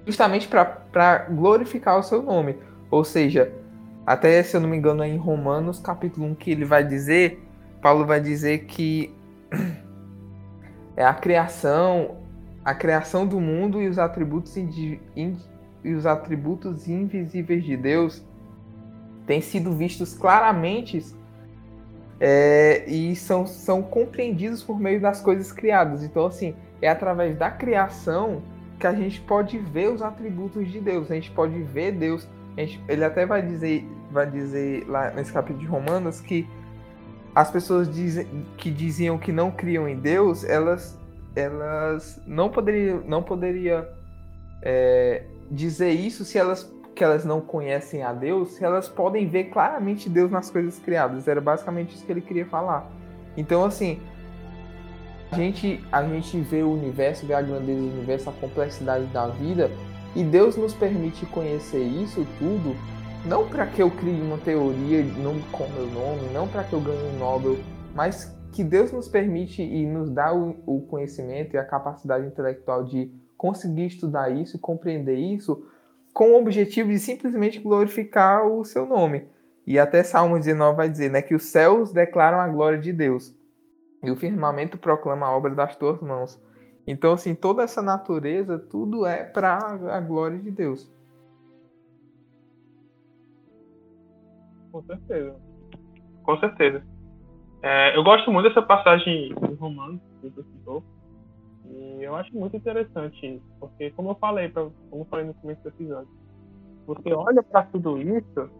justamente 0.07 0.49
para 0.49 1.27
glorificar 1.31 1.99
o 1.99 2.03
seu 2.03 2.23
nome. 2.23 2.57
Ou 2.91 3.05
seja, 3.05 3.53
até 4.07 4.43
se 4.43 4.57
eu 4.57 4.61
não 4.61 4.69
me 4.69 4.77
engano, 4.77 5.03
é 5.03 5.09
em 5.09 5.17
Romanos 5.17 5.81
capítulo 5.81 6.27
1 6.29 6.35
que 6.37 6.51
ele 6.51 6.65
vai 6.65 6.85
dizer, 6.85 7.43
Paulo 7.83 8.07
vai 8.07 8.21
dizer 8.21 8.67
que 8.67 9.13
é 10.97 11.05
a 11.05 11.13
criação, 11.13 12.17
a 12.65 12.75
criação 12.75 13.27
do 13.27 13.41
mundo 13.41 13.83
e 13.83 13.89
os 13.89 13.99
atributos 13.99 14.57
indi, 14.57 15.01
in, 15.17 15.37
e 15.83 15.93
os 15.93 16.07
atributos 16.07 16.89
invisíveis 16.89 17.65
de 17.65 17.77
Deus 17.77 18.25
têm 19.27 19.41
sido 19.41 19.73
vistos 19.73 20.15
claramente 20.15 21.05
é, 22.21 22.85
e 22.87 23.15
são, 23.17 23.47
são 23.47 23.83
compreendidos 23.83 24.63
por 24.63 24.79
meio 24.79 25.01
das 25.01 25.21
coisas 25.21 25.51
criadas. 25.53 26.03
Então, 26.03 26.27
assim, 26.27 26.55
é 26.81 26.89
através 26.89 27.37
da 27.37 27.51
criação 27.51 28.43
que 28.79 28.87
a 28.87 28.95
gente 28.95 29.21
pode 29.21 29.59
ver 29.59 29.91
os 29.91 30.03
atributos 30.03 30.71
de 30.71 30.81
Deus. 30.81 31.11
A 31.11 31.15
gente 31.15 31.31
pode 31.31 31.61
ver 31.63 31.93
Deus. 31.93 32.29
Gente, 32.57 32.83
ele 32.89 33.05
até 33.05 33.27
vai 33.27 33.43
dizer, 33.43 33.87
vai 34.11 34.31
dizer 34.31 34.87
lá 34.89 35.11
nesse 35.11 35.33
capítulo 35.33 35.61
de 35.61 35.67
Romanos 35.67 36.21
que 36.21 36.47
as 37.35 37.51
pessoas 37.51 37.93
dizem, 37.93 38.27
que 38.57 38.71
diziam 38.71 39.19
que 39.19 39.33
não 39.33 39.51
criam 39.51 39.89
em 39.89 39.97
Deus, 39.97 40.45
elas, 40.45 40.97
elas 41.35 42.21
não 42.27 42.49
poderiam, 42.49 43.03
não 43.07 43.25
poderia 43.25 43.89
é, 44.63 45.25
dizer 45.51 45.91
isso 45.91 46.25
se 46.25 46.39
elas 46.39 46.73
que 46.95 47.03
elas 47.03 47.25
não 47.25 47.41
conhecem 47.41 48.03
a 48.03 48.13
Deus, 48.13 48.61
elas 48.63 48.89
podem 48.89 49.29
ver 49.29 49.45
claramente 49.45 50.09
Deus 50.09 50.31
nas 50.31 50.51
coisas 50.51 50.79
criadas. 50.79 51.27
Era 51.29 51.41
basicamente 51.41 51.95
isso 51.95 52.07
que 52.07 52.13
ele 52.13 52.21
queria 52.21 52.47
falar. 52.47 52.91
Então, 53.37 53.65
assim, 53.65 54.01
a 55.31 55.37
gente, 55.37 55.85
a 55.91 56.03
gente 56.05 56.41
vê 56.41 56.63
o 56.63 56.73
universo, 56.73 57.27
vê 57.27 57.35
a 57.35 57.43
grandeza 57.43 57.81
do 57.81 57.89
universo, 57.89 58.31
a 58.31 58.33
complexidade 58.33 59.07
da 59.07 59.27
vida, 59.27 59.71
e 60.15 60.23
Deus 60.23 60.57
nos 60.57 60.73
permite 60.73 61.27
conhecer 61.27 61.83
isso 61.83 62.25
tudo 62.39 62.77
não 63.25 63.49
para 63.49 63.67
que 63.67 63.83
eu 63.83 63.91
crie 63.91 64.21
uma 64.21 64.37
teoria 64.37 65.03
não 65.03 65.41
com 65.51 65.67
meu 65.69 65.87
nome, 65.87 66.29
não 66.33 66.47
para 66.47 66.63
que 66.63 66.75
eu 66.75 66.81
ganhe 66.81 67.03
um 67.15 67.19
Nobel, 67.19 67.57
mas 67.95 68.37
que 68.53 68.63
Deus 68.63 68.93
nos 68.93 69.09
permite 69.09 69.63
e 69.63 69.87
nos 69.87 70.11
dá 70.11 70.35
o, 70.35 70.55
o 70.67 70.83
conhecimento 70.83 71.55
e 71.55 71.59
a 71.59 71.65
capacidade 71.65 72.27
intelectual 72.27 72.85
de 72.85 73.11
conseguir 73.37 73.87
estudar 73.87 74.31
isso, 74.31 74.59
compreender 74.59 75.17
isso, 75.17 75.67
com 76.15 76.31
o 76.31 76.41
objetivo 76.41 76.91
de 76.91 76.99
simplesmente 77.01 77.59
glorificar 77.59 78.47
o 78.47 78.65
seu 78.65 78.87
nome. 78.87 79.29
E 79.67 79.79
até 79.79 80.05
Salmo 80.05 80.39
19 80.39 80.77
vai 80.77 80.89
dizer 80.89 81.11
né, 81.11 81.21
que 81.21 81.35
os 81.35 81.47
céus 81.47 81.93
declaram 81.93 82.39
a 82.39 82.49
glória 82.49 82.79
de 82.79 82.93
Deus 82.93 83.37
e 84.03 84.11
o 84.11 84.17
firmamento 84.17 84.79
proclama 84.79 85.27
a 85.27 85.37
obra 85.37 85.55
das 85.55 85.75
tuas 85.77 86.01
mãos. 86.01 86.41
Então, 86.87 87.15
assim, 87.15 87.35
toda 87.35 87.63
essa 87.63 87.81
natureza, 87.81 88.59
tudo 88.59 89.07
é 89.07 89.25
para 89.25 89.57
a 89.91 90.01
glória 90.01 90.39
de 90.39 90.51
Deus. 90.51 90.93
Com 94.71 94.83
certeza. 94.83 95.37
Com 96.23 96.39
certeza. 96.39 96.85
É, 97.63 97.97
eu 97.97 98.05
gosto 98.05 98.31
muito 98.31 98.49
dessa 98.49 98.61
passagem 98.61 99.35
do 99.35 99.55
romano 99.55 99.99
que 100.21 100.29
você 100.29 100.43
citou. 100.43 100.85
Eu 102.05 102.15
acho 102.17 102.37
muito 102.37 102.57
interessante 102.57 103.37
isso, 103.37 103.45
porque 103.59 103.91
como 103.93 104.11
eu 104.11 104.15
falei, 104.17 104.49
pra, 104.49 104.69
como 104.91 105.03
eu 105.03 105.07
falei 105.07 105.27
no 105.27 105.35
começo 105.35 105.63
do 105.63 105.69
episódio, 105.69 106.09
você 106.87 107.13
olha 107.13 107.43
para 107.43 107.63
tudo 107.65 107.99
isso 107.99 108.51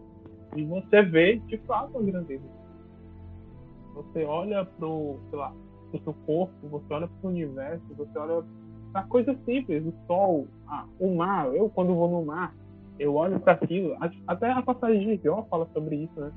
e 0.55 0.63
você 0.63 1.03
vê 1.03 1.37
de 1.37 1.57
fato 1.59 1.97
a 1.97 2.01
grandeza. 2.01 2.43
Você 3.93 4.25
olha 4.25 4.65
pro, 4.65 5.19
sei 5.29 5.39
lá, 5.39 5.53
pro 5.91 6.03
seu 6.03 6.13
corpo, 6.25 6.53
você 6.67 6.93
olha 6.93 7.07
pro 7.07 7.29
universo, 7.29 7.83
você 7.95 8.17
olha 8.17 8.43
para 8.91 9.03
coisas 9.03 9.37
simples, 9.45 9.85
o 9.85 9.93
sol, 10.07 10.47
ah, 10.67 10.85
o 10.99 11.15
mar. 11.15 11.53
Eu 11.53 11.69
quando 11.69 11.93
vou 11.93 12.09
no 12.09 12.25
mar, 12.25 12.53
eu 12.97 13.15
olho 13.15 13.39
para 13.39 13.53
aquilo, 13.53 13.95
até 14.27 14.51
a 14.51 14.61
passagem 14.61 15.17
de 15.17 15.23
Jó 15.23 15.45
fala 15.49 15.67
sobre 15.73 15.97
isso, 15.97 16.19
né? 16.19 16.31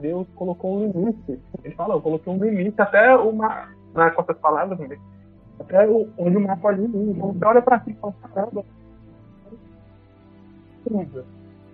Deus 0.00 0.26
colocou 0.34 0.78
um 0.78 0.86
limite. 0.86 1.40
Ele 1.64 1.74
fala, 1.74 1.94
eu 1.94 2.00
coloquei 2.00 2.32
um 2.32 2.38
limite 2.38 2.80
até 2.80 3.14
uma. 3.16 3.68
Não 3.94 4.04
é 4.04 4.10
com 4.10 4.22
essas 4.22 4.38
palavras, 4.38 4.78
mas 4.78 4.98
até 5.60 5.88
onde 5.88 6.36
o 6.36 6.40
mar 6.40 6.58
pode 6.58 6.80
ir. 6.80 6.86
Então 6.86 7.32
você 7.32 7.44
olha 7.44 7.62
para 7.62 7.80
si 7.80 7.90
e 7.90 7.94
fala, 7.94 8.14
caramba. 8.34 8.64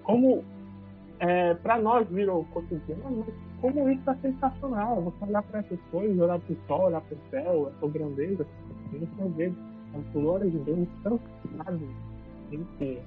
Como 0.03 0.45
é, 1.20 1.55
para 1.55 1.78
nós 1.78 2.09
virou 2.09 2.45
cotidiano, 2.53 3.24
mas 3.24 3.34
como 3.61 3.89
isso 3.89 4.11
é 4.11 4.14
sensacional. 4.16 5.01
Você 5.03 5.24
olhar 5.24 5.43
para 5.43 5.61
essas 5.61 5.80
coisas, 5.91 6.18
olhar 6.18 6.39
para 6.39 6.53
o 6.53 6.57
sol, 6.66 6.87
olhar 6.87 7.01
para 7.01 7.16
o 7.16 7.30
céu, 7.30 7.68
a 7.68 7.80
sua 7.80 7.89
grandeza, 7.91 8.47
você 8.93 9.28
vê 9.37 9.53
a 9.95 10.12
glória 10.12 10.51
de 10.51 10.59
Deus 10.59 10.89
tão 11.03 11.20
inteira 12.53 13.03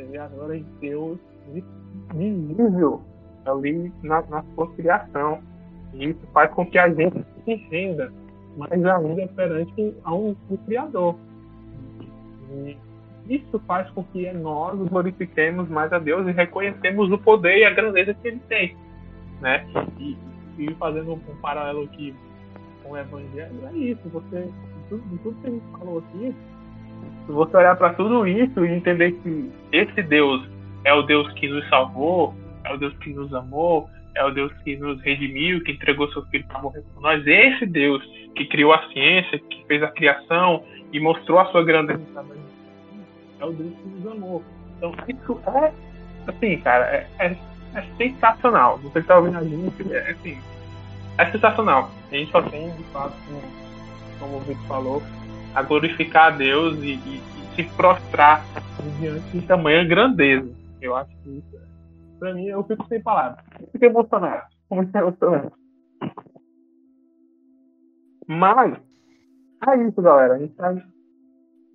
você 0.00 0.04
vê 0.04 0.18
a 0.18 0.28
glória 0.28 0.60
de 0.60 0.70
Deus 0.80 1.18
visível 2.14 3.02
ali 3.44 3.92
na, 4.02 4.22
na 4.22 4.44
sua 4.54 4.70
criação. 4.74 5.40
E 5.92 6.10
isso 6.10 6.20
faz 6.32 6.52
com 6.52 6.64
que 6.66 6.78
a 6.78 6.88
gente 6.88 7.24
se 7.44 7.54
renda 7.70 8.12
mais 8.56 8.72
ainda 8.72 9.26
perante 9.28 9.94
a 10.04 10.14
um, 10.14 10.36
um 10.50 10.56
Criador. 10.58 11.16
E 12.50 12.76
isso 13.28 13.60
faz 13.66 13.88
com 13.90 14.02
que 14.04 14.30
nós 14.32 14.76
glorifiquemos 14.88 15.68
mais 15.68 15.92
a 15.92 15.98
Deus 15.98 16.26
e 16.26 16.32
reconhecemos 16.32 17.10
o 17.12 17.18
poder 17.18 17.58
e 17.58 17.64
a 17.64 17.70
grandeza 17.70 18.14
que 18.14 18.28
Ele 18.28 18.40
tem. 18.48 18.76
Né? 19.40 19.64
E, 19.98 20.16
e 20.58 20.74
fazendo 20.74 21.12
um 21.12 21.18
paralelo 21.40 21.84
aqui 21.84 22.14
com 22.82 22.92
o 22.92 22.98
Evangelho, 22.98 23.68
é 23.72 23.76
isso. 23.76 24.08
Você, 24.08 24.48
tudo, 24.88 25.18
tudo 25.22 25.40
que 25.40 25.46
a 25.46 25.50
gente 25.50 25.70
falou 25.78 25.98
aqui, 25.98 26.34
se 27.26 27.32
você 27.32 27.56
olhar 27.56 27.76
para 27.76 27.94
tudo 27.94 28.26
isso 28.26 28.64
e 28.64 28.72
entender 28.72 29.12
que 29.12 29.50
esse 29.72 30.02
Deus 30.02 30.48
é 30.84 30.92
o 30.92 31.02
Deus 31.02 31.32
que 31.34 31.48
nos 31.48 31.66
salvou, 31.68 32.34
é 32.64 32.74
o 32.74 32.76
Deus 32.76 32.96
que 32.98 33.12
nos 33.12 33.32
amou, 33.32 33.88
é 34.14 34.24
o 34.24 34.30
Deus 34.30 34.52
que 34.64 34.76
nos 34.76 35.00
redimiu, 35.02 35.62
que 35.62 35.72
entregou 35.72 36.10
seu 36.12 36.24
filho 36.26 36.44
para 36.46 36.60
morrer 36.60 36.82
por 36.94 37.02
nós, 37.02 37.26
esse 37.26 37.66
Deus 37.66 38.02
que 38.34 38.46
criou 38.46 38.72
a 38.72 38.88
ciência, 38.88 39.38
que 39.38 39.64
fez 39.66 39.82
a 39.82 39.88
criação 39.88 40.64
e 40.92 41.00
mostrou 41.00 41.38
a 41.38 41.46
sua 41.46 41.64
grandeza 41.64 42.00
é 43.40 43.44
o 43.44 43.52
Deus 43.52 43.72
que 43.74 43.88
nos 43.88 44.06
amou. 44.06 44.44
Então, 44.76 44.94
isso 45.08 45.40
é, 45.46 45.72
assim, 46.26 46.58
cara, 46.58 46.84
é, 46.86 47.08
é, 47.18 47.36
é 47.74 47.82
sensacional. 47.96 48.78
Você 48.78 49.00
está 49.00 49.18
ouvindo 49.18 49.38
a 49.38 49.44
gente, 49.44 49.92
é, 49.92 50.10
assim, 50.10 50.38
é 51.18 51.30
sensacional. 51.30 51.90
A 52.10 52.14
gente 52.14 52.30
só 52.30 52.42
tem, 52.42 52.70
de 52.70 52.84
fato, 52.84 53.14
como, 54.18 54.36
o 54.36 54.40
Vitor 54.40 54.66
falou, 54.66 55.02
a 55.54 55.62
glorificar 55.62 56.26
a 56.26 56.36
Deus 56.36 56.78
e, 56.78 56.92
e, 56.92 57.22
e 57.22 57.56
se 57.56 57.64
prostrar 57.74 58.44
diante 58.98 59.30
de 59.30 59.42
tamanha 59.46 59.84
grandeza. 59.84 60.48
Eu 60.80 60.96
acho 60.96 61.10
que 61.22 61.30
isso, 61.30 61.69
pra 62.20 62.34
mim, 62.34 62.46
eu 62.46 62.62
fico 62.64 62.86
sem 62.86 63.02
palavras. 63.02 63.44
Fico 63.72 63.84
emocionado. 63.84 64.44
Muito 64.70 64.94
emocionado. 64.94 65.52
Mas, 68.28 68.78
é 69.66 69.88
isso, 69.88 70.00
galera. 70.00 70.34
A 70.34 70.38
gente 70.38 70.54
tá... 70.54 70.72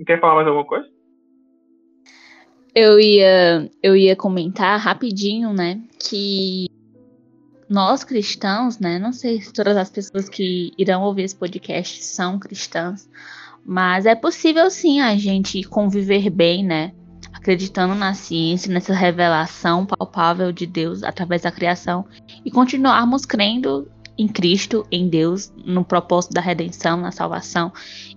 Quer 0.06 0.22
falar 0.22 0.36
mais 0.36 0.48
alguma 0.48 0.66
coisa? 0.66 0.88
Eu 2.74 3.00
ia, 3.00 3.70
eu 3.82 3.96
ia 3.96 4.16
comentar 4.18 4.78
rapidinho, 4.78 5.54
né, 5.54 5.82
que 5.98 6.68
nós 7.70 8.04
cristãos, 8.04 8.80
né, 8.80 9.00
não 9.00 9.14
sei 9.14 9.40
se 9.40 9.54
todas 9.54 9.78
as 9.78 9.90
pessoas 9.90 10.28
que 10.28 10.74
irão 10.78 11.02
ouvir 11.04 11.24
esse 11.24 11.36
podcast 11.38 12.04
são 12.04 12.38
cristãs, 12.38 13.10
mas 13.66 14.06
é 14.06 14.14
possível 14.14 14.70
sim 14.70 15.00
a 15.00 15.16
gente 15.16 15.64
conviver 15.64 16.30
bem, 16.30 16.66
né? 16.66 16.94
Acreditando 17.46 17.94
na 17.94 18.16
ciência, 18.16 18.74
nessa 18.74 18.92
revelação 18.92 19.86
palpável 19.86 20.52
de 20.52 20.66
Deus 20.66 21.04
através 21.04 21.44
da 21.44 21.52
criação 21.52 22.04
e 22.44 22.50
continuarmos 22.50 23.24
crendo 23.24 23.88
em 24.18 24.28
Cristo, 24.28 24.84
em 24.92 25.08
Deus, 25.08 25.54
no 25.64 25.86
propósito 25.86 26.34
da 26.34 26.42
redenção, 26.42 26.98
na 26.98 27.12
salvação 27.12 27.72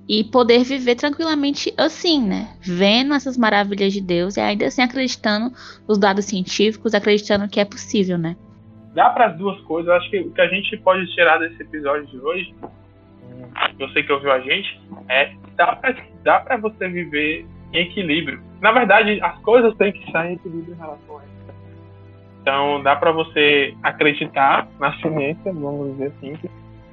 e 0.09 0.24
poder 0.24 0.64
viver 0.64 0.95
tranquilamente 0.95 1.74
assim, 1.76 2.26
né? 2.26 2.57
Vendo 2.62 3.12
essas 3.12 3.37
maravilhas 3.37 3.93
de 3.93 4.01
Deus 4.01 4.39
e 4.39 4.41
ainda 4.41 4.66
assim 4.66 4.81
acreditando 4.81 5.55
nos 5.87 5.99
dados 5.99 6.24
científicos, 6.24 6.95
acreditando 6.95 7.51
que 7.51 7.61
é 7.61 7.66
possível, 7.66 8.16
né? 8.16 8.35
Dá 8.95 9.11
para 9.11 9.26
as 9.26 9.37
duas 9.37 9.61
coisas. 9.64 9.91
Eu 9.91 9.97
acho 9.97 10.11
que 10.11 10.20
o 10.20 10.31
que 10.31 10.41
a 10.41 10.49
gente 10.49 10.74
pode 10.79 11.07
tirar 11.14 11.37
desse 11.37 11.62
episódio 11.62 12.07
de 12.07 12.16
hoje 12.18 12.55
você 13.79 14.03
que 14.03 14.11
ouviu 14.11 14.33
a 14.33 14.41
gente, 14.41 14.81
é 15.11 15.35
dá 15.55 15.76
pra, 15.76 15.95
dá 16.24 16.41
pra 16.41 16.57
você 16.57 16.89
viver 16.89 17.47
em 17.74 17.83
equilíbrio. 17.83 18.47
Na 18.61 18.72
verdade, 18.72 19.20
as 19.22 19.38
coisas 19.40 19.74
têm 19.76 19.92
que 19.92 20.04
estar 20.04 20.28
em 20.28 20.34
equilíbrio 20.34 20.74
em 20.74 20.78
relação 20.78 21.18
a 21.18 21.22
isso. 21.22 21.38
Então, 22.42 22.82
dá 22.82 22.96
para 22.96 23.12
você 23.12 23.74
acreditar 23.82 24.66
na 24.80 24.92
ciência, 24.98 25.52
vamos 25.52 25.92
dizer 25.92 26.12
assim, 26.16 26.38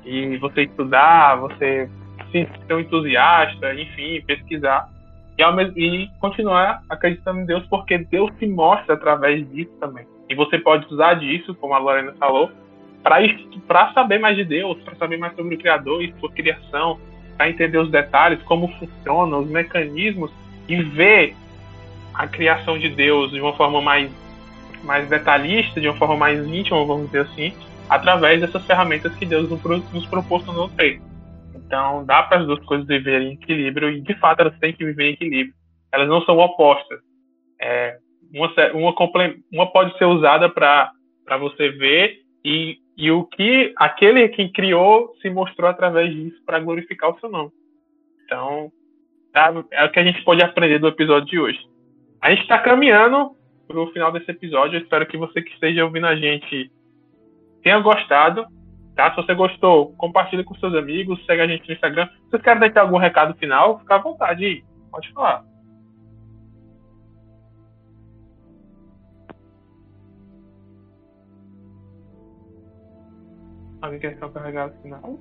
e 0.04 0.38
você 0.38 0.64
estudar, 0.64 1.36
você 1.38 1.90
ser 2.32 2.74
um 2.74 2.80
entusiasta, 2.80 3.74
enfim, 3.74 4.22
pesquisar, 4.22 4.90
e, 5.38 5.52
mesmo, 5.52 5.78
e 5.78 6.10
continuar 6.20 6.82
acreditando 6.90 7.42
em 7.42 7.46
Deus, 7.46 7.66
porque 7.68 7.98
Deus 7.98 8.32
se 8.38 8.46
mostra 8.48 8.96
através 8.96 9.50
disso 9.52 9.72
também. 9.80 10.06
E 10.30 10.36
você 10.36 10.58
pode 10.60 10.86
usar 10.94 11.16
disso, 11.16 11.56
como 11.56 11.74
a 11.74 11.78
Lorena 11.78 12.14
falou, 12.20 12.52
para 13.02 13.94
saber 13.94 14.20
mais 14.20 14.36
de 14.36 14.44
Deus, 14.44 14.78
para 14.84 14.96
saber 14.96 15.18
mais 15.18 15.36
sobre 15.36 15.56
o 15.56 15.58
Criador 15.58 16.02
e 16.02 16.14
sua 16.20 16.32
criação, 16.32 17.00
para 17.38 17.50
entender 17.50 17.78
os 17.78 17.92
detalhes, 17.92 18.42
como 18.44 18.68
funcionam 18.80 19.40
os 19.40 19.50
mecanismos 19.50 20.32
e 20.68 20.82
ver 20.82 21.36
a 22.18 22.28
criação 22.28 22.80
de 22.80 22.90
Deus 22.90 23.32
de 23.32 23.42
uma 23.42 23.54
forma 23.54 23.82
mais, 23.82 24.12
mais 24.84 25.08
detalhista, 25.10 25.82
de 25.82 25.88
uma 25.88 25.98
forma 25.98 26.16
mais 26.16 26.46
íntima, 26.48 26.86
vamos 26.86 27.08
dizer 27.08 27.22
assim, 27.22 27.54
através 27.90 28.42
dessas 28.42 28.66
ferramentas 28.66 29.14
que 29.16 29.26
Deus 29.26 29.50
nos 29.50 30.06
proporcionou 30.08 30.70
ter. 30.70 31.02
Então, 31.54 32.06
dá 32.06 32.24
para 32.24 32.40
as 32.40 32.46
duas 32.46 32.64
coisas 32.66 32.88
viverem 32.88 33.30
em 33.30 33.34
equilíbrio 33.34 33.90
e, 33.90 34.02
de 34.02 34.14
fato, 34.20 34.42
elas 34.42 34.58
têm 34.60 34.74
que 34.74 34.86
viver 34.86 35.10
em 35.10 35.14
equilíbrio. 35.14 35.54
Elas 35.92 36.08
não 36.08 36.22
são 36.22 36.38
opostas. 36.38 37.00
É, 37.60 37.98
uma, 38.34 38.54
uma, 38.74 38.96
uma 39.52 39.72
pode 39.72 39.98
ser 39.98 40.06
usada 40.06 40.50
para 40.50 40.92
você 41.40 41.70
ver 41.70 42.20
e, 42.44 42.78
e 42.96 43.12
o 43.12 43.24
que 43.26 43.74
aquele 43.78 44.30
que 44.30 44.50
criou 44.50 45.14
se 45.22 45.30
mostrou 45.30 45.70
através 45.70 46.14
disso 46.14 46.38
para 46.46 46.60
glorificar 46.60 47.10
o 47.10 47.20
seu 47.20 47.30
nome. 47.30 47.52
Então, 48.24 48.72
tá, 49.34 49.52
é 49.72 49.86
o 49.86 49.92
que 49.92 50.00
a 50.00 50.04
gente 50.04 50.24
pode 50.24 50.44
aprender 50.44 50.80
do 50.80 50.88
episódio 50.88 51.28
de 51.28 51.40
hoje. 51.40 51.75
A 52.22 52.30
gente 52.32 52.42
está 52.42 52.60
caminhando 52.60 53.36
para 53.68 53.80
o 53.80 53.92
final 53.92 54.12
desse 54.12 54.32
episódio. 54.32 54.78
Eu 54.78 54.84
espero 54.84 55.06
que 55.08 55.18
você 55.18 55.42
que 55.42 55.54
esteja 55.54 55.84
ouvindo 55.84 56.08
a 56.08 56.16
gente 56.16 56.72
tenha 57.62 57.80
gostado. 57.80 58.46
Tá? 58.96 59.10
Se 59.10 59.18
você 59.18 59.34
gostou, 59.34 59.94
compartilhe 59.98 60.44
com 60.44 60.56
seus 60.56 60.74
amigos, 60.74 61.24
segue 61.26 61.42
a 61.42 61.48
gente 61.48 61.68
no 61.68 61.74
Instagram. 61.74 62.08
Se 62.08 62.30
vocês 62.30 62.42
querem 62.42 62.62
deixar 62.62 62.82
algum 62.82 62.98
recado 62.98 63.36
final, 63.36 63.80
fica 63.80 63.96
à 63.96 63.98
vontade. 63.98 64.64
Pode 64.90 65.12
falar. 65.12 65.46
Alguém 73.82 74.00
quer 74.00 74.14
ficar 74.14 74.30
carregado 74.30 74.82
final? 74.82 75.20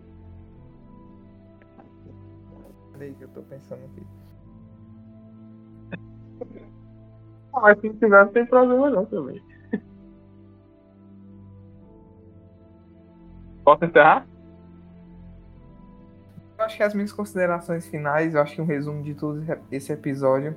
Peraí 2.92 3.12
que 3.14 3.22
eu 3.22 3.28
tô 3.28 3.42
pensando 3.42 3.84
aqui. 3.84 4.06
Mas 7.60 7.80
se 7.80 7.88
não 7.88 7.94
tiver, 7.94 8.24
não 8.24 8.32
tem 8.32 8.46
problema 8.46 8.90
não 8.90 9.04
também. 9.04 9.42
Posso 13.64 13.84
encerrar? 13.84 14.26
Eu 16.58 16.64
acho 16.64 16.76
que 16.76 16.82
as 16.82 16.94
minhas 16.94 17.12
considerações 17.12 17.86
finais, 17.86 18.34
eu 18.34 18.40
acho 18.40 18.54
que 18.54 18.60
um 18.60 18.66
resumo 18.66 19.02
de 19.02 19.14
todo 19.14 19.44
esse 19.70 19.92
episódio 19.92 20.56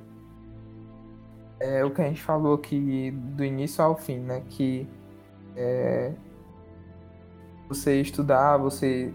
é 1.60 1.84
o 1.84 1.90
que 1.90 2.00
a 2.00 2.04
gente 2.04 2.22
falou 2.22 2.54
aqui 2.54 3.10
do 3.10 3.44
início 3.44 3.82
ao 3.82 3.96
fim, 3.96 4.18
né? 4.18 4.42
Que 4.48 4.88
é, 5.56 6.12
você 7.68 8.00
estudar, 8.00 8.56
você, 8.56 9.12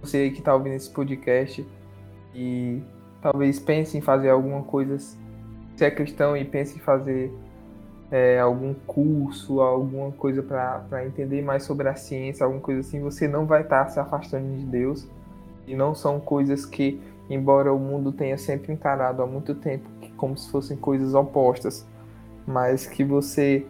você 0.00 0.30
que 0.30 0.38
está 0.38 0.54
ouvindo 0.54 0.74
esse 0.74 0.90
podcast 0.90 1.66
e 2.34 2.82
talvez 3.20 3.60
pense 3.60 3.96
em 3.96 4.00
fazer 4.00 4.30
alguma 4.30 4.62
coisa, 4.62 4.96
se 5.78 5.84
é 5.84 5.90
cristão 5.92 6.36
e 6.36 6.44
pense 6.44 6.76
em 6.76 6.80
fazer 6.80 7.32
é, 8.10 8.40
algum 8.40 8.74
curso, 8.74 9.60
alguma 9.60 10.10
coisa 10.10 10.42
para 10.42 11.06
entender 11.06 11.40
mais 11.40 11.62
sobre 11.62 11.88
a 11.88 11.94
ciência, 11.94 12.44
alguma 12.44 12.60
coisa 12.60 12.80
assim, 12.80 13.00
você 13.00 13.28
não 13.28 13.46
vai 13.46 13.62
estar 13.62 13.84
tá 13.84 13.90
se 13.90 14.00
afastando 14.00 14.56
de 14.56 14.64
Deus. 14.64 15.06
E 15.68 15.76
não 15.76 15.94
são 15.94 16.18
coisas 16.18 16.66
que, 16.66 17.00
embora 17.30 17.72
o 17.72 17.78
mundo 17.78 18.10
tenha 18.10 18.36
sempre 18.36 18.72
encarado 18.72 19.22
há 19.22 19.26
muito 19.26 19.54
tempo 19.54 19.88
como 20.16 20.36
se 20.36 20.50
fossem 20.50 20.76
coisas 20.76 21.14
opostas, 21.14 21.86
mas 22.44 22.84
que 22.84 23.04
você 23.04 23.64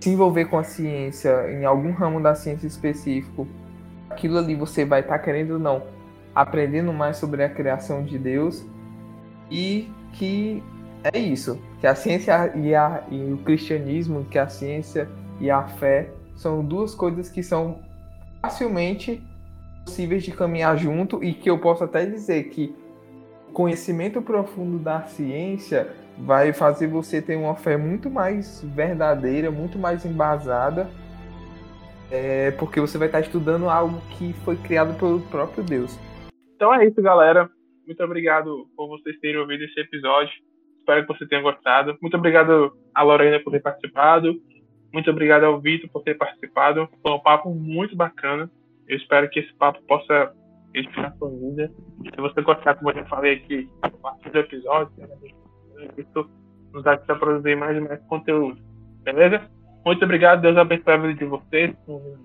se 0.00 0.08
envolver 0.08 0.46
com 0.46 0.56
a 0.56 0.64
ciência, 0.64 1.52
em 1.52 1.66
algum 1.66 1.92
ramo 1.92 2.22
da 2.22 2.34
ciência 2.34 2.66
específico, 2.66 3.46
aquilo 4.08 4.38
ali 4.38 4.54
você 4.54 4.82
vai 4.82 5.00
estar 5.00 5.18
tá 5.18 5.22
querendo 5.22 5.52
ou 5.52 5.58
não 5.58 5.82
aprendendo 6.34 6.90
mais 6.90 7.18
sobre 7.18 7.44
a 7.44 7.50
criação 7.50 8.02
de 8.02 8.18
Deus 8.18 8.64
e 9.50 9.92
que 10.12 10.62
é 11.04 11.18
isso, 11.18 11.60
que 11.80 11.86
a 11.86 11.94
ciência 11.94 12.52
e, 12.56 12.74
a, 12.74 13.02
e 13.10 13.32
o 13.32 13.38
cristianismo, 13.38 14.24
que 14.24 14.38
a 14.38 14.48
ciência 14.48 15.08
e 15.40 15.50
a 15.50 15.64
fé 15.64 16.10
são 16.36 16.64
duas 16.64 16.94
coisas 16.94 17.28
que 17.28 17.42
são 17.42 17.80
facilmente 18.40 19.22
possíveis 19.84 20.22
de 20.22 20.30
caminhar 20.30 20.76
junto 20.76 21.22
e 21.22 21.34
que 21.34 21.50
eu 21.50 21.58
posso 21.58 21.84
até 21.84 22.06
dizer 22.06 22.44
que 22.44 22.74
conhecimento 23.52 24.22
profundo 24.22 24.78
da 24.78 25.02
ciência 25.02 25.90
vai 26.18 26.52
fazer 26.52 26.86
você 26.86 27.20
ter 27.20 27.36
uma 27.36 27.54
fé 27.54 27.76
muito 27.76 28.10
mais 28.10 28.62
verdadeira, 28.62 29.50
muito 29.50 29.78
mais 29.78 30.04
embasada, 30.04 30.88
é, 32.10 32.50
porque 32.52 32.80
você 32.80 32.98
vai 32.98 33.08
estar 33.08 33.20
estudando 33.20 33.68
algo 33.68 34.00
que 34.10 34.32
foi 34.44 34.56
criado 34.56 34.96
pelo 34.98 35.20
próprio 35.22 35.64
Deus. 35.64 35.98
Então 36.54 36.72
é 36.74 36.86
isso, 36.86 37.00
galera. 37.02 37.50
Muito 37.86 38.02
obrigado 38.02 38.66
por 38.76 38.88
vocês 38.88 39.18
terem 39.20 39.40
ouvido 39.40 39.64
esse 39.64 39.80
episódio. 39.80 40.32
Espero 40.78 41.06
que 41.06 41.16
você 41.16 41.26
tenha 41.26 41.42
gostado. 41.42 41.96
Muito 42.00 42.16
obrigado 42.16 42.72
a 42.94 43.02
Lorena 43.02 43.40
por 43.40 43.50
ter 43.52 43.60
participado. 43.60 44.34
Muito 44.92 45.10
obrigado 45.10 45.44
ao 45.44 45.60
Vitor 45.60 45.88
por 45.90 46.02
ter 46.02 46.16
participado. 46.16 46.88
Foi 47.00 47.12
um 47.12 47.20
papo 47.20 47.54
muito 47.54 47.96
bacana. 47.96 48.50
Eu 48.88 48.96
espero 48.96 49.28
que 49.30 49.40
esse 49.40 49.52
papo 49.54 49.80
possa 49.84 50.34
edificar 50.74 51.16
sua 51.16 51.30
vida. 51.30 51.72
Se 52.14 52.20
você 52.20 52.42
gostar, 52.42 52.74
como 52.74 52.90
eu 52.90 52.96
já 52.96 53.04
falei 53.06 53.34
aqui, 53.34 53.68
do 54.30 54.38
episódio, 54.38 54.92
isso 55.96 56.30
nos 56.72 56.86
ajuda 56.86 57.12
a 57.12 57.16
produzir 57.16 57.56
mais 57.56 57.76
e 57.76 57.80
mais 57.80 58.00
conteúdo. 58.06 58.60
Beleza? 59.02 59.42
Muito 59.84 60.04
obrigado. 60.04 60.42
Deus 60.42 60.56
abençoe 60.56 60.92
a 60.92 60.96
vida 60.96 61.14
de 61.14 61.24
vocês, 61.24 61.74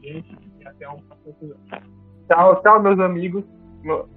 e 0.03 0.23
até 0.65 0.89
um 0.89 0.99
próximo 0.99 1.31
episódio. 1.31 1.97
Tchau, 2.27 2.61
tchau, 2.61 2.81
meus 2.81 2.99
amigos. 2.99 3.56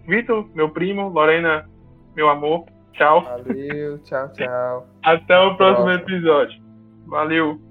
Vitor, 0.06 0.48
meu 0.54 0.70
primo, 0.70 1.08
Lorena, 1.08 1.68
meu 2.16 2.28
amor. 2.28 2.64
Tchau. 2.92 3.22
Valeu, 3.22 3.98
tchau, 4.02 4.32
tchau. 4.32 4.86
Até 5.02 5.38
o 5.38 5.56
próximo 5.56 5.90
episódio. 5.90 6.60
Valeu. 7.06 7.69